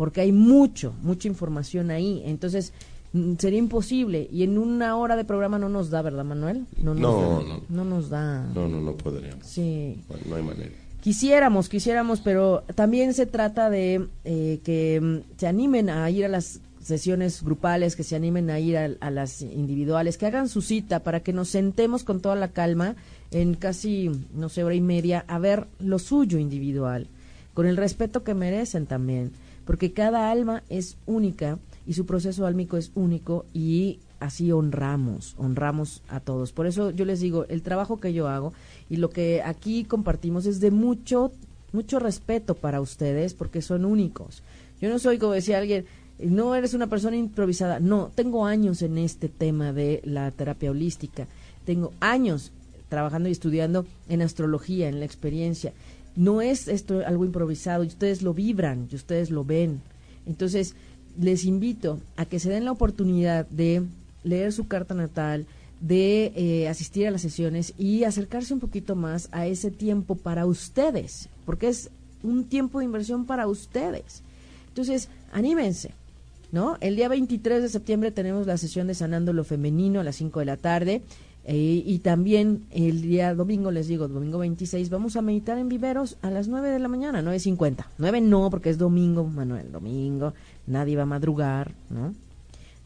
porque 0.00 0.22
hay 0.22 0.32
mucho, 0.32 0.94
mucha 1.02 1.28
información 1.28 1.90
ahí. 1.90 2.22
Entonces, 2.24 2.72
mm, 3.12 3.34
sería 3.38 3.58
imposible. 3.58 4.26
Y 4.32 4.44
en 4.44 4.56
una 4.56 4.96
hora 4.96 5.14
de 5.14 5.26
programa 5.26 5.58
no 5.58 5.68
nos 5.68 5.90
da, 5.90 6.00
¿verdad, 6.00 6.24
Manuel? 6.24 6.64
No, 6.82 6.94
no, 6.94 7.42
no. 7.42 7.60
No 7.68 7.84
nos 7.84 8.08
da. 8.08 8.46
No, 8.54 8.66
no, 8.66 8.80
no 8.80 8.94
podríamos. 8.96 9.44
Sí. 9.44 10.00
no 10.26 10.36
hay 10.36 10.42
manera. 10.42 10.70
Quisiéramos, 11.02 11.68
quisiéramos, 11.68 12.22
pero 12.22 12.64
también 12.74 13.12
se 13.12 13.26
trata 13.26 13.68
de 13.68 14.08
eh, 14.24 14.60
que 14.64 15.02
mm, 15.02 15.38
se 15.38 15.46
animen 15.46 15.90
a 15.90 16.08
ir 16.08 16.24
a 16.24 16.28
las 16.28 16.60
sesiones 16.80 17.42
grupales, 17.42 17.94
que 17.94 18.02
se 18.02 18.16
animen 18.16 18.48
a 18.48 18.58
ir 18.58 18.78
a, 18.78 18.88
a, 19.00 19.10
las 19.10 19.42
individuales, 19.42 20.16
que 20.16 20.24
hagan 20.24 20.48
su 20.48 20.62
cita 20.62 21.00
para 21.00 21.20
que 21.20 21.34
nos 21.34 21.50
sentemos 21.50 22.04
con 22.04 22.22
toda 22.22 22.36
la 22.36 22.52
calma 22.52 22.96
en 23.32 23.52
casi, 23.52 24.10
no 24.32 24.48
sé, 24.48 24.64
hora 24.64 24.74
y 24.74 24.80
media 24.80 25.26
a 25.28 25.38
ver 25.38 25.66
lo 25.78 25.98
suyo 25.98 26.38
individual, 26.38 27.06
con 27.52 27.66
el 27.66 27.76
respeto 27.76 28.24
que 28.24 28.32
merecen 28.32 28.86
también 28.86 29.32
porque 29.70 29.92
cada 29.92 30.32
alma 30.32 30.64
es 30.68 30.96
única 31.06 31.60
y 31.86 31.92
su 31.92 32.04
proceso 32.04 32.44
álmico 32.44 32.76
es 32.76 32.90
único 32.96 33.46
y 33.54 34.00
así 34.18 34.50
honramos, 34.50 35.36
honramos 35.38 36.02
a 36.08 36.18
todos. 36.18 36.50
Por 36.50 36.66
eso 36.66 36.90
yo 36.90 37.04
les 37.04 37.20
digo, 37.20 37.46
el 37.48 37.62
trabajo 37.62 38.00
que 38.00 38.12
yo 38.12 38.26
hago 38.26 38.52
y 38.88 38.96
lo 38.96 39.10
que 39.10 39.42
aquí 39.44 39.84
compartimos 39.84 40.46
es 40.46 40.58
de 40.58 40.72
mucho 40.72 41.30
mucho 41.70 42.00
respeto 42.00 42.56
para 42.56 42.80
ustedes 42.80 43.32
porque 43.34 43.62
son 43.62 43.84
únicos. 43.84 44.42
Yo 44.80 44.88
no 44.88 44.98
soy, 44.98 45.18
como 45.18 45.34
decía 45.34 45.58
alguien, 45.58 45.84
no 46.18 46.56
eres 46.56 46.74
una 46.74 46.88
persona 46.88 47.16
improvisada. 47.16 47.78
No, 47.78 48.10
tengo 48.12 48.46
años 48.46 48.82
en 48.82 48.98
este 48.98 49.28
tema 49.28 49.72
de 49.72 50.00
la 50.02 50.32
terapia 50.32 50.72
holística. 50.72 51.28
Tengo 51.64 51.92
años 52.00 52.50
trabajando 52.88 53.28
y 53.28 53.32
estudiando 53.32 53.86
en 54.08 54.20
astrología, 54.20 54.88
en 54.88 54.98
la 54.98 55.06
experiencia. 55.06 55.72
No 56.16 56.42
es 56.42 56.68
esto 56.68 57.02
algo 57.06 57.24
improvisado, 57.24 57.84
y 57.84 57.88
ustedes 57.88 58.22
lo 58.22 58.34
vibran, 58.34 58.88
y 58.90 58.96
ustedes 58.96 59.30
lo 59.30 59.44
ven. 59.44 59.80
Entonces, 60.26 60.74
les 61.18 61.44
invito 61.44 62.00
a 62.16 62.24
que 62.24 62.40
se 62.40 62.50
den 62.50 62.64
la 62.64 62.72
oportunidad 62.72 63.46
de 63.48 63.82
leer 64.22 64.52
su 64.52 64.68
carta 64.68 64.94
natal, 64.94 65.46
de 65.80 66.32
eh, 66.36 66.68
asistir 66.68 67.06
a 67.06 67.10
las 67.10 67.22
sesiones 67.22 67.72
y 67.78 68.04
acercarse 68.04 68.52
un 68.52 68.60
poquito 68.60 68.96
más 68.96 69.28
a 69.32 69.46
ese 69.46 69.70
tiempo 69.70 70.14
para 70.14 70.46
ustedes, 70.46 71.28
porque 71.46 71.68
es 71.68 71.90
un 72.22 72.44
tiempo 72.44 72.78
de 72.78 72.84
inversión 72.84 73.24
para 73.24 73.46
ustedes. 73.46 74.22
Entonces, 74.68 75.08
anímense, 75.32 75.92
¿no? 76.52 76.76
El 76.80 76.96
día 76.96 77.08
23 77.08 77.62
de 77.62 77.68
septiembre 77.68 78.10
tenemos 78.10 78.46
la 78.46 78.58
sesión 78.58 78.86
de 78.86 78.94
Sanando 78.94 79.32
lo 79.32 79.44
Femenino 79.44 80.00
a 80.00 80.04
las 80.04 80.16
5 80.16 80.40
de 80.40 80.46
la 80.46 80.56
tarde. 80.56 81.02
Eh, 81.44 81.82
y 81.84 81.98
también 82.00 82.64
el 82.70 83.02
día 83.02 83.34
domingo, 83.34 83.70
les 83.70 83.88
digo, 83.88 84.08
domingo 84.08 84.38
26, 84.38 84.90
vamos 84.90 85.16
a 85.16 85.22
meditar 85.22 85.58
en 85.58 85.68
viveros 85.68 86.16
a 86.22 86.30
las 86.30 86.48
9 86.48 86.68
de 86.70 86.78
la 86.78 86.88
mañana, 86.88 87.22
9.50. 87.22 87.86
9 87.98 88.20
no, 88.20 88.50
porque 88.50 88.70
es 88.70 88.78
domingo, 88.78 89.24
Manuel, 89.24 89.72
domingo, 89.72 90.34
nadie 90.66 90.96
va 90.96 91.04
a 91.04 91.06
madrugar, 91.06 91.72
¿no? 91.88 92.14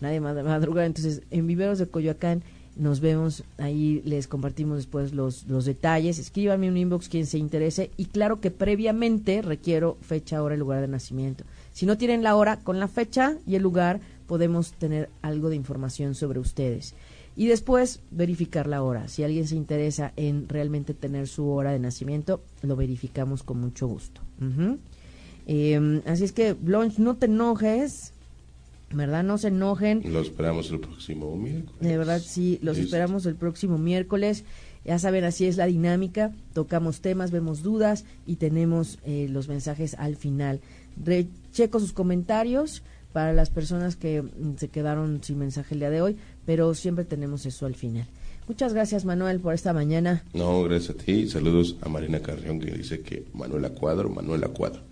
Nadie 0.00 0.20
va 0.20 0.30
a 0.30 0.42
madrugar, 0.42 0.86
entonces 0.86 1.22
en 1.30 1.46
viveros 1.46 1.78
de 1.78 1.86
Coyoacán 1.86 2.42
nos 2.76 3.00
vemos, 3.00 3.44
ahí 3.58 4.02
les 4.04 4.26
compartimos 4.26 4.78
después 4.78 5.12
los, 5.12 5.46
los 5.46 5.64
detalles. 5.64 6.18
Escríbanme 6.18 6.68
un 6.68 6.76
inbox 6.76 7.08
quien 7.08 7.26
se 7.26 7.38
interese 7.38 7.90
y 7.96 8.06
claro 8.06 8.40
que 8.40 8.50
previamente 8.50 9.42
requiero 9.42 9.96
fecha, 10.00 10.42
hora 10.42 10.56
y 10.56 10.58
lugar 10.58 10.80
de 10.80 10.88
nacimiento. 10.88 11.44
Si 11.72 11.86
no 11.86 11.96
tienen 11.96 12.22
la 12.22 12.34
hora, 12.34 12.58
con 12.58 12.80
la 12.80 12.88
fecha 12.88 13.36
y 13.46 13.54
el 13.54 13.62
lugar 13.62 14.00
podemos 14.26 14.72
tener 14.72 15.08
algo 15.22 15.50
de 15.50 15.56
información 15.56 16.14
sobre 16.14 16.40
ustedes. 16.40 16.94
Y 17.36 17.46
después 17.46 18.00
verificar 18.10 18.66
la 18.66 18.82
hora. 18.82 19.08
Si 19.08 19.24
alguien 19.24 19.46
se 19.46 19.56
interesa 19.56 20.12
en 20.16 20.48
realmente 20.48 20.94
tener 20.94 21.26
su 21.26 21.48
hora 21.48 21.72
de 21.72 21.80
nacimiento, 21.80 22.40
lo 22.62 22.76
verificamos 22.76 23.42
con 23.42 23.60
mucho 23.60 23.88
gusto. 23.88 24.20
Em, 25.46 26.00
así 26.06 26.24
es 26.24 26.32
que, 26.32 26.52
Blanche, 26.52 27.02
no 27.02 27.16
te 27.16 27.26
enojes. 27.26 28.12
¿Verdad? 28.92 29.24
No 29.24 29.38
se 29.38 29.48
enojen. 29.48 30.02
Lo 30.12 30.20
esperamos 30.20 30.70
el 30.70 30.78
próximo 30.78 31.36
miércoles. 31.36 31.80
De 31.80 31.98
verdad, 31.98 32.22
sí, 32.24 32.60
los 32.62 32.78
esperamos 32.78 33.26
el 33.26 33.34
próximo 33.34 33.76
miércoles. 33.76 34.44
Ya 34.84 34.98
saben, 35.00 35.24
así 35.24 35.46
es 35.46 35.56
la 35.56 35.66
dinámica. 35.66 36.32
Tocamos 36.52 37.00
temas, 37.00 37.32
vemos 37.32 37.62
dudas 37.62 38.04
y 38.26 38.36
tenemos 38.36 38.98
eh, 39.04 39.26
los 39.30 39.48
mensajes 39.48 39.94
al 39.94 40.14
final. 40.14 40.60
Recheco 41.02 41.80
sus 41.80 41.92
comentarios 41.92 42.82
para 43.14 43.32
las 43.32 43.48
personas 43.48 43.94
que 43.94 44.22
mm, 44.22 44.56
se 44.58 44.68
quedaron 44.68 45.22
sin 45.22 45.38
mensaje 45.38 45.74
el 45.74 45.80
día 45.80 45.90
de 45.90 46.02
hoy, 46.02 46.16
pero 46.44 46.74
siempre 46.74 47.04
tenemos 47.04 47.46
eso 47.46 47.64
al 47.64 47.76
final. 47.76 48.08
Muchas 48.48 48.74
gracias, 48.74 49.04
Manuel, 49.04 49.38
por 49.38 49.54
esta 49.54 49.72
mañana. 49.72 50.24
No, 50.34 50.64
gracias 50.64 50.96
a 50.96 50.98
ti. 50.98 51.28
Saludos 51.28 51.76
a 51.80 51.88
Marina 51.88 52.20
Carrión, 52.20 52.58
que 52.58 52.72
dice 52.72 53.00
que 53.00 53.24
Manuel 53.32 53.70
Cuadro, 53.70 54.10
Manuel 54.10 54.42
Cuadro. 54.48 54.82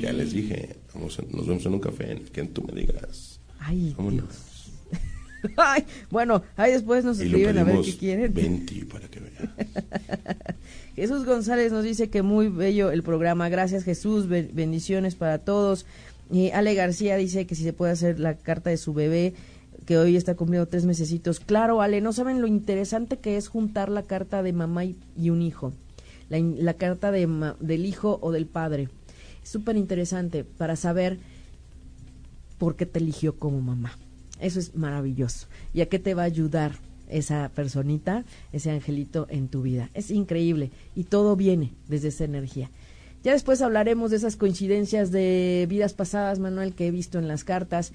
Ya 0.00 0.12
les 0.12 0.32
dije, 0.32 0.76
vamos 0.94 1.18
nos 1.32 1.46
vemos 1.46 1.64
en 1.64 1.72
un 1.72 1.80
café, 1.80 2.12
en 2.12 2.24
que 2.26 2.44
tú 2.44 2.62
me 2.62 2.78
digas. 2.78 3.40
Ay, 3.58 3.96
Ay, 5.56 5.84
bueno, 6.10 6.42
ahí 6.56 6.72
después 6.72 7.04
nos 7.04 7.18
escriben 7.18 7.58
a 7.58 7.64
ver 7.64 7.80
qué 7.80 7.96
quieren. 7.96 8.34
20 8.34 8.84
para 8.84 9.08
que 9.08 9.18
vean. 9.18 9.54
Jesús 10.94 11.24
González 11.24 11.72
nos 11.72 11.84
dice 11.84 12.10
que 12.10 12.22
muy 12.22 12.48
bello 12.48 12.90
el 12.90 13.02
programa. 13.02 13.48
Gracias, 13.48 13.82
Jesús. 13.82 14.28
Bendiciones 14.28 15.14
para 15.14 15.38
todos. 15.38 15.86
Y 16.32 16.50
Ale 16.50 16.74
García 16.74 17.16
dice 17.16 17.46
que 17.46 17.54
si 17.54 17.62
se 17.62 17.74
puede 17.74 17.92
hacer 17.92 18.18
la 18.18 18.38
carta 18.38 18.70
de 18.70 18.78
su 18.78 18.94
bebé, 18.94 19.34
que 19.84 19.98
hoy 19.98 20.16
está 20.16 20.34
cumpliendo 20.34 20.66
tres 20.66 20.86
mesecitos. 20.86 21.40
Claro, 21.40 21.82
Ale, 21.82 22.00
no 22.00 22.14
saben 22.14 22.40
lo 22.40 22.46
interesante 22.46 23.18
que 23.18 23.36
es 23.36 23.48
juntar 23.48 23.90
la 23.90 24.04
carta 24.04 24.42
de 24.42 24.54
mamá 24.54 24.86
y, 24.86 24.96
un 25.28 25.42
hijo. 25.42 25.74
La, 26.30 26.74
carta 26.74 27.12
de 27.12 27.28
del 27.60 27.84
hijo 27.84 28.18
o 28.22 28.32
del 28.32 28.46
padre. 28.46 28.88
Es 29.42 29.50
súper 29.50 29.76
interesante 29.76 30.44
para 30.44 30.76
saber 30.76 31.18
por 32.56 32.76
qué 32.76 32.86
te 32.86 32.98
eligió 32.98 33.36
como 33.36 33.60
mamá. 33.60 33.98
Eso 34.40 34.58
es 34.58 34.74
maravilloso. 34.74 35.48
¿Y 35.74 35.82
a 35.82 35.88
qué 35.90 35.98
te 35.98 36.14
va 36.14 36.22
a 36.22 36.26
ayudar 36.26 36.72
esa 37.10 37.50
personita, 37.50 38.24
ese 38.52 38.70
angelito 38.70 39.26
en 39.28 39.48
tu 39.48 39.60
vida? 39.60 39.90
Es 39.92 40.10
increíble 40.10 40.70
y 40.96 41.04
todo 41.04 41.36
viene 41.36 41.72
desde 41.88 42.08
esa 42.08 42.24
energía. 42.24 42.70
Ya 43.22 43.32
después 43.32 43.62
hablaremos 43.62 44.10
de 44.10 44.16
esas 44.16 44.36
coincidencias 44.36 45.12
de 45.12 45.66
vidas 45.68 45.94
pasadas, 45.94 46.40
Manuel, 46.40 46.74
que 46.74 46.88
he 46.88 46.90
visto 46.90 47.18
en 47.18 47.28
las 47.28 47.44
cartas. 47.44 47.92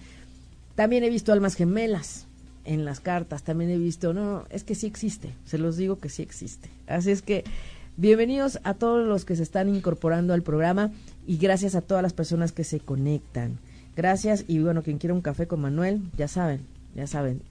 También 0.75 1.03
he 1.03 1.09
visto 1.09 1.34
almas 1.34 1.55
gemelas 1.55 2.28
en 2.63 2.86
las 2.86 3.01
cartas. 3.01 3.43
También 3.43 3.69
he 3.69 3.78
visto, 3.78 4.13
no, 4.13 4.45
es 4.49 4.63
que 4.63 4.75
sí 4.75 4.88
existe. 4.88 5.34
Se 5.45 5.57
los 5.57 5.75
digo 5.75 5.99
que 5.99 6.09
sí 6.09 6.21
existe. 6.21 6.69
Así 6.88 7.11
es 7.11 7.21
que 7.21 7.43
bienvenidos 7.97 8.59
a 8.63 8.73
todos 8.73 9.05
los 9.05 9.25
que 9.25 9.36
se 9.36 9.43
están 9.43 9.73
incorporando 9.73 10.34
al 10.34 10.43
programa 10.43 10.91
y 11.25 11.38
gracias 11.38 11.75
a 11.75 11.82
todas 11.82 12.03
las 12.03 12.13
personas 12.13 12.53
que 12.53 12.63
se 12.63 12.80
conectan. 12.80 13.59
Gracias 13.97 14.45
y 14.47 14.59
bueno, 14.59 14.84
quien 14.84 14.97
quiera 14.97 15.13
un 15.13 15.21
café 15.21 15.47
con 15.47 15.59
Manuel, 15.59 16.01
ya 16.15 16.28
saben, 16.28 16.61
ya 16.95 17.07
saben, 17.07 17.41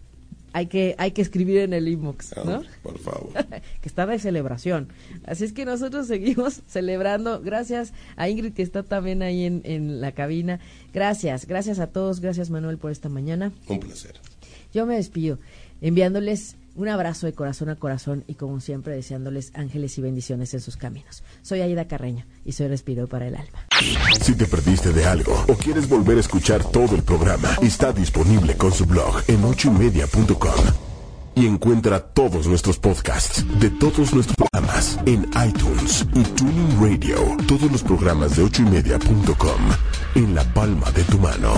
hay 0.56 0.68
que, 0.68 0.94
hay 0.96 1.10
que 1.10 1.20
escribir 1.20 1.58
en 1.58 1.74
el 1.74 1.86
inbox, 1.86 2.34
¿no? 2.42 2.62
por 2.82 2.98
favor. 2.98 3.28
que 3.82 3.88
está 3.90 4.06
de 4.06 4.18
celebración. 4.18 4.88
Así 5.26 5.44
es 5.44 5.52
que 5.52 5.66
nosotros 5.66 6.06
seguimos 6.06 6.62
celebrando. 6.66 7.42
Gracias 7.42 7.92
a 8.16 8.30
Ingrid 8.30 8.54
que 8.54 8.62
está 8.62 8.82
también 8.82 9.20
ahí 9.22 9.44
en, 9.44 9.60
en 9.64 10.00
la 10.00 10.12
cabina. 10.12 10.58
Gracias, 10.94 11.46
gracias 11.46 11.78
a 11.78 11.88
todos. 11.88 12.20
Gracias 12.20 12.48
Manuel 12.48 12.78
por 12.78 12.90
esta 12.90 13.10
mañana. 13.10 13.52
Un 13.68 13.80
placer. 13.80 14.14
Yo 14.72 14.86
me 14.86 14.96
despido 14.96 15.38
enviándoles 15.82 16.56
un 16.76 16.88
abrazo 16.88 17.26
de 17.26 17.32
corazón 17.32 17.70
a 17.70 17.76
corazón 17.76 18.24
y 18.26 18.34
como 18.34 18.60
siempre 18.60 18.94
deseándoles 18.94 19.50
ángeles 19.54 19.96
y 19.98 20.02
bendiciones 20.02 20.54
en 20.54 20.60
sus 20.60 20.76
caminos. 20.76 21.22
Soy 21.42 21.60
Aida 21.60 21.88
Carreño 21.88 22.24
y 22.44 22.52
soy 22.52 22.68
Respiro 22.68 23.06
para 23.06 23.26
el 23.26 23.36
Alma. 23.36 23.66
Si 24.20 24.34
te 24.34 24.46
perdiste 24.46 24.92
de 24.92 25.06
algo 25.06 25.44
o 25.48 25.54
quieres 25.54 25.88
volver 25.88 26.18
a 26.18 26.20
escuchar 26.20 26.62
todo 26.64 26.94
el 26.94 27.02
programa, 27.02 27.48
está 27.62 27.92
disponible 27.92 28.56
con 28.56 28.72
su 28.72 28.86
blog 28.86 29.22
en 29.28 29.44
ochoymedia.com. 29.44 30.64
Y 31.34 31.46
encuentra 31.46 32.00
todos 32.00 32.46
nuestros 32.46 32.78
podcasts 32.78 33.44
de 33.60 33.68
todos 33.68 34.14
nuestros 34.14 34.36
programas 34.36 34.98
en 35.04 35.28
iTunes 35.46 36.06
y 36.14 36.22
Tuning 36.22 36.80
Radio. 36.80 37.36
Todos 37.46 37.70
los 37.70 37.82
programas 37.82 38.36
de 38.36 38.44
ochoymedia.com 38.44 39.60
en 40.14 40.34
la 40.34 40.44
palma 40.54 40.90
de 40.92 41.04
tu 41.04 41.18
mano. 41.18 41.52